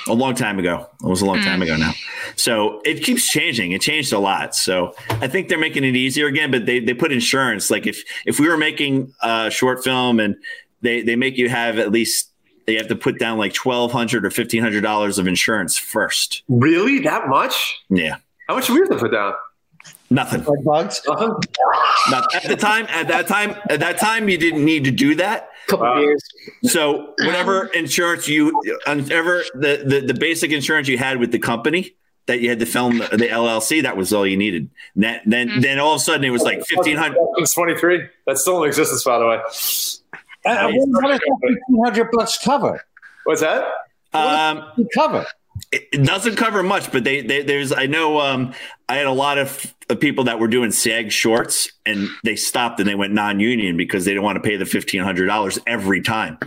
A 0.06 0.12
long 0.12 0.34
time 0.34 0.58
ago. 0.58 0.86
It 1.02 1.08
was 1.08 1.22
a 1.22 1.26
long 1.26 1.40
time 1.40 1.56
hmm. 1.56 1.62
ago 1.62 1.76
now. 1.76 1.92
So 2.36 2.80
it 2.84 3.02
keeps 3.02 3.28
changing. 3.28 3.72
It 3.72 3.80
changed 3.80 4.12
a 4.12 4.18
lot. 4.18 4.54
So 4.54 4.94
I 5.08 5.28
think 5.28 5.48
they're 5.48 5.58
making 5.58 5.84
it 5.84 5.96
easier 5.96 6.26
again, 6.26 6.50
but 6.50 6.66
they, 6.66 6.78
they 6.78 6.92
put 6.92 7.10
insurance. 7.10 7.70
Like 7.70 7.86
if 7.86 8.02
if 8.26 8.38
we 8.38 8.48
were 8.48 8.58
making 8.58 9.14
a 9.22 9.50
short 9.50 9.82
film 9.82 10.20
and 10.20 10.36
they, 10.82 11.02
they 11.02 11.16
make 11.16 11.38
you 11.38 11.48
have 11.48 11.78
at 11.78 11.90
least 11.90 12.30
they 12.66 12.74
have 12.74 12.88
to 12.88 12.96
put 12.96 13.18
down 13.18 13.38
like 13.38 13.54
twelve 13.54 13.90
hundred 13.90 14.26
or 14.26 14.30
fifteen 14.30 14.62
hundred 14.62 14.82
dollars 14.82 15.18
of 15.18 15.26
insurance 15.26 15.78
first. 15.78 16.42
Really? 16.48 17.00
That 17.00 17.28
much? 17.28 17.82
Yeah. 17.88 18.16
How 18.46 18.56
much 18.56 18.66
do 18.66 18.74
we 18.74 18.80
have 18.80 18.90
to 18.90 18.98
put 18.98 19.12
down? 19.12 19.32
Nothing. 20.10 20.42
Like 20.44 20.64
bugs? 20.64 21.02
Nothing? 21.06 21.32
Not 22.10 22.34
at 22.34 22.42
the 22.44 22.56
time. 22.56 22.86
At 22.88 23.08
that 23.08 23.26
time. 23.28 23.54
At 23.68 23.80
that 23.80 23.98
time, 23.98 24.28
you 24.28 24.38
didn't 24.38 24.64
need 24.64 24.84
to 24.84 24.90
do 24.90 25.14
that. 25.16 25.50
couple 25.68 25.84
Wow. 25.86 25.96
beers. 25.96 26.24
So 26.64 27.14
whatever 27.20 27.66
insurance 27.66 28.26
you, 28.26 28.58
whatever 28.86 29.42
the, 29.54 29.82
the 29.84 30.12
the 30.12 30.14
basic 30.14 30.50
insurance 30.50 30.88
you 30.88 30.96
had 30.96 31.18
with 31.18 31.30
the 31.32 31.38
company 31.38 31.94
that 32.26 32.40
you 32.40 32.48
had 32.48 32.58
to 32.60 32.66
film 32.66 32.98
the, 32.98 33.16
the 33.18 33.28
LLC, 33.28 33.82
that 33.82 33.96
was 33.98 34.12
all 34.14 34.26
you 34.26 34.36
needed. 34.38 34.70
And 34.94 35.04
that, 35.04 35.22
then 35.26 35.60
then 35.60 35.78
all 35.78 35.92
of 35.94 36.00
a 36.00 36.04
sudden 36.04 36.24
it 36.24 36.30
was 36.30 36.42
like 36.42 36.64
fifteen 36.64 36.96
hundred. 36.96 37.18
It's 37.36 37.52
23. 37.52 38.08
That's 38.26 38.40
still 38.40 38.62
in 38.62 38.68
existence, 38.68 39.04
by 39.04 39.18
the 39.18 39.26
way. 39.26 39.36
Uh, 40.46 40.70
what 40.70 40.88
what 41.02 41.08
does 41.10 41.18
that 41.20 41.38
fifteen 41.42 41.84
hundred 41.84 42.10
bucks 42.12 42.38
cover? 42.42 42.82
What's 43.24 43.42
that? 43.42 43.66
Um, 44.14 44.64
You 44.78 44.88
cover. 44.94 45.26
It 45.72 46.04
doesn't 46.04 46.36
cover 46.36 46.62
much, 46.62 46.92
but 46.92 47.04
they, 47.04 47.20
they 47.22 47.42
there's 47.42 47.72
I 47.72 47.86
know 47.86 48.20
um 48.20 48.54
I 48.88 48.96
had 48.96 49.06
a 49.06 49.12
lot 49.12 49.38
of, 49.38 49.74
of 49.88 50.00
people 50.00 50.24
that 50.24 50.38
were 50.38 50.48
doing 50.48 50.70
SAG 50.70 51.10
shorts 51.12 51.70
and 51.84 52.08
they 52.24 52.36
stopped 52.36 52.80
and 52.80 52.88
they 52.88 52.94
went 52.94 53.12
non-union 53.12 53.76
because 53.76 54.04
they 54.04 54.12
didn't 54.12 54.24
want 54.24 54.36
to 54.42 54.48
pay 54.48 54.56
the 54.56 54.66
fifteen 54.66 55.02
hundred 55.02 55.26
dollars 55.26 55.58
every 55.66 56.00
time. 56.00 56.38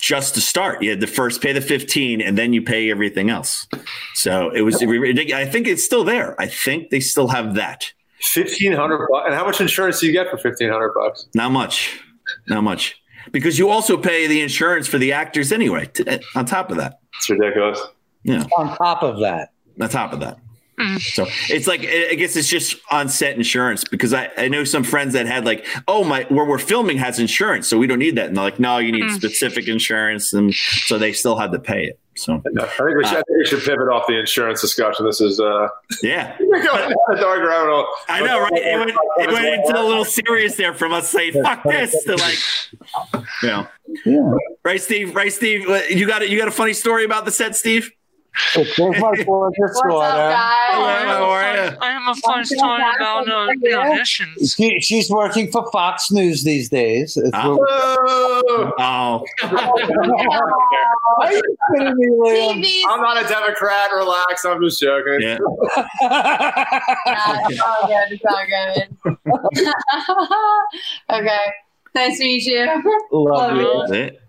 Just 0.00 0.34
to 0.34 0.40
start, 0.40 0.82
you 0.82 0.90
had 0.90 1.00
to 1.00 1.06
first 1.06 1.40
pay 1.40 1.52
the 1.52 1.60
fifteen 1.60 2.20
and 2.20 2.36
then 2.36 2.52
you 2.52 2.62
pay 2.62 2.90
everything 2.90 3.30
else. 3.30 3.66
So 4.14 4.50
it 4.50 4.62
was. 4.62 4.82
I 4.82 5.46
think 5.46 5.66
it's 5.66 5.84
still 5.84 6.04
there. 6.04 6.38
I 6.40 6.46
think 6.46 6.90
they 6.90 7.00
still 7.00 7.28
have 7.28 7.54
that. 7.54 7.92
1500 8.34 9.08
bucks. 9.10 9.24
And 9.26 9.34
how 9.34 9.44
much 9.44 9.60
insurance 9.60 10.00
do 10.00 10.06
you 10.06 10.12
get 10.12 10.28
for 10.30 10.36
1500 10.36 10.92
bucks? 10.94 11.26
Not 11.34 11.52
much, 11.52 12.00
not 12.48 12.62
much, 12.62 12.96
because 13.32 13.58
you 13.58 13.68
also 13.68 13.96
pay 13.96 14.26
the 14.26 14.40
insurance 14.40 14.86
for 14.86 14.98
the 14.98 15.12
actors 15.12 15.52
anyway. 15.52 15.86
To, 15.94 16.08
eh, 16.08 16.18
on 16.34 16.46
top 16.46 16.70
of 16.70 16.76
that, 16.76 17.00
It's 17.16 17.28
ridiculous. 17.30 17.80
yeah. 18.22 18.44
On 18.56 18.76
top 18.76 19.02
of 19.02 19.20
that. 19.20 19.50
on 19.80 19.88
top 19.88 20.12
of 20.12 20.20
that. 20.20 20.38
Hmm. 20.78 20.96
So 20.96 21.26
it's 21.48 21.68
like 21.68 21.82
I 21.82 22.08
I 22.10 22.14
guess 22.14 22.34
it's 22.34 22.48
just 22.48 22.76
on 22.90 23.08
set 23.08 23.36
insurance 23.36 23.84
because 23.84 24.12
I, 24.12 24.30
I 24.36 24.48
know 24.48 24.64
some 24.64 24.82
friends 24.82 25.12
that 25.12 25.26
had 25.26 25.44
like 25.44 25.66
oh 25.86 26.02
my 26.02 26.24
where 26.30 26.44
we're 26.44 26.58
filming 26.58 26.96
has 26.96 27.20
insurance 27.20 27.68
so 27.68 27.78
we 27.78 27.86
don't 27.86 28.00
need 28.00 28.16
that 28.16 28.26
and 28.26 28.36
they're 28.36 28.42
like 28.42 28.58
no 28.58 28.78
you 28.78 28.90
need 28.90 29.04
hmm. 29.04 29.14
specific 29.14 29.68
insurance 29.68 30.32
and 30.32 30.52
so 30.52 30.98
they 30.98 31.12
still 31.12 31.38
had 31.38 31.52
to 31.52 31.60
pay 31.60 31.84
it 31.84 32.00
so 32.16 32.34
I 32.34 32.40
think 32.40 32.96
we 32.96 33.04
should, 33.04 33.16
I 33.18 33.22
think 33.22 33.38
we 33.38 33.44
should 33.46 33.60
pivot 33.62 33.88
off 33.88 34.06
the 34.06 34.18
insurance 34.18 34.60
discussion. 34.60 35.04
This 35.06 35.20
is 35.20 35.40
uh, 35.40 35.68
yeah 36.02 36.36
we're 36.40 36.62
going 36.62 36.80
down 36.90 36.92
a 37.10 37.20
dark 37.20 37.40
rabbit 37.46 37.70
hole. 37.72 37.86
I 38.08 38.20
know 38.20 38.40
right 38.40 38.52
it 38.54 38.78
went, 38.78 38.90
it 39.18 39.32
went 39.32 39.46
into 39.46 39.80
a 39.80 39.82
little 39.84 40.04
serious 40.04 40.56
there 40.56 40.74
from 40.74 40.92
us 40.92 41.08
saying 41.08 41.32
fuck 41.42 41.62
this 41.64 42.04
to 42.04 42.16
like 42.16 42.38
you 43.42 43.48
know 43.48 43.66
Yeah. 44.04 44.30
right 44.64 44.80
Steve 44.80 45.14
right 45.14 45.32
Steve 45.32 45.62
you 45.90 46.06
got 46.06 46.22
it 46.22 46.30
you 46.30 46.38
got 46.38 46.48
a 46.48 46.52
funny 46.52 46.72
story 46.72 47.04
about 47.04 47.24
the 47.24 47.30
set 47.30 47.56
Steve 47.56 47.90
There's 48.54 48.78
my 48.78 48.90
gorgeous 49.24 49.24
What's 49.24 49.76
up, 49.76 50.36
Hello, 50.72 50.86
how 51.06 51.24
are 51.24 51.56
ya? 51.56 51.76
I 51.80 51.90
have 51.92 52.16
a 52.16 52.20
fun 52.20 52.44
story 52.44 52.82
about 52.96 53.28
uh, 53.28 53.46
the 53.60 53.68
auditions. 53.70 54.56
She, 54.56 54.80
she's 54.80 55.08
working 55.10 55.50
for 55.50 55.70
Fox 55.70 56.10
News 56.10 56.42
these 56.42 56.68
days. 56.68 57.16
It's 57.16 57.30
Oh. 57.32 57.64
Oh, 58.78 59.24
oh 59.42 59.54
Are 61.20 61.32
you 61.32 61.42
kidding 61.76 61.96
me, 61.96 62.06
Liam? 62.08 62.64
TV. 62.64 62.82
I'm 62.88 63.00
not 63.00 63.24
a 63.24 63.28
Democrat. 63.28 63.90
Relax. 63.94 64.44
I'm 64.44 64.60
just 64.62 64.80
joking. 64.80 65.18
yeah 65.20 65.38
Yeah, 66.00 67.48
it's 67.48 67.60
all 67.60 67.86
good. 67.86 68.08
It's 68.10 68.24
all 68.26 68.46
good. 68.46 69.58
okay. 71.20 71.38
Nice 71.94 72.18
to 72.18 72.24
meet 72.24 72.44
you. 72.44 72.66
Love 73.12 73.56
you. 73.56 73.94
it 73.94 74.20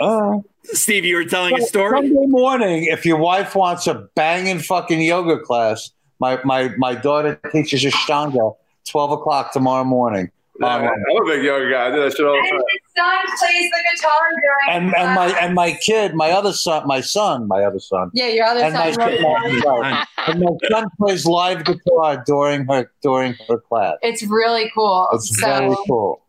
Uh, 0.00 0.38
Steve 0.72 1.04
you 1.04 1.16
were 1.16 1.24
telling 1.24 1.56
a 1.58 1.62
story 1.62 1.90
Sunday 1.98 2.26
morning, 2.26 2.84
if 2.84 3.04
your 3.04 3.18
wife 3.18 3.54
wants 3.54 3.86
a 3.86 3.94
banging 4.14 4.58
fucking 4.60 5.00
yoga 5.00 5.38
class, 5.38 5.90
my 6.18 6.40
my 6.44 6.70
my 6.78 6.94
daughter 6.94 7.40
teaches 7.52 7.82
Ashtanga. 7.84 8.54
Twelve 8.88 9.12
o'clock 9.12 9.52
tomorrow 9.52 9.84
morning. 9.84 10.30
Yeah, 10.58 10.74
Um, 10.76 10.82
I'm 10.84 11.22
a 11.22 11.26
big 11.26 11.44
yoga 11.44 11.70
guy. 11.70 11.86
I 11.86 11.90
do 11.90 12.02
that 12.02 12.16
shit 12.16 12.26
all 12.26 12.32
the 12.32 12.38
And 12.38 12.48
time. 12.50 12.58
his 12.58 12.92
son 12.96 13.38
plays 13.38 13.70
the 13.70 13.82
guitar 13.94 14.28
during 14.30 14.84
and 14.86 14.94
and 14.96 15.14
my 15.14 15.26
and 15.40 15.54
my 15.54 15.72
kid, 15.72 16.14
my 16.14 16.30
other 16.30 16.52
son, 16.52 16.86
my 16.86 17.00
son, 17.00 17.46
my 17.48 17.62
other 17.64 17.78
son, 17.78 18.10
Yeah, 18.14 18.28
your 18.28 18.44
other 18.46 18.60
and 18.64 18.74
my, 18.74 18.90
son. 18.92 19.22
my, 19.22 19.60
right. 19.66 20.06
and 20.28 20.40
my 20.40 20.50
son 20.70 20.84
plays 20.98 21.26
live 21.26 21.64
guitar 21.64 22.22
during 22.26 22.66
her 22.66 22.90
during 23.02 23.34
her 23.48 23.58
class. 23.58 23.96
It's 24.02 24.22
really 24.22 24.70
cool. 24.74 25.08
It's 25.12 25.38
so, 25.40 25.46
very 25.46 25.76
cool. 25.86 26.20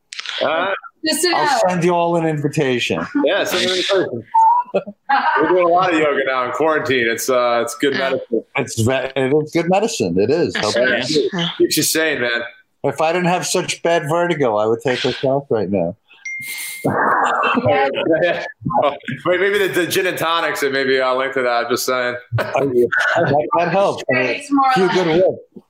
Uh, 0.41 0.71
just. 1.06 1.26
I'll 1.26 1.70
send 1.70 1.84
you 1.84 1.91
all 1.93 2.16
an 2.16 2.26
invitation. 2.26 3.06
yeah, 3.26 3.43
send 3.43 3.64
an 3.66 3.70
invitation. 3.70 4.24
We're 4.74 5.49
doing 5.49 5.66
a 5.66 5.68
lot 5.68 5.93
of 5.93 5.99
yoga 5.99 6.24
now 6.26 6.45
in 6.45 6.52
quarantine. 6.52 7.08
It's 7.08 7.30
uh, 7.30 7.62
it's 7.64 7.76
good 7.76 7.93
medicine. 7.93 8.43
It's 8.56 8.80
it 8.80 9.34
is 9.34 9.52
good 9.52 9.70
medicine. 9.70 10.18
It 10.18 10.30
is. 10.30 10.56
How 10.56 10.70
you? 10.70 11.30
Keeps 11.58 11.78
you 11.78 11.84
sane, 11.84 12.22
man. 12.22 12.41
If 12.84 13.02
I 13.02 13.12
didn't 13.12 13.28
have 13.28 13.45
such 13.45 13.84
bad 13.84 14.04
vertigo, 14.10 14.56
I 14.58 14.66
would 14.66 14.80
take 14.82 15.02
this 15.02 15.24
off 15.24 15.45
right 15.49 15.70
now. 15.70 15.95
Yeah, 16.84 18.45
Oh, 18.84 18.95
wait, 19.26 19.39
maybe 19.39 19.60
the, 19.60 19.68
the 19.68 19.88
gin 19.88 20.08
and 20.08 20.18
tonics 20.18 20.64
and 20.64 20.74
maybe 20.74 20.99
I'll 20.99 21.18
link 21.18 21.34
to 21.34 21.41
that. 21.43 21.66
I'm 21.66 21.70
just 21.70 21.86
saying. 21.86 22.16
that, 22.38 23.47
that 23.58 23.72
helps. 23.72 24.04
I 24.10 24.14
mean, 24.14 24.26
it's 24.30 24.52
more 24.52 24.70
a 24.70 24.74
few 24.74 24.86
like- 24.88 24.95
good 24.95 25.08
whips. 25.08 25.66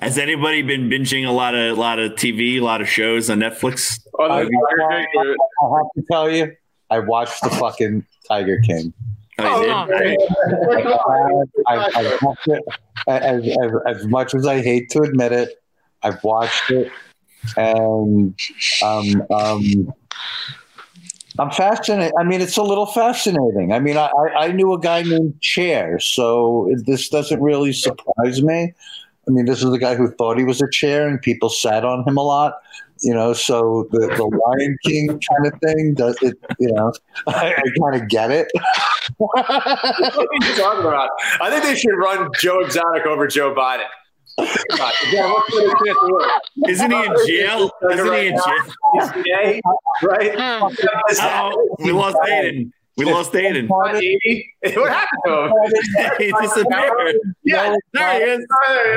Has 0.00 0.16
anybody 0.16 0.62
been 0.62 0.88
binging 0.88 1.26
a 1.26 1.30
lot 1.30 1.54
of 1.54 1.76
a 1.76 1.80
lot 1.80 1.98
of 1.98 2.12
TV, 2.12 2.56
a 2.56 2.60
lot 2.60 2.80
of 2.80 2.88
shows 2.88 3.28
on 3.28 3.38
Netflix? 3.40 4.00
Oh, 4.18 4.24
I, 4.24 4.44
the- 4.44 5.36
I 5.62 5.76
have 5.76 5.86
to 5.94 6.02
tell 6.10 6.30
you, 6.30 6.52
I 6.88 7.00
watched 7.00 7.42
the 7.42 7.50
fucking 7.50 8.06
Tiger 8.26 8.60
King. 8.60 8.94
Oh, 9.38 9.62
you 9.62 9.70
Oh, 9.72 9.86
did? 9.86 10.18
I, 11.66 11.76
I, 11.76 11.90
I 11.96 12.34
it 12.46 12.62
as, 13.06 13.46
as, 13.46 13.96
as 13.98 14.06
much 14.06 14.34
as 14.34 14.46
I 14.46 14.60
hate 14.62 14.88
to 14.90 15.00
admit 15.02 15.32
it. 15.32 15.50
I've 16.02 16.22
watched 16.24 16.70
it, 16.70 16.90
and 17.58 18.34
um, 18.82 19.22
um, 19.30 19.92
I'm 21.38 21.50
fascinated. 21.50 22.12
I 22.18 22.24
mean, 22.24 22.40
it's 22.40 22.56
a 22.56 22.62
little 22.62 22.86
fascinating. 22.86 23.72
I 23.72 23.80
mean, 23.80 23.98
I, 23.98 24.06
I, 24.06 24.46
I 24.46 24.52
knew 24.52 24.72
a 24.72 24.80
guy 24.80 25.02
named 25.02 25.40
Chair, 25.42 25.98
so 26.00 26.70
this 26.86 27.10
doesn't 27.10 27.40
really 27.42 27.72
surprise 27.74 28.42
me. 28.42 28.72
I 29.28 29.32
mean, 29.32 29.44
this 29.44 29.62
is 29.62 29.70
the 29.70 29.78
guy 29.78 29.94
who 29.94 30.10
thought 30.12 30.38
he 30.38 30.44
was 30.44 30.60
a 30.60 30.70
chair, 30.70 31.06
and 31.06 31.20
people 31.20 31.50
sat 31.50 31.84
on 31.84 32.06
him 32.06 32.16
a 32.16 32.22
lot. 32.22 32.54
You 33.02 33.14
know, 33.14 33.32
so 33.32 33.88
the, 33.92 33.98
the 34.08 34.24
Lion 34.24 34.76
King 34.84 35.08
kind 35.08 35.46
of 35.46 35.58
thing 35.60 35.94
does 35.94 36.18
it. 36.20 36.36
You 36.58 36.72
know, 36.72 36.92
I, 37.26 37.54
I 37.54 37.62
kind 37.80 38.02
of 38.02 38.08
get 38.08 38.30
it. 38.30 38.48
what 39.16 39.48
are 39.48 40.26
you 40.34 40.54
talking 40.54 40.84
about? 40.86 41.08
I 41.40 41.50
think 41.50 41.64
they 41.64 41.76
should 41.76 41.96
run 41.96 42.30
Joe 42.38 42.60
Exotic 42.60 43.06
over 43.06 43.26
Joe 43.26 43.54
Biden. 43.54 43.86
Yeah, 44.38 45.32
what's 45.32 45.54
the 45.54 45.76
chance 45.84 45.98
to 45.98 46.30
win? 46.56 46.70
Isn't 46.70 46.90
he 46.90 47.04
in 47.04 47.14
jail? 47.26 47.70
Isn't 47.90 48.12
he 48.12 48.26
in 48.28 48.36
jail? 48.36 48.74
He's 48.94 49.24
gay, 49.24 49.60
right? 50.02 50.34
Oh, 50.38 51.74
we 51.78 51.92
lost 51.92 52.16
Aidan. 52.28 52.72
We 53.00 53.10
lost 53.12 53.34
Aidan. 53.34 53.68
What 54.62 54.92
happened 54.92 55.22
to 55.24 55.32
him? 55.32 56.12
he 56.18 56.32
disappeared. 56.42 57.16
Yeah, 57.44 57.74
There 57.94 58.14
he 58.14 58.42
is. 58.42 58.46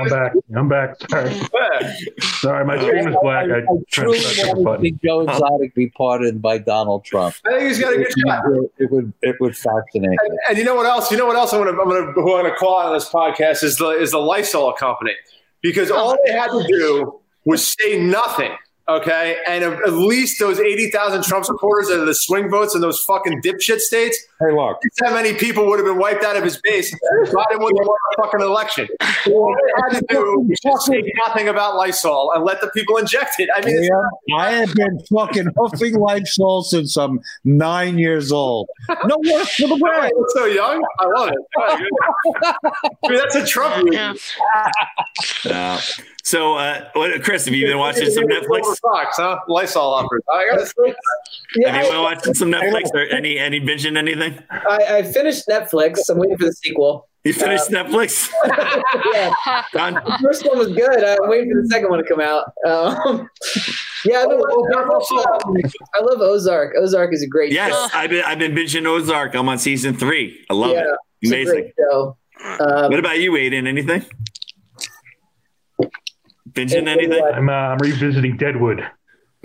I'm 0.01 0.09
back. 0.09 0.33
I'm 0.55 0.67
back. 0.69 0.95
Sorry. 1.09 1.33
Sorry, 2.19 2.65
my 2.65 2.77
screen 2.81 3.07
is 3.07 3.15
black. 3.21 3.49
I, 3.49 3.53
I, 3.53 3.57
I 3.59 3.61
tried 3.61 3.67
to 3.67 3.85
truly 3.89 4.19
press 4.19 4.37
want 4.45 4.57
to 4.57 4.63
button. 4.65 4.83
see 4.83 4.99
Joe 5.03 5.21
Exotic 5.21 5.73
be 5.75 5.89
pardoned 5.91 6.41
by 6.41 6.57
Donald 6.57 7.05
Trump. 7.05 7.35
I 7.47 7.51
think 7.51 7.63
he's 7.67 7.79
got 7.79 7.93
a 7.93 7.97
good 7.97 8.11
shot. 8.27 8.43
It 8.77 8.91
would 8.91 9.13
it 9.21 9.35
would 9.39 9.55
fascinate 9.55 10.19
And, 10.21 10.39
and 10.49 10.57
you 10.57 10.65
know 10.65 10.75
what 10.75 10.85
else? 10.85 11.09
You 11.09 11.17
know 11.17 11.25
what 11.25 11.37
else 11.37 11.53
I'm 11.53 11.63
gonna 11.63 11.81
I'm 11.81 11.87
gonna 11.89 12.11
who 12.11 12.35
I'm 12.35 12.43
gonna 12.43 12.55
call 12.57 12.79
out 12.81 12.87
on 12.87 12.93
this 12.93 13.07
podcast 13.07 13.63
is 13.63 13.77
the 13.77 13.89
is 13.91 14.11
the 14.11 14.19
Lysol 14.19 14.73
company 14.73 15.13
because 15.61 15.89
all 15.91 16.17
they 16.25 16.33
had 16.33 16.51
to 16.51 16.65
do 16.67 17.21
was 17.45 17.65
say 17.79 17.99
nothing. 18.01 18.51
Okay, 18.89 19.37
and 19.47 19.63
at 19.63 19.73
at 19.87 19.93
least 19.93 20.39
those 20.41 20.59
eighty 20.59 20.91
thousand 20.91 21.23
Trump 21.23 21.45
supporters 21.45 21.87
that 21.87 22.01
are 22.01 22.05
the 22.05 22.13
swing 22.13 22.49
votes 22.49 22.75
in 22.75 22.81
those 22.81 22.99
fucking 23.03 23.41
dipshit 23.41 23.79
states, 23.79 24.17
Hey, 24.41 24.53
look, 24.53 24.77
how 25.01 25.13
many 25.13 25.33
people 25.33 25.65
would 25.67 25.79
have 25.79 25.85
been 25.85 25.97
wiped 25.97 26.23
out 26.25 26.35
of 26.35 26.43
his 26.43 26.59
base? 26.61 26.93
Biden 26.93 27.59
wouldn't 27.61 27.79
have 27.79 27.87
won 27.87 27.97
the 28.17 28.23
fucking 28.23 28.41
election. 28.41 28.87
All 29.27 29.55
they 29.55 29.95
had 29.95 29.99
to 30.01 30.05
do 30.09 30.39
was 30.49 30.59
just 30.61 30.85
say 30.87 31.01
nothing 31.25 31.47
about 31.47 31.75
Lysol 31.77 32.33
and 32.35 32.43
let 32.43 32.59
the 32.59 32.69
people 32.71 32.97
inject 32.97 33.35
it. 33.39 33.47
I 33.55 33.65
mean, 33.65 33.77
it's, 33.77 33.89
Yeah, 34.27 34.35
I 34.37 34.51
have 34.51 34.73
been 34.75 34.99
fucking 35.13 35.47
huffing 35.57 35.95
Lysol 35.97 36.63
since 36.63 36.97
I'm 36.97 37.21
nine 37.45 37.97
years 37.97 38.33
old. 38.33 38.67
No 39.05 39.15
worse 39.31 39.55
for 39.55 39.67
the 39.69 39.77
Why, 39.77 39.99
wear. 39.99 40.09
you're 40.09 40.27
so 40.35 40.45
young. 40.45 40.83
I 40.99 41.05
love 41.19 41.29
it. 41.29 41.37
I 41.57 43.09
mean, 43.09 43.17
that's 43.17 43.35
a 43.35 43.45
Trump 43.45 43.85
movie. 43.85 43.95
Yeah. 45.45 45.79
So, 46.25 46.55
uh, 46.55 46.89
what, 46.93 47.21
Chris, 47.21 47.43
have 47.45 47.53
you 47.53 47.67
been 47.67 47.77
watching 47.77 48.09
some 48.09 48.23
Netflix? 48.23 48.63
Silver 48.63 48.75
Fox, 48.81 49.17
huh? 49.17 49.39
Lysol 49.49 49.93
offers. 49.93 50.21
I 50.33 50.47
gotta 50.49 50.65
say, 50.65 50.95
Yeah, 51.57 51.71
Have 51.73 51.83
you 51.83 51.89
been 51.91 51.99
I, 51.99 52.01
watching 52.01 52.33
some 52.33 52.49
Netflix 52.49 52.89
or 52.93 53.01
any 53.01 53.37
any 53.37 53.59
binging 53.59 53.97
anything? 53.97 54.39
I, 54.49 54.77
I 54.97 55.03
finished 55.03 55.47
Netflix. 55.49 55.99
I'm 56.09 56.17
waiting 56.19 56.37
for 56.37 56.45
the 56.45 56.53
sequel. 56.53 57.09
You 57.25 57.33
finished 57.33 57.69
Netflix? 57.69 58.29
yeah, 59.13 59.33
Done? 59.73 59.93
the 59.95 60.19
first 60.23 60.45
one 60.45 60.57
was 60.57 60.67
good. 60.73 61.03
I'm 61.03 61.29
waiting 61.29 61.51
for 61.53 61.61
the 61.61 61.67
second 61.69 61.89
one 61.89 61.99
to 62.03 62.05
come 62.07 62.19
out. 62.19 62.45
Um, 62.65 63.29
yeah, 64.05 64.19
I've 64.19 64.29
been 64.29 64.41
Oh, 64.41 64.67
watching- 64.87 65.71
I 65.95 65.99
love 66.01 66.19
Ozark. 66.21 66.75
Ozark 66.77 67.13
is 67.13 67.21
a 67.23 67.27
great 67.27 67.51
Yes, 67.53 67.71
show. 67.73 67.97
I've 67.97 68.09
been 68.09 68.23
I've 68.25 68.39
been 68.39 68.53
binging 68.53 68.85
Ozark. 68.85 69.35
I'm 69.35 69.47
on 69.49 69.57
season 69.57 69.93
three. 69.95 70.45
I 70.49 70.53
love 70.53 70.71
Yeah, 70.71 70.79
it. 70.83 70.97
It's 71.21 71.31
a 71.31 71.35
Amazing. 71.35 71.53
great 71.53 71.73
show. 71.77 72.17
Um, 72.43 72.91
What 72.91 72.99
about 72.99 73.19
you, 73.19 73.35
Aidan? 73.37 73.67
Anything? 73.67 74.05
Binging 76.53 76.87
anything? 76.87 77.23
I'm, 77.33 77.49
uh, 77.49 77.51
I'm 77.51 77.77
revisiting 77.79 78.37
Deadwood. 78.37 78.85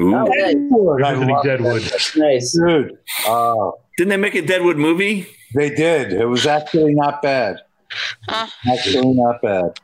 Ooh. 0.01 0.15
oh, 0.15 0.25
nice. 0.25 0.55
I 0.55 1.13
Revisiting 1.13 1.29
love 1.29 1.45
Deadwood. 1.45 1.83
nice. 2.17 2.53
Dude, 2.53 2.99
uh, 3.27 3.71
Didn't 3.97 4.11
they 4.11 4.17
make 4.17 4.35
a 4.35 4.43
Deadwood 4.43 4.77
movie? 4.77 5.27
they 5.55 5.71
did. 5.71 6.13
It 6.13 6.27
was 6.27 6.47
actually 6.47 6.95
not 6.95 7.23
bad. 7.23 7.57
Uh, 8.29 8.47
Actually, 8.71 9.15
not 9.15 9.41
bad. 9.43 9.81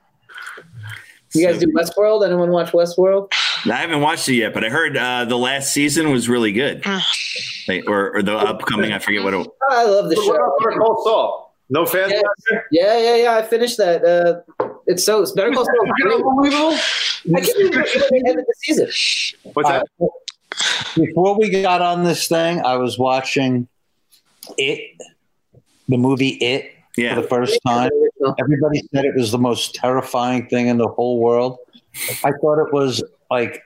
You 1.34 1.46
guys 1.46 1.58
So- 1.60 1.66
do 1.66 1.72
Westworld? 1.72 2.24
Anyone 2.24 2.50
watch 2.52 2.72
Westworld? 2.72 3.32
I 3.66 3.76
haven't 3.76 4.02
watched 4.02 4.28
it 4.28 4.34
yet, 4.34 4.52
but 4.54 4.62
I 4.62 4.68
heard 4.68 4.96
uh, 4.96 5.24
the 5.24 5.38
last 5.38 5.72
season 5.72 6.12
was 6.12 6.28
really 6.28 6.52
good. 6.52 6.84
Like, 7.66 7.84
or, 7.88 8.14
or 8.16 8.22
the 8.22 8.36
upcoming, 8.36 8.92
I 8.92 8.98
forget 8.98 9.24
what 9.24 9.32
it 9.32 9.38
was. 9.38 9.48
I 9.70 9.84
love 9.84 10.10
the 10.10 10.16
what 10.16 10.26
show. 10.26 10.34
about 10.34 10.52
Better 10.62 10.78
Call 10.78 11.02
Saul? 11.04 11.43
No 11.70 11.86
fans. 11.86 12.12
Yeah. 12.12 12.60
Yeah, 12.70 12.98
yeah, 12.98 13.16
yeah. 13.16 13.36
I 13.36 13.42
finished 13.42 13.78
that. 13.78 14.04
Uh, 14.04 14.66
it's 14.86 15.04
so 15.04 15.22
it's 15.22 15.32
Better 15.32 15.50
Call 15.52 15.64
Saul. 15.64 15.74
is. 16.74 16.80
I 17.34 17.40
can't 17.40 17.56
believe 17.56 18.10
they 18.10 18.22
ended 18.28 18.44
the 18.46 18.54
season. 18.58 18.88
What's 19.54 19.68
that? 19.68 19.86
Uh, 20.00 20.06
before 20.96 21.38
we 21.38 21.50
got 21.50 21.80
on 21.80 22.04
this 22.04 22.28
thing, 22.28 22.60
I 22.60 22.76
was 22.76 22.98
watching 22.98 23.66
it, 24.58 24.80
the 25.88 25.96
movie 25.96 26.28
It, 26.28 26.70
for 26.96 27.22
the 27.22 27.28
first 27.28 27.58
time. 27.66 27.90
Everybody 28.38 28.82
said 28.94 29.04
it 29.04 29.14
was 29.14 29.32
the 29.32 29.38
most 29.38 29.74
terrifying 29.74 30.46
thing 30.48 30.68
in 30.68 30.78
the 30.78 30.88
whole 30.88 31.18
world. 31.18 31.58
I 32.24 32.32
thought 32.40 32.58
it 32.58 32.72
was 32.72 33.02
like 33.30 33.62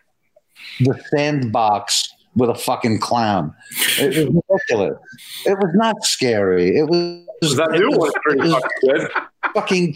the 0.81 0.99
sandbox 1.11 2.09
with 2.35 2.51
a 2.51 2.55
fucking 2.55 3.01
clown. 3.01 3.55
It 3.99 4.09
was 4.09 4.17
ridiculous. 4.17 4.99
It 5.47 5.59
was 5.59 5.71
not 5.75 6.03
scary. 6.05 6.77
It 6.77 6.89
was, 6.89 6.99
Was 6.99 7.28
that 7.57 7.75
it 7.75 7.79
new 7.81 7.89
was- 7.91 7.99
one? 7.99 8.13
Pretty 8.23 8.49
it 8.49 8.53
fucking 8.53 8.69
good. 8.83 9.11
fucking 9.55 9.95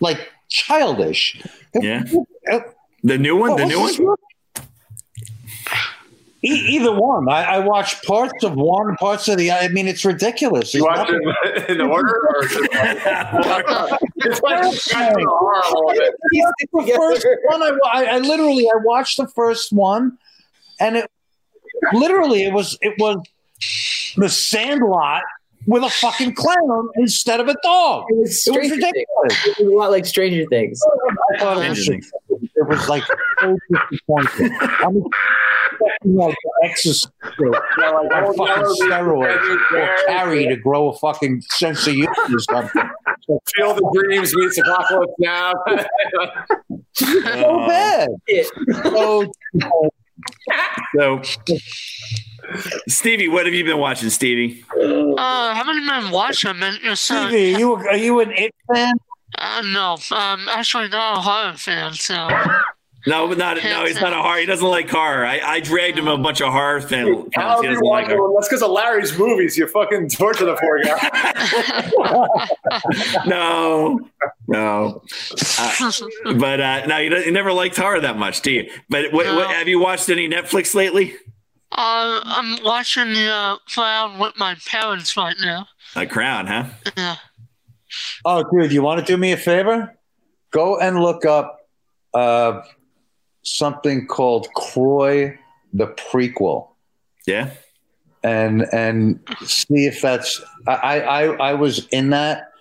like 0.00 0.28
childish. 0.48 1.40
Yeah. 1.74 2.02
The 3.04 3.18
new 3.18 3.36
one? 3.36 3.56
The 3.56 3.62
what 3.64 3.98
new 3.98 4.06
one? 4.06 4.16
E- 6.44 6.48
either 6.76 6.92
one. 6.92 7.28
I, 7.28 7.44
I 7.44 7.58
watched 7.60 8.04
parts 8.04 8.42
of 8.42 8.54
one, 8.54 8.96
parts 8.96 9.28
of 9.28 9.38
the. 9.38 9.52
I 9.52 9.68
mean, 9.68 9.86
it's 9.86 10.04
ridiculous. 10.04 10.74
You 10.74 10.82
watch 10.84 11.08
it 11.08 11.70
in 11.70 11.80
order, 11.80 12.12
or 12.36 12.44
is 12.44 12.50
it's 12.52 12.74
like 14.42 14.64
it's 14.64 14.74
of 14.74 14.82
the 16.72 16.92
first 16.96 17.26
one. 17.44 17.62
I, 17.62 17.78
I, 17.92 18.04
I 18.06 18.18
literally 18.18 18.66
I 18.66 18.76
watched 18.84 19.18
the 19.18 19.28
first 19.28 19.72
one, 19.72 20.18
and 20.80 20.96
it 20.96 21.10
literally 21.92 22.42
it 22.44 22.52
was 22.52 22.76
it 22.80 22.94
was 22.98 23.18
the 24.16 24.28
Sandlot 24.28 25.22
with 25.66 25.82
a 25.82 25.90
fucking 25.90 26.34
clown 26.34 26.88
instead 26.96 27.40
of 27.40 27.48
a 27.48 27.56
dog. 27.62 28.06
It 28.10 28.16
was 28.18 28.46
It 28.46 28.50
was 28.52 28.66
Stranger 28.66 28.76
Things. 28.76 28.84
ridiculous. 28.84 29.46
It 29.46 29.64
was 29.64 29.72
a 29.72 29.76
lot 29.76 29.90
like 29.90 30.06
Stranger 30.06 30.44
Things. 30.50 30.80
I 31.34 31.38
thought 31.38 31.64
it 31.64 31.68
was, 31.70 31.88
it 31.88 32.68
was 32.68 32.88
like 32.88 33.02
so 33.40 33.56
disappointing. 33.90 34.56
I 34.60 34.88
mean, 34.90 35.04
expecting, 35.72 36.14
like 36.16 36.36
Exorcist, 36.64 37.12
you 37.38 37.50
know, 37.50 37.50
like 37.50 38.10
oh, 38.12 38.30
a 38.30 38.34
fucking 38.34 38.86
steroid 38.88 39.58
or 39.72 39.96
carry 40.06 40.46
to 40.46 40.56
grow 40.56 40.90
a 40.90 40.98
fucking 40.98 41.42
sense 41.42 41.86
of 41.86 41.94
humor 41.94 42.12
or 42.32 42.38
something. 42.38 42.82
Field 43.54 43.78
of 43.78 43.84
Dreams 43.94 44.34
meets 44.36 44.58
Apocalypse 44.58 45.12
Now. 45.18 45.52
So 46.94 47.66
bad. 47.66 48.10
So 48.84 49.32
so, 50.96 51.22
Stevie, 52.88 53.28
what 53.28 53.46
have 53.46 53.54
you 53.54 53.64
been 53.64 53.78
watching, 53.78 54.10
Stevie? 54.10 54.64
uh, 54.76 55.14
I 55.18 55.54
haven't 55.54 55.86
been 55.86 56.10
watching. 56.10 56.56
It's, 56.60 57.10
uh, 57.10 57.28
Stevie, 57.28 57.54
are 57.54 57.58
you 57.58 57.74
are 57.74 57.96
you 57.96 58.20
an 58.20 58.32
it 58.32 58.54
fan? 58.72 58.94
uh, 59.38 59.62
no, 59.66 59.96
um, 60.16 60.48
actually 60.48 60.88
not 60.88 61.18
a 61.18 61.20
horror 61.20 61.54
fan. 61.56 61.94
So 61.94 62.28
No, 63.06 63.26
but 63.26 63.36
not 63.38 63.56
no. 63.64 63.84
He's 63.84 64.00
not 64.00 64.12
a 64.12 64.22
horror. 64.22 64.38
He 64.38 64.46
doesn't 64.46 64.66
like 64.66 64.88
horror. 64.88 65.26
I, 65.26 65.40
I 65.40 65.60
dragged 65.60 65.98
him 65.98 66.06
a 66.06 66.16
bunch 66.16 66.40
of 66.40 66.52
horror 66.52 66.80
fan, 66.80 67.06
films. 67.06 67.30
How 67.34 67.60
He 67.60 67.66
doesn't 67.68 67.82
like 67.84 68.06
watch 68.08 68.14
horror. 68.16 68.32
That's 68.36 68.48
because 68.48 68.62
of 68.62 68.70
Larry's 68.70 69.18
movies. 69.18 69.56
You 69.58 69.66
fucking 69.66 70.08
torture 70.10 70.44
the 70.44 70.54
poor 70.54 70.82
guy. 70.82 72.46
No, 73.26 74.00
no. 74.48 75.02
Uh, 75.58 75.92
but 76.36 76.60
uh, 76.60 76.86
no, 76.86 76.98
you, 76.98 77.10
don't- 77.10 77.26
you 77.26 77.32
never 77.32 77.52
liked 77.52 77.76
horror 77.76 78.00
that 78.00 78.16
much, 78.16 78.42
do 78.42 78.50
you? 78.52 78.70
But 78.88 79.12
what, 79.12 79.26
what, 79.34 79.50
have 79.50 79.68
you 79.68 79.78
watched 79.80 80.08
any 80.08 80.28
Netflix 80.28 80.74
lately? 80.74 81.14
Uh, 81.70 82.20
I'm 82.24 82.62
watching 82.64 83.12
the 83.14 83.28
uh, 83.30 83.56
Crown 83.72 84.18
with 84.18 84.36
my 84.38 84.56
parents 84.66 85.16
right 85.16 85.36
now. 85.40 85.66
A 85.96 86.06
Crown, 86.06 86.46
huh? 86.46 86.64
Yeah. 86.96 87.16
Oh, 88.24 88.44
dude, 88.50 88.72
you 88.72 88.82
want 88.82 89.00
to 89.00 89.06
do 89.06 89.16
me 89.16 89.32
a 89.32 89.36
favor? 89.36 89.96
Go 90.50 90.78
and 90.78 90.98
look 91.00 91.24
up 91.24 91.58
uh, 92.14 92.62
something 93.42 94.06
called 94.06 94.48
Croix 94.54 95.36
the 95.72 95.86
prequel, 95.88 96.68
Yeah. 97.26 97.50
and 98.22 98.62
and 98.72 99.20
see 99.44 99.86
if 99.86 100.00
that's. 100.00 100.40
I 100.66 101.00
I 101.00 101.22
I 101.50 101.54
was 101.54 101.86
in 101.88 102.10
that, 102.10 102.52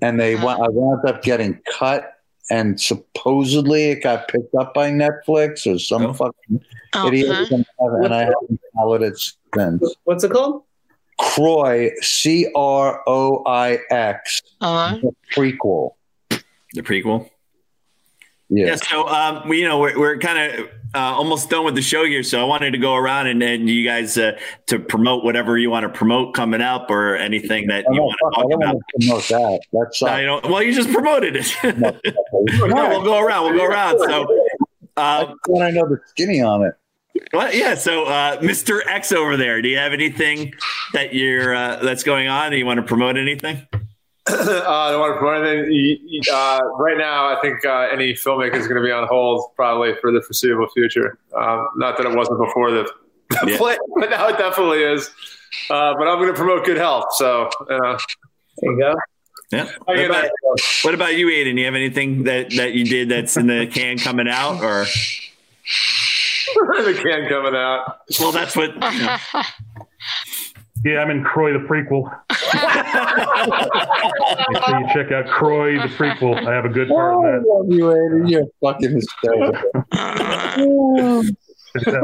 and 0.00 0.18
they 0.18 0.34
uh-huh. 0.34 0.46
went. 0.46 0.60
I 0.60 0.68
wound 0.68 1.06
up 1.08 1.22
getting 1.22 1.60
cut, 1.78 2.14
and 2.50 2.80
supposedly 2.80 3.90
it 3.90 4.02
got 4.02 4.28
picked 4.28 4.54
up 4.54 4.74
by 4.74 4.90
Netflix 4.90 5.72
or 5.72 5.78
some 5.78 6.06
Oh. 6.06 6.12
fucking 6.14 6.64
oh, 6.94 7.08
idiot, 7.08 7.30
uh-huh. 7.30 7.54
Okay. 7.80 8.04
and 8.06 8.14
I 8.14 8.20
haven't 8.20 8.60
followed 8.74 9.02
it 9.02 9.18
since. 9.54 9.94
What's 10.04 10.24
it 10.24 10.30
called? 10.30 10.62
Croix, 11.18 11.90
C 12.00 12.48
R 12.56 13.02
O 13.06 13.42
I 13.46 13.78
X, 13.90 14.42
All 14.60 14.74
right. 14.74 15.00
the 15.02 15.12
prequel. 15.32 15.92
The 16.30 16.82
prequel. 16.82 17.30
Yeah. 18.48 18.66
Yeah. 18.66 18.76
So, 18.76 19.08
um, 19.08 19.48
we, 19.48 19.60
you 19.60 19.68
know, 19.68 19.78
we're, 19.78 19.98
we're 19.98 20.18
kind 20.18 20.38
of 20.38 20.68
uh, 20.94 20.98
almost 20.98 21.50
done 21.50 21.64
with 21.64 21.74
the 21.74 21.82
show 21.82 22.04
here. 22.04 22.22
So 22.22 22.40
I 22.40 22.44
wanted 22.44 22.70
to 22.72 22.78
go 22.78 22.94
around 22.94 23.26
and, 23.26 23.42
and 23.42 23.68
you 23.68 23.84
guys 23.84 24.16
uh, 24.16 24.38
to 24.66 24.78
promote 24.78 25.24
whatever 25.24 25.58
you 25.58 25.70
want 25.70 25.84
to 25.84 25.88
promote 25.88 26.34
coming 26.34 26.60
up 26.60 26.90
or 26.90 27.16
anything 27.16 27.66
that 27.68 27.84
you 27.90 28.00
want 28.00 28.16
to 28.18 28.40
talk 28.40 28.52
about. 28.52 28.76
promote 29.00 29.28
that. 29.28 29.60
That's 29.72 30.02
No, 30.02 30.16
you 30.16 30.26
don't, 30.26 30.44
well, 30.48 30.62
you 30.62 30.72
just 30.72 30.92
promoted 30.92 31.36
it. 31.36 31.54
no, 31.64 32.88
we'll 32.88 33.04
go 33.04 33.18
around. 33.18 33.44
We'll 33.44 33.58
go 33.58 33.66
around. 33.66 33.98
So, 33.98 34.26
uh, 34.96 35.34
when 35.48 35.62
I 35.62 35.70
know 35.70 35.88
the 35.88 35.98
skinny 36.06 36.40
on 36.40 36.62
it. 36.62 36.74
well, 37.32 37.52
yeah. 37.52 37.74
So, 37.74 38.04
uh, 38.04 38.38
Mr. 38.38 38.80
X 38.86 39.10
over 39.10 39.36
there, 39.36 39.62
do 39.62 39.68
you 39.68 39.78
have 39.78 39.92
anything 39.92 40.54
that 40.92 41.14
you're 41.14 41.54
uh, 41.54 41.76
that's 41.82 42.04
going 42.04 42.28
on? 42.28 42.52
Do 42.52 42.56
you 42.56 42.66
want 42.66 42.78
to 42.78 42.86
promote 42.86 43.16
anything? 43.16 43.66
Uh, 44.26 44.62
I 44.66 44.90
don't 44.90 45.00
want 45.00 45.14
to 45.14 45.18
promote 45.18 45.46
anything. 45.46 46.20
Uh, 46.32 46.58
right 46.78 46.96
now, 46.96 47.26
I 47.26 47.38
think 47.42 47.64
uh, 47.64 47.88
any 47.92 48.14
filmmaker 48.14 48.54
is 48.54 48.66
going 48.66 48.80
to 48.80 48.86
be 48.86 48.90
on 48.92 49.06
hold 49.06 49.54
probably 49.54 49.94
for 50.00 50.10
the 50.12 50.22
foreseeable 50.22 50.66
future. 50.74 51.18
Um, 51.36 51.68
not 51.76 51.96
that 51.98 52.06
it 52.06 52.16
wasn't 52.16 52.38
before 52.38 52.70
the 52.70 52.90
Yeah. 53.46 53.58
plan, 53.58 53.76
but 53.98 54.08
now 54.10 54.28
it 54.28 54.38
definitely 54.38 54.82
is. 54.82 55.10
Uh, 55.70 55.94
but 55.98 56.08
I'm 56.08 56.18
going 56.18 56.28
to 56.28 56.34
promote 56.34 56.64
good 56.64 56.78
health. 56.78 57.04
So, 57.16 57.50
you 57.68 57.78
There 57.78 57.96
you 58.62 58.78
go. 58.78 58.94
Yeah. 59.52 59.68
What 59.84 59.98
about, 60.04 60.30
what 60.82 60.94
about 60.94 61.16
you, 61.16 61.28
Aidan? 61.28 61.58
You 61.58 61.66
have 61.66 61.74
anything 61.74 62.24
that, 62.24 62.50
that 62.56 62.72
you 62.72 62.84
did 62.86 63.08
that's 63.10 63.36
in 63.36 63.46
the 63.46 63.66
can 63.72 63.98
coming 63.98 64.26
out, 64.28 64.62
or 64.64 64.84
the 66.54 66.98
can 67.00 67.28
coming 67.28 67.54
out. 67.54 67.98
well, 68.18 68.32
that's 68.32 68.56
what. 68.56 68.72
you 68.74 68.80
know. 68.80 69.16
Yeah, 70.84 70.98
I'm 71.00 71.10
in 71.10 71.24
Croix 71.24 71.52
the 71.52 71.60
prequel. 71.60 72.10
Make 74.50 74.62
sure 74.64 74.80
you 74.80 74.86
check 74.92 75.12
out 75.12 75.26
Croix 75.26 75.74
the 75.80 75.88
prequel. 75.88 76.46
I 76.46 76.54
have 76.54 76.64
a 76.64 76.68
good 76.68 76.88
part 76.88 77.14
Oh, 77.14 77.24
I 77.24 77.28
in 77.36 77.42
that. 77.42 77.48
love 77.48 77.66
you, 77.70 77.90
Aidan. 77.90 78.26
You're 78.28 78.46
fucking 78.62 78.90
hysterical. 78.92 79.54
Check 81.76 81.86
that 81.86 82.02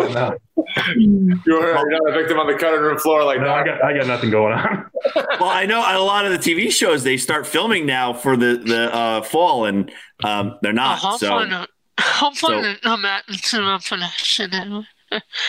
one. 0.57 1.41
You're, 1.47 1.61
you're 1.76 1.91
not 1.91 2.09
a 2.09 2.12
victim 2.12 2.39
on 2.41 2.49
the 2.49 2.55
cutting 2.59 2.81
room 2.81 2.99
floor 2.99 3.22
like 3.22 3.41
No, 3.41 3.51
I 3.53 3.64
got 3.64 3.85
I 3.85 3.97
got 3.97 4.07
nothing 4.09 4.31
going 4.31 4.53
on. 4.53 4.87
Well, 5.41 5.49
I 5.49 5.64
know 5.64 5.78
a 5.81 5.99
lot 6.03 6.26
of 6.26 6.33
the 6.33 6.39
TV 6.39 6.70
shows 6.72 7.05
they 7.05 7.16
start 7.16 7.47
filming 7.47 7.87
now 7.87 8.12
for 8.12 8.37
the 8.37 8.61
the 8.64 8.93
uh, 8.95 9.22
fall, 9.22 9.64
and 9.66 9.91
um, 10.24 10.59
they're 10.62 10.72
not. 10.74 10.99
hopefully 10.99 11.45
So, 11.45 11.45
not. 11.47 11.68
Hopefully 12.01 12.57
so- 12.57 12.62
they 12.62 12.74
come 12.76 13.03
back 13.03 13.24
into 13.28 13.57
the 13.59 13.81
production 13.89 14.53
anyway. 14.53 14.83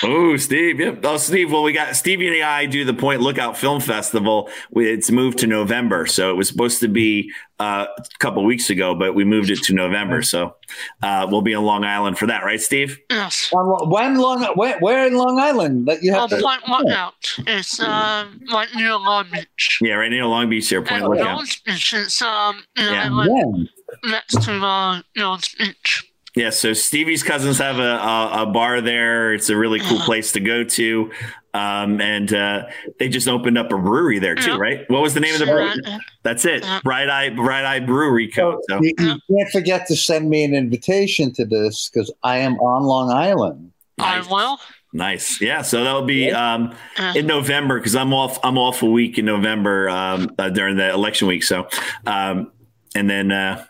Oh, 0.04 0.38
Steve, 0.38 0.80
yep. 0.80 1.00
Oh, 1.04 1.18
Steve. 1.18 1.52
Well, 1.52 1.64
we 1.64 1.74
got 1.74 1.96
Stevie 1.96 2.28
and 2.28 2.44
I 2.44 2.66
do 2.66 2.84
the 2.86 2.94
Point 2.94 3.22
Lookout 3.22 3.58
Film 3.58 3.80
Festival. 3.80 4.50
It's 4.76 5.12
moved 5.12 5.40
to 5.40 5.48
November, 5.48 6.06
so 6.06 6.30
it 6.32 6.34
was 6.34 6.48
supposed 6.48 6.80
to 6.80 6.88
be 6.88 7.32
uh, 7.60 7.86
a 7.98 8.04
couple 8.20 8.44
weeks 8.44 8.70
ago, 8.72 8.96
but 8.96 9.14
we 9.14 9.24
moved 9.24 9.50
it 9.52 9.62
to 9.64 9.74
November. 9.74 10.24
So 10.24 10.56
uh, 11.04 11.28
we'll 11.30 11.42
be 11.44 11.54
in 11.54 11.62
Long 11.62 11.84
Island 11.84 12.18
for 12.18 12.26
that, 12.28 12.44
right, 12.44 12.60
Steve? 12.60 12.98
Yes. 13.10 13.52
Um, 13.56 13.68
when 13.90 14.16
Long, 14.18 14.44
where, 14.56 14.80
where 14.80 15.06
in 15.06 15.14
Long 15.16 15.40
Island 15.40 15.88
that 15.88 16.02
you 16.02 16.12
Oh, 16.16 16.22
have 16.22 16.30
to? 16.32 16.42
Point 16.42 16.68
Lookout. 16.68 17.14
It's 17.46 17.80
um 17.80 18.42
right 18.52 18.68
near 18.76 18.94
Long 18.96 19.28
Beach. 19.32 19.80
Yeah, 19.82 19.94
right 19.96 20.10
near 20.10 20.26
Long 20.26 20.50
Beach 20.50 20.68
here, 20.70 20.82
Point 20.82 21.04
And 21.04 21.10
Lookout. 21.14 21.38
Jones 21.38 21.62
Beach 21.66 21.94
is 21.94 22.22
um 22.22 22.64
you 22.78 22.86
know, 22.86 22.92
Yeah. 22.92 23.10
like 23.10 23.30
When? 23.30 23.70
next 24.06 24.42
to 24.44 24.52
uh 24.54 25.02
Jones 25.16 25.54
Beach. 25.58 26.11
Yeah, 26.36 26.50
so 26.52 26.72
Stevie's 26.74 27.24
cousins 27.24 27.58
have 27.58 27.78
a, 27.80 27.98
a, 27.98 28.44
a 28.44 28.46
bar 28.46 28.80
there. 28.80 29.34
It's 29.34 29.50
a 29.50 29.58
really 29.58 29.80
cool 29.82 30.00
place 30.00 30.32
to 30.34 30.40
go 30.40 30.64
to. 30.64 31.12
Um, 31.54 32.00
and 32.00 32.34
uh, 32.34 32.68
they 33.00 33.10
just 33.10 33.28
opened 33.28 33.58
up 33.58 33.74
a 33.74 33.78
brewery 33.78 34.20
there 34.20 34.36
too, 34.36 34.52
Yeah. 34.52 34.58
right? 34.58 34.90
What 34.90 35.02
was 35.02 35.14
the 35.14 35.20
name 35.20 35.34
of 35.34 35.40
the 35.42 35.46
brewery? 35.48 35.74
That's 36.24 36.46
it. 36.46 36.64
Yeah. 36.64 36.80
Bright 36.86 37.10
Eye 37.10 37.32
Bright 37.32 37.66
Eye 37.66 37.82
Brewery 37.82 38.30
Co. 38.30 38.62
So 38.70 38.80
You, 38.82 38.94
you 38.98 39.20
can't 39.30 39.50
forget 39.52 39.88
to 39.88 39.96
send 39.98 40.30
me 40.30 40.46
an 40.46 40.54
invitation 40.54 41.34
to 41.34 41.46
this 41.46 41.90
because 41.90 42.10
I 42.24 42.38
am 42.38 42.58
on 42.60 42.84
Long 42.84 43.12
Island. 43.12 43.74
I 44.00 44.22
will. 44.22 44.58
nice. 44.94 45.42
Yeah, 45.42 45.62
so 45.64 45.84
that'll 45.84 46.04
be 46.06 46.32
um, 46.32 46.74
Uh, 46.98 47.14
in 47.18 47.28
November 47.28 47.78
because 47.78 47.96
I'm 47.98 48.14
off 48.14 48.40
I'm 48.42 48.58
off 48.58 48.82
a 48.82 48.90
week 48.90 49.18
in 49.20 49.26
November 49.26 49.90
um, 49.90 50.34
uh, 50.40 50.50
during 50.50 50.78
the 50.78 50.90
election 50.94 51.28
week. 51.28 51.44
So 51.44 51.68
um, 52.08 52.52
and 52.96 53.10
then 53.10 53.32
uh, 53.34 53.66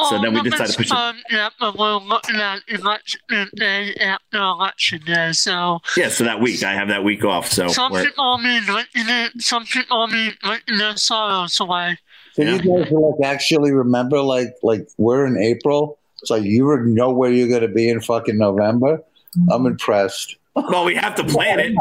so 0.00 0.16
oh, 0.16 0.22
then 0.22 0.32
we 0.34 0.42
decided 0.42 0.50
to 0.50 0.62
next 0.62 0.76
put 0.76 0.86
you- 0.86 0.94
time, 0.94 1.16
yeah, 1.30 1.48
but 1.58 1.76
we're 1.78 1.96
looking 1.96 2.36
at 2.36 2.60
election 2.68 3.20
day 3.56 3.94
after 3.96 4.38
election 4.38 5.00
day, 5.04 5.32
so 5.32 5.80
yeah, 5.96 6.08
so 6.08 6.24
that 6.24 6.40
week 6.40 6.62
I 6.62 6.72
have 6.74 6.88
that 6.88 7.02
week 7.04 7.24
off. 7.24 7.50
So 7.50 7.68
some 7.68 7.92
we're- 7.92 8.04
people 8.06 8.24
will 8.30 8.38
be 8.38 8.60
drinking 8.64 9.06
it, 9.08 9.42
some 9.42 9.64
people 9.64 9.98
will 10.00 10.08
be 10.08 10.30
drinking 10.42 10.78
their 10.78 10.96
sorrows 10.96 11.58
away. 11.60 11.98
So 12.34 12.42
Yeah. 12.42 12.52
you 12.52 12.58
guys 12.84 12.92
like 12.92 13.28
actually 13.28 13.72
remember 13.72 14.20
like 14.20 14.54
like 14.62 14.86
we're 14.98 15.26
in 15.26 15.36
April, 15.36 15.98
so 16.24 16.36
you 16.36 16.66
would 16.66 16.86
know 16.86 17.10
where 17.10 17.30
you're 17.32 17.48
going 17.48 17.62
to 17.62 17.68
be 17.68 17.88
in 17.88 18.00
fucking 18.00 18.38
November. 18.38 19.02
I'm 19.50 19.66
impressed. 19.66 20.36
Well, 20.68 20.84
we 20.84 20.94
have 20.96 21.14
to 21.16 21.24
plan 21.24 21.60
it. 21.60 21.72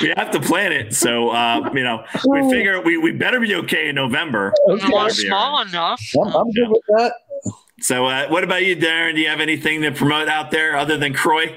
we 0.00 0.12
have 0.16 0.30
to 0.32 0.40
plan 0.40 0.72
it. 0.72 0.94
So, 0.94 1.30
uh, 1.30 1.70
you 1.74 1.82
know, 1.82 2.04
we 2.26 2.48
figure 2.50 2.80
we, 2.80 2.96
we 2.98 3.12
better 3.12 3.40
be 3.40 3.54
okay 3.56 3.88
in 3.88 3.94
November. 3.96 4.52
We're 4.66 4.76
Better 4.76 4.88
be 4.88 4.94
all 4.94 5.10
small 5.10 5.58
right. 5.58 5.68
enough. 5.68 6.02
I'm, 6.22 6.28
I'm 6.34 6.50
good 6.52 6.68
with 6.68 6.82
that. 6.96 7.12
So, 7.80 8.06
uh, 8.06 8.28
what 8.28 8.44
about 8.44 8.64
you, 8.64 8.76
Darren? 8.76 9.14
Do 9.14 9.20
you 9.20 9.28
have 9.28 9.40
anything 9.40 9.82
to 9.82 9.90
promote 9.90 10.28
out 10.28 10.50
there 10.52 10.76
other 10.76 10.96
than 10.96 11.14
Croix? 11.14 11.48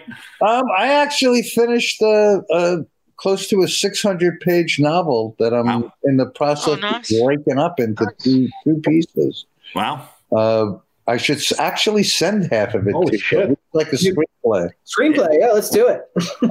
Um, 0.41 0.63
I 0.77 0.87
actually 0.93 1.43
finished 1.43 2.01
uh, 2.01 2.41
uh, 2.51 2.77
close 3.17 3.47
to 3.49 3.61
a 3.61 3.67
600 3.67 4.39
page 4.39 4.79
novel 4.79 5.35
that 5.39 5.53
I'm 5.53 5.65
Wow. 5.67 5.93
in 6.03 6.17
the 6.17 6.25
process 6.25 6.69
Oh, 6.69 6.75
nice. 6.77 7.11
of 7.13 7.23
breaking 7.25 7.59
up 7.59 7.79
into 7.79 8.07
two, 8.19 8.47
two 8.63 8.81
pieces. 8.83 9.45
Wow. 9.75 10.09
I 11.07 11.17
should 11.17 11.39
actually 11.59 12.03
send 12.03 12.51
half 12.51 12.73
of 12.73 12.87
it 12.87 12.93
Holy 12.93 13.11
to 13.11 13.17
shit. 13.17 13.49
you. 13.49 13.53
It's 13.53 13.73
like 13.73 13.93
a 13.93 13.95
screenplay. 13.95 14.69
Screenplay. 14.85 15.39
Yeah, 15.39 15.51
let's 15.51 15.69
do 15.69 15.87
it. 15.87 16.01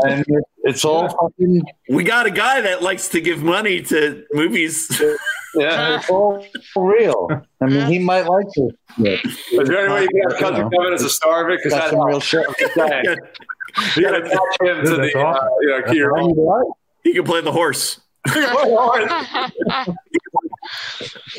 and 0.05 0.25
it's 0.63 0.85
all 0.85 1.09
fucking 1.09 1.63
We 1.89 2.05
got 2.05 2.27
a 2.27 2.31
guy 2.31 2.61
that 2.61 2.81
likes 2.83 3.09
to 3.11 3.21
give 3.21 3.43
money 3.43 3.83
to 3.83 4.25
movies. 4.33 5.01
Yeah. 5.57 5.99
it's 6.01 6.11
all 6.11 6.45
real. 6.75 7.29
I 7.63 7.67
mean, 7.67 7.87
he 7.87 8.01
might 8.01 8.23
like 8.27 8.47
this. 8.57 8.73
Yeah. 8.99 9.61
Is 9.61 9.69
there 9.69 9.85
any 9.87 9.95
way 9.95 10.01
you 10.03 10.09
can 10.09 10.31
have 10.33 10.41
Cousin 10.41 10.69
Kevin 10.69 10.93
as 10.93 11.03
a 11.03 11.09
star 11.09 11.45
of 11.47 11.53
it? 11.53 11.61
Because 11.63 11.79
Got 11.79 11.91
some 11.91 12.01
real 12.05 12.19
shit. 12.19 12.45
You 13.97 14.03
gotta 14.03 14.25
attach 14.25 14.41
him 14.61 14.85
to 14.85 14.97
That's 14.97 15.13
the, 15.13 15.19
uh, 15.21 15.49
you 15.61 15.69
know, 15.69 15.83
key 15.93 16.01
role. 16.01 16.77
he 17.05 17.13
can 17.15 17.23
play 17.23 17.41
the 17.41 17.53
horse. 17.53 18.01
Do 18.27 18.35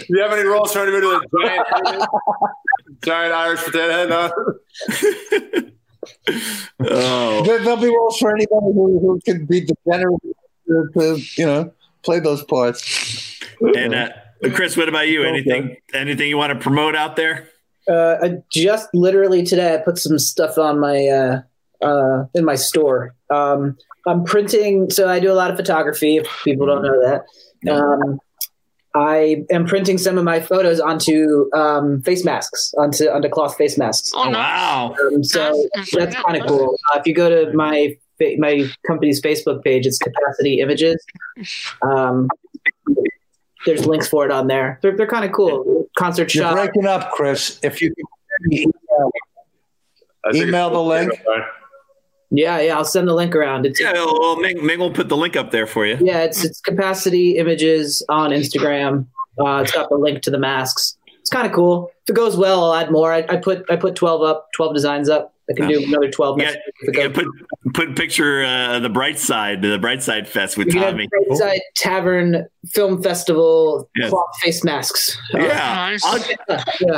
you 0.09 0.21
have 0.21 0.31
any 0.33 0.43
roles 0.47 0.71
trying 0.71 0.85
to 0.87 0.91
go 0.91 1.01
to 1.01 1.19
the 1.19 1.27
giant, 1.43 1.67
giant 3.03 3.33
Irish 3.33 3.63
potato 3.63 3.91
head? 3.91 4.09
No? 4.09 4.31
Oh, 6.79 7.43
There, 7.43 7.59
there'll 7.59 7.77
be 7.77 7.87
roles 7.87 8.17
for 8.17 8.29
anybody 8.29 8.73
who, 8.73 8.99
who 8.99 9.19
can 9.25 9.45
be 9.45 9.61
degenerate 9.61 10.19
to, 10.67 10.89
to, 10.93 11.21
you 11.37 11.45
know, 11.45 11.73
play 12.03 12.19
those 12.19 12.43
parts. 12.43 13.39
and 13.59 13.93
uh, 13.95 14.09
Chris, 14.53 14.77
what 14.77 14.89
about 14.89 15.07
you? 15.07 15.23
Anything? 15.23 15.77
Anything 15.93 16.29
you 16.29 16.37
want 16.37 16.53
to 16.53 16.59
promote 16.59 16.95
out 16.95 17.15
there? 17.15 17.49
Uh, 17.87 18.17
I 18.21 18.37
just 18.51 18.89
literally 18.93 19.43
today 19.43 19.75
I 19.75 19.77
put 19.77 19.97
some 19.97 20.17
stuff 20.19 20.57
on 20.57 20.79
my 20.79 21.07
uh, 21.07 21.41
uh, 21.85 22.25
in 22.33 22.43
my 22.45 22.55
store. 22.55 23.15
Um, 23.29 23.77
I'm 24.07 24.23
printing, 24.23 24.89
so 24.89 25.07
I 25.07 25.19
do 25.19 25.31
a 25.31 25.33
lot 25.33 25.51
of 25.51 25.57
photography. 25.57 26.17
If 26.17 26.27
people 26.43 26.65
don't 26.67 26.83
know 26.83 27.01
that, 27.01 27.71
um, 27.71 28.19
I 28.95 29.43
am 29.51 29.65
printing 29.65 29.97
some 29.97 30.17
of 30.17 30.23
my 30.23 30.39
photos 30.39 30.79
onto 30.79 31.49
um, 31.53 32.01
face 32.01 32.23
masks, 32.23 32.73
onto 32.77 33.07
onto 33.09 33.29
cloth 33.29 33.57
face 33.57 33.77
masks. 33.77 34.11
Oh, 34.15 34.29
wow. 34.29 34.95
Um, 35.07 35.23
so 35.23 35.67
that's 35.93 36.15
kind 36.15 36.41
of 36.41 36.47
cool. 36.47 36.77
Uh, 36.93 36.99
if 36.99 37.07
you 37.07 37.13
go 37.13 37.29
to 37.29 37.53
my 37.53 37.97
my 38.37 38.69
company's 38.87 39.21
Facebook 39.21 39.63
page, 39.63 39.85
it's 39.85 39.97
Capacity 39.97 40.61
Images. 40.61 41.03
Um, 41.81 42.29
there's 43.65 43.85
links 43.85 44.07
for 44.07 44.25
it 44.25 44.31
on 44.31 44.47
there. 44.47 44.79
They're, 44.81 44.95
they're 44.95 45.07
kind 45.07 45.25
of 45.25 45.31
cool. 45.33 45.87
Concert 45.97 46.33
You're 46.33 46.45
shop. 46.45 46.53
breaking 46.53 46.85
up, 46.85 47.11
Chris. 47.11 47.59
If 47.63 47.81
you 47.81 47.93
can 47.93 48.53
email, 48.53 49.11
Email 50.33 50.69
the 50.69 50.81
link. 50.81 51.11
Yeah, 52.37 52.59
yeah. 52.59 52.77
I'll 52.77 52.85
send 52.85 53.07
the 53.07 53.13
link 53.13 53.35
around. 53.35 53.65
It's 53.65 53.79
Yeah, 53.79 53.93
well, 53.93 54.37
Ming, 54.37 54.65
Ming 54.65 54.79
will 54.79 54.91
put 54.91 55.09
the 55.09 55.17
link 55.17 55.35
up 55.35 55.51
there 55.51 55.67
for 55.67 55.85
you. 55.85 55.97
yeah, 56.01 56.19
it's 56.23 56.43
it's 56.43 56.59
Capacity 56.61 57.37
Images 57.37 58.03
on 58.09 58.31
Instagram. 58.31 59.05
Uh, 59.39 59.61
it's 59.63 59.71
got 59.71 59.89
the 59.89 59.95
link 59.97 60.21
to 60.23 60.31
the 60.31 60.39
masks. 60.39 60.97
It's 61.19 61.29
kind 61.29 61.45
of 61.45 61.53
cool. 61.53 61.91
If 62.03 62.09
it 62.11 62.15
goes 62.15 62.37
well, 62.37 62.63
I'll 62.65 62.73
add 62.75 62.91
more. 62.91 63.11
I, 63.11 63.25
I 63.29 63.37
put 63.37 63.65
I 63.69 63.75
put 63.75 63.95
twelve 63.95 64.21
up, 64.21 64.47
twelve 64.55 64.73
designs 64.73 65.09
up. 65.09 65.33
I 65.49 65.53
can 65.53 65.67
do 65.69 65.83
another 65.83 66.09
twelve 66.09 66.39
Yeah, 66.39 66.45
next 66.45 66.55
week. 66.55 66.65
if 66.81 66.89
it 66.89 66.97
yeah, 67.01 67.07
put 67.13 67.73
put 67.75 67.95
picture 67.95 68.43
uh, 68.43 68.79
the 68.79 68.89
bright 68.89 69.19
side, 69.19 69.61
the 69.61 69.77
bright 69.77 70.01
side 70.01 70.27
fest 70.27 70.57
with 70.57 70.67
We 70.67 70.73
can 70.73 70.81
have 70.81 70.91
Tommy. 70.93 71.07
Brightside 71.29 71.59
Tavern 71.75 72.47
Film 72.71 73.03
Festival 73.03 73.87
Yeah. 73.95 74.09
cloth 74.09 74.25
face 74.41 74.63
masks. 74.63 75.17
Uh, 75.33 75.39
Yeah, 75.39 75.47
Nice. 75.75 76.03
I'll 76.03 76.19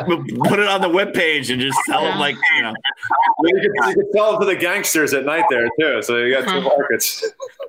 put 0.06 0.60
it 0.60 0.68
on 0.68 0.82
the 0.82 0.88
webpage 0.90 1.52
and 1.52 1.60
just 1.62 1.78
tell 1.88 2.04
them 2.04 2.20
like 2.20 2.36
you 2.56 2.62
know. 2.64 2.74
You 3.44 3.54
can, 3.56 3.90
you 3.90 3.96
can 3.96 4.12
sell 4.14 4.32
them 4.32 4.42
to 4.42 4.46
the 4.48 4.56
gangsters 4.56 5.14
at 5.14 5.26
night 5.26 5.44
there, 5.50 5.68
too. 5.80 6.02
So 6.02 6.18
you 6.18 6.34
got 6.34 6.48
two 6.48 6.62
markets. 6.62 7.24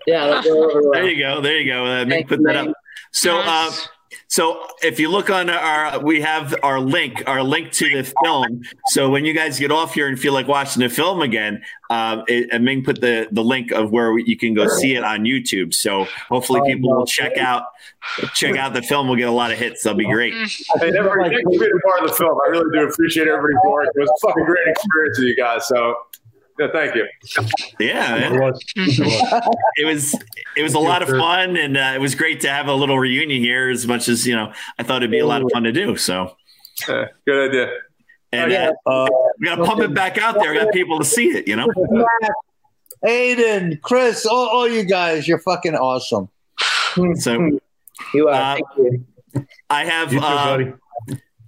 Yeah, 0.06 0.40
go. 0.44 0.90
There 0.92 1.08
you 1.10 1.18
go, 1.18 1.40
there 1.40 1.58
you 1.58 1.70
go. 1.72 1.84
Uh, 1.84 2.04
Ming 2.04 2.26
put 2.26 2.38
you, 2.38 2.46
that 2.46 2.54
Ming. 2.64 2.70
up. 2.70 2.76
So, 3.12 3.38
uh, 3.38 3.42
Nice. 3.42 3.88
So 4.28 4.66
if 4.82 5.00
you 5.00 5.10
look 5.10 5.30
on 5.30 5.48
our, 5.48 5.98
we 6.00 6.20
have 6.20 6.54
our 6.62 6.80
link, 6.80 7.22
our 7.26 7.42
link 7.42 7.72
to 7.72 8.02
the 8.02 8.14
film. 8.24 8.62
So 8.88 9.08
when 9.08 9.24
you 9.24 9.32
guys 9.32 9.58
get 9.58 9.72
off 9.72 9.94
here 9.94 10.06
and 10.06 10.20
feel 10.20 10.34
like 10.34 10.46
watching 10.46 10.82
the 10.82 10.90
film 10.90 11.22
again, 11.22 11.62
um, 11.90 12.24
it, 12.28 12.50
and 12.52 12.62
Ming 12.64 12.84
put 12.84 13.00
the 13.00 13.28
the 13.32 13.42
link 13.42 13.72
of 13.72 13.90
where 13.90 14.18
you 14.18 14.36
can 14.36 14.52
go 14.52 14.68
see 14.68 14.94
it 14.94 15.02
on 15.02 15.20
YouTube. 15.20 15.72
So 15.72 16.06
hopefully 16.28 16.60
people 16.66 16.94
will 16.94 17.06
check 17.06 17.38
out 17.38 17.64
check 18.34 18.56
out 18.56 18.74
the 18.74 18.82
film. 18.82 19.08
We'll 19.08 19.16
get 19.16 19.28
a 19.28 19.32
lot 19.32 19.50
of 19.50 19.58
hits. 19.58 19.82
That'll 19.82 19.98
be 19.98 20.04
great. 20.04 20.34
Hey, 20.34 20.90
never 20.90 21.22
thanks 21.22 21.42
for 21.42 21.50
being 21.50 21.72
a 21.74 21.88
part 21.88 22.02
of 22.02 22.10
the 22.10 22.14
film. 22.14 22.38
I 22.46 22.50
really 22.50 22.78
do 22.78 22.86
appreciate 22.86 23.28
everybody's 23.28 23.56
work. 23.64 23.88
It 23.94 24.00
was 24.00 24.10
a 24.10 24.26
fucking 24.26 24.44
great 24.44 24.68
experience 24.68 25.18
with 25.18 25.28
you 25.28 25.36
guys. 25.36 25.66
So, 25.66 25.96
yeah, 26.59 26.66
thank 26.72 26.94
you. 26.94 27.06
Yeah, 27.78 28.32
It 28.32 28.40
was. 28.40 28.64
It 28.76 28.98
was. 28.98 29.62
it 29.76 29.84
was 29.84 30.14
it 30.56 30.62
was 30.62 30.74
a 30.74 30.78
lot 30.78 31.02
of 31.02 31.09
fun, 31.09 31.56
and 31.56 31.76
uh, 31.76 31.92
it 31.94 32.00
was 32.00 32.14
great 32.14 32.40
to 32.42 32.48
have 32.48 32.66
a 32.68 32.74
little 32.74 32.98
reunion 32.98 33.42
here. 33.42 33.68
As 33.70 33.86
much 33.86 34.09
as 34.09 34.26
you 34.26 34.34
know, 34.34 34.52
I 34.78 34.82
thought 34.82 34.98
it'd 34.98 35.11
be 35.11 35.18
a 35.20 35.26
lot 35.26 35.42
of 35.42 35.50
fun 35.52 35.62
to 35.64 35.72
do. 35.72 35.96
So, 35.96 36.36
Yeah, 36.88 37.06
good 37.26 37.50
idea. 37.50 37.72
and 38.32 38.52
uh, 38.52 38.72
uh, 38.86 39.06
we 39.38 39.46
got 39.46 39.56
to 39.56 39.64
pump 39.64 39.80
it 39.80 39.94
back 39.94 40.18
out 40.18 40.38
there. 40.40 40.52
We 40.52 40.59
Got 40.59 40.72
people 40.72 40.98
to 40.98 41.04
see 41.04 41.28
it. 41.28 41.46
You 41.48 41.56
know. 41.56 41.66
Aidan, 43.06 43.78
Chris, 43.82 44.26
all, 44.26 44.48
all 44.48 44.68
you 44.68 44.82
guys, 44.84 45.28
you're 45.28 45.38
fucking 45.38 45.74
awesome. 45.76 46.28
So 47.14 47.59
You 48.14 48.28
are. 48.28 48.34
Uh, 48.34 48.54
Thank 48.54 48.66
you. 48.76 49.06
I 49.70 49.84
have 49.84 50.12
You 50.12 50.18
too, 50.18 50.26
uh, 50.26 50.56
buddy. 50.56 50.72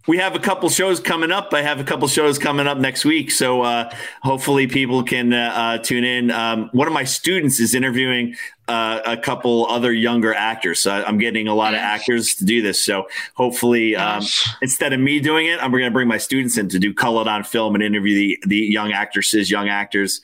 We 0.07 0.17
have 0.17 0.35
a 0.35 0.39
couple 0.39 0.69
shows 0.71 0.99
coming 0.99 1.31
up. 1.31 1.53
I 1.53 1.63
have 1.63 1.79
a 1.79 1.85
couple 1.85 2.09
shows 2.09 2.39
coming 2.39 2.67
up 2.67 2.79
next 2.79 3.05
week, 3.05 3.31
so 3.31 3.63
uh, 3.63 3.95
hopefully 4.23 4.67
people 4.67 5.03
can 5.03 5.33
uh, 5.33 5.53
uh, 5.55 5.79
tune 5.79 6.05
in. 6.05 6.31
Um, 6.31 6.71
one 6.73 6.87
of 6.87 6.95
my 6.95 7.05
students 7.05 7.61
is 7.61 7.75
interviewing 7.75 8.35
uh, 8.67 9.01
a 9.05 9.17
couple 9.17 9.67
other 9.67 9.93
younger 9.93 10.33
actors. 10.33 10.81
So 10.81 10.93
I'm 10.93 11.19
getting 11.19 11.49
a 11.49 11.55
lot 11.55 11.75
of 11.75 11.81
actors 11.81 12.35
to 12.37 12.45
do 12.45 12.63
this. 12.63 12.83
So 12.83 13.09
hopefully, 13.35 13.95
um, 13.97 14.25
instead 14.63 14.93
of 14.93 15.01
me 15.01 15.21
doing 15.21 15.47
it, 15.47 15.63
I'm 15.63 15.71
going 15.71 15.85
to 15.85 15.91
bring 15.91 16.09
my 16.09 16.19
students 16.19 16.57
in 16.57 16.69
to 16.71 16.79
do 16.79 16.95
Cullen 16.95 17.29
On 17.29 17.43
Film 17.43 17.75
and 17.75 17.83
interview 17.85 18.15
the 18.15 18.39
the 18.47 18.57
young 18.57 18.93
actresses, 18.93 19.51
young 19.51 19.69
actors. 19.69 20.21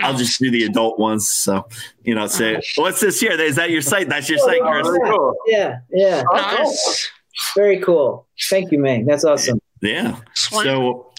I'll 0.00 0.16
just 0.16 0.40
do 0.40 0.50
the 0.50 0.64
adult 0.64 0.98
ones. 0.98 1.28
So 1.28 1.68
you 2.02 2.14
know, 2.14 2.26
say 2.26 2.60
what's 2.76 3.00
this 3.00 3.20
here? 3.20 3.32
Is 3.32 3.56
that 3.56 3.70
your 3.70 3.82
site? 3.82 4.08
That's 4.08 4.28
your 4.28 4.38
site, 4.38 4.60
Chris. 4.62 4.88
Cool. 4.88 5.34
Yeah, 5.46 5.80
yeah. 5.92 6.22
Nice. 6.32 7.10
Very 7.56 7.80
cool. 7.80 8.26
Thank 8.48 8.72
you, 8.72 8.78
man. 8.78 9.06
That's 9.06 9.24
awesome. 9.24 9.60
Yeah. 9.82 10.16
So 10.34 11.12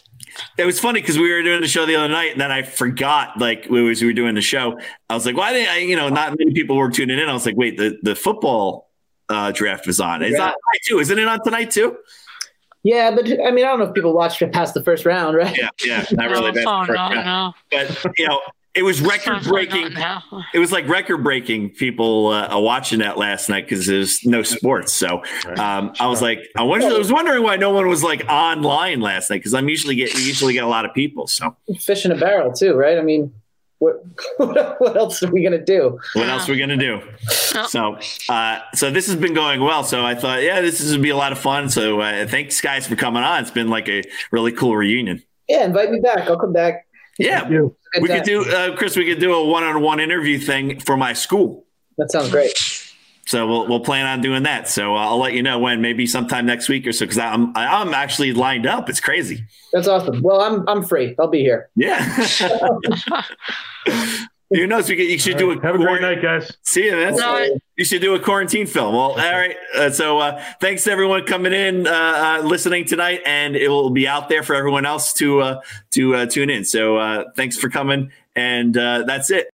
it 0.56 0.64
was 0.64 0.80
funny 0.80 1.00
because 1.00 1.18
we 1.18 1.30
were 1.32 1.42
doing 1.42 1.60
the 1.60 1.68
show 1.68 1.84
the 1.86 1.96
other 1.96 2.08
night, 2.08 2.32
and 2.32 2.40
then 2.40 2.50
I 2.52 2.62
forgot, 2.62 3.38
like, 3.38 3.66
we 3.68 3.82
was 3.82 4.00
we 4.00 4.08
were 4.08 4.12
doing 4.12 4.34
the 4.34 4.40
show. 4.40 4.78
I 5.08 5.14
was 5.14 5.26
like, 5.26 5.36
why 5.36 5.52
didn't 5.52 5.70
I? 5.70 5.78
You 5.78 5.96
know, 5.96 6.08
not 6.08 6.38
many 6.38 6.52
people 6.52 6.76
were 6.76 6.90
tuning 6.90 7.18
in. 7.18 7.28
I 7.28 7.32
was 7.32 7.46
like, 7.46 7.56
wait, 7.56 7.76
the 7.76 7.98
the 8.02 8.14
football 8.14 8.90
uh, 9.28 9.52
draft 9.52 9.86
was 9.86 10.00
on. 10.00 10.22
It's 10.22 10.38
on 10.38 10.48
tonight 10.48 10.80
too, 10.86 10.98
isn't 11.00 11.18
it? 11.18 11.28
On 11.28 11.42
tonight 11.42 11.70
too? 11.70 11.96
Yeah, 12.84 13.12
but 13.14 13.26
I 13.26 13.50
mean, 13.52 13.64
I 13.64 13.68
don't 13.68 13.78
know 13.78 13.84
if 13.86 13.94
people 13.94 14.12
watched 14.12 14.42
it 14.42 14.52
past 14.52 14.74
the 14.74 14.82
first 14.82 15.06
round, 15.06 15.36
right? 15.36 15.56
Yeah, 15.56 15.68
yeah, 15.84 16.04
not 16.12 16.30
really. 16.30 16.52
bad. 16.52 16.66
Oh, 16.66 16.84
no, 16.84 17.08
no. 17.10 17.52
But 17.70 18.18
you 18.18 18.26
know, 18.26 18.40
it 18.74 18.82
was 18.82 19.00
record 19.00 19.42
breaking. 19.42 19.92
It 20.54 20.58
was 20.58 20.72
like 20.72 20.88
record 20.88 21.18
breaking. 21.18 21.70
People 21.70 22.28
uh, 22.28 22.58
watching 22.58 23.00
that 23.00 23.18
last 23.18 23.48
night 23.48 23.64
because 23.68 23.86
there's 23.86 24.24
no 24.24 24.42
sports. 24.42 24.92
So 24.92 25.22
um, 25.58 25.92
I 26.00 26.06
was 26.06 26.22
like, 26.22 26.38
I 26.56 26.62
wonder. 26.62 26.86
I 26.86 26.92
was 26.92 27.12
wondering 27.12 27.42
why 27.42 27.56
no 27.56 27.70
one 27.70 27.88
was 27.88 28.02
like 28.02 28.24
online 28.28 29.00
last 29.00 29.28
night 29.28 29.38
because 29.38 29.52
I'm 29.52 29.68
usually 29.68 29.96
get 29.96 30.14
usually 30.14 30.54
get 30.54 30.64
a 30.64 30.68
lot 30.68 30.84
of 30.86 30.94
people. 30.94 31.26
So 31.26 31.54
Fish 31.78 32.06
in 32.06 32.12
a 32.12 32.16
barrel 32.16 32.52
too, 32.52 32.74
right? 32.74 32.98
I 32.98 33.02
mean, 33.02 33.34
what 33.78 34.02
what 34.38 34.96
else 34.96 35.22
are 35.22 35.30
we 35.30 35.42
gonna 35.42 35.62
do? 35.62 35.98
what 36.14 36.28
else 36.28 36.48
are 36.48 36.52
we 36.52 36.58
gonna 36.58 36.76
do? 36.76 37.02
So, 37.68 37.98
uh, 38.28 38.60
so 38.74 38.90
this 38.90 39.06
has 39.06 39.16
been 39.16 39.34
going 39.34 39.60
well. 39.60 39.84
So 39.84 40.04
I 40.04 40.14
thought, 40.14 40.42
yeah, 40.42 40.62
this 40.62 40.80
is 40.80 40.92
gonna 40.92 41.02
be 41.02 41.10
a 41.10 41.16
lot 41.16 41.32
of 41.32 41.38
fun. 41.38 41.68
So 41.68 42.00
uh, 42.00 42.26
thanks, 42.26 42.60
guys, 42.60 42.86
for 42.86 42.96
coming 42.96 43.22
on. 43.22 43.42
It's 43.42 43.50
been 43.50 43.68
like 43.68 43.88
a 43.88 44.02
really 44.30 44.52
cool 44.52 44.76
reunion. 44.76 45.22
Yeah, 45.48 45.64
invite 45.64 45.90
me 45.90 46.00
back. 46.00 46.20
I'll 46.30 46.38
come 46.38 46.52
back. 46.52 46.86
Yeah, 47.18 47.48
we 47.48 47.58
Good 48.00 48.08
could 48.08 48.22
do, 48.24 48.44
uh, 48.44 48.76
Chris. 48.76 48.96
We 48.96 49.04
could 49.06 49.20
do 49.20 49.34
a 49.34 49.44
one-on-one 49.44 50.00
interview 50.00 50.38
thing 50.38 50.80
for 50.80 50.96
my 50.96 51.12
school. 51.12 51.66
That 51.98 52.10
sounds 52.10 52.30
great. 52.30 52.52
So 53.26 53.46
we'll 53.46 53.68
we'll 53.68 53.80
plan 53.80 54.06
on 54.06 54.20
doing 54.20 54.42
that. 54.44 54.68
So 54.68 54.96
uh, 54.96 54.98
I'll 54.98 55.18
let 55.18 55.32
you 55.34 55.42
know 55.42 55.58
when, 55.58 55.80
maybe 55.80 56.06
sometime 56.06 56.46
next 56.46 56.68
week 56.68 56.86
or 56.86 56.92
so, 56.92 57.04
because 57.04 57.18
I'm 57.18 57.56
I'm 57.56 57.94
actually 57.94 58.32
lined 58.32 58.66
up. 58.66 58.88
It's 58.90 59.00
crazy. 59.00 59.44
That's 59.72 59.86
awesome. 59.86 60.22
Well, 60.22 60.40
I'm 60.40 60.68
I'm 60.68 60.84
free. 60.84 61.14
I'll 61.18 61.28
be 61.28 61.40
here. 61.40 61.70
Yeah. 61.76 62.26
Who 64.54 64.66
knows? 64.66 64.88
We 64.88 64.96
could, 64.96 65.06
you 65.06 65.18
should 65.18 65.38
do 65.38 65.50
a 65.50 65.60
Have 65.62 65.74
a 65.74 65.78
great 65.78 66.02
night, 66.02 66.20
guys. 66.20 66.56
See 66.62 66.86
you, 66.86 66.92
man. 66.92 67.16
Night. 67.16 67.52
You 67.76 67.84
should 67.84 68.02
do 68.02 68.14
a 68.14 68.20
quarantine 68.20 68.66
film. 68.66 68.94
Well, 68.94 69.12
all 69.12 69.16
right. 69.16 69.56
Uh, 69.74 69.90
so 69.90 70.18
uh, 70.18 70.42
thanks 70.60 70.84
to 70.84 70.92
everyone 70.92 71.24
coming 71.24 71.52
in, 71.52 71.86
uh, 71.86 71.90
uh, 71.90 72.46
listening 72.46 72.84
tonight, 72.84 73.20
and 73.24 73.56
it 73.56 73.68
will 73.68 73.90
be 73.90 74.06
out 74.06 74.28
there 74.28 74.42
for 74.42 74.54
everyone 74.54 74.84
else 74.86 75.12
to 75.14 75.40
uh, 75.40 75.60
to 75.92 76.14
uh, 76.14 76.26
tune 76.26 76.50
in. 76.50 76.64
So 76.64 76.96
uh, 76.96 77.24
thanks 77.34 77.56
for 77.56 77.70
coming, 77.70 78.12
and 78.36 78.76
uh, 78.76 79.04
that's 79.06 79.30
it. 79.30 79.52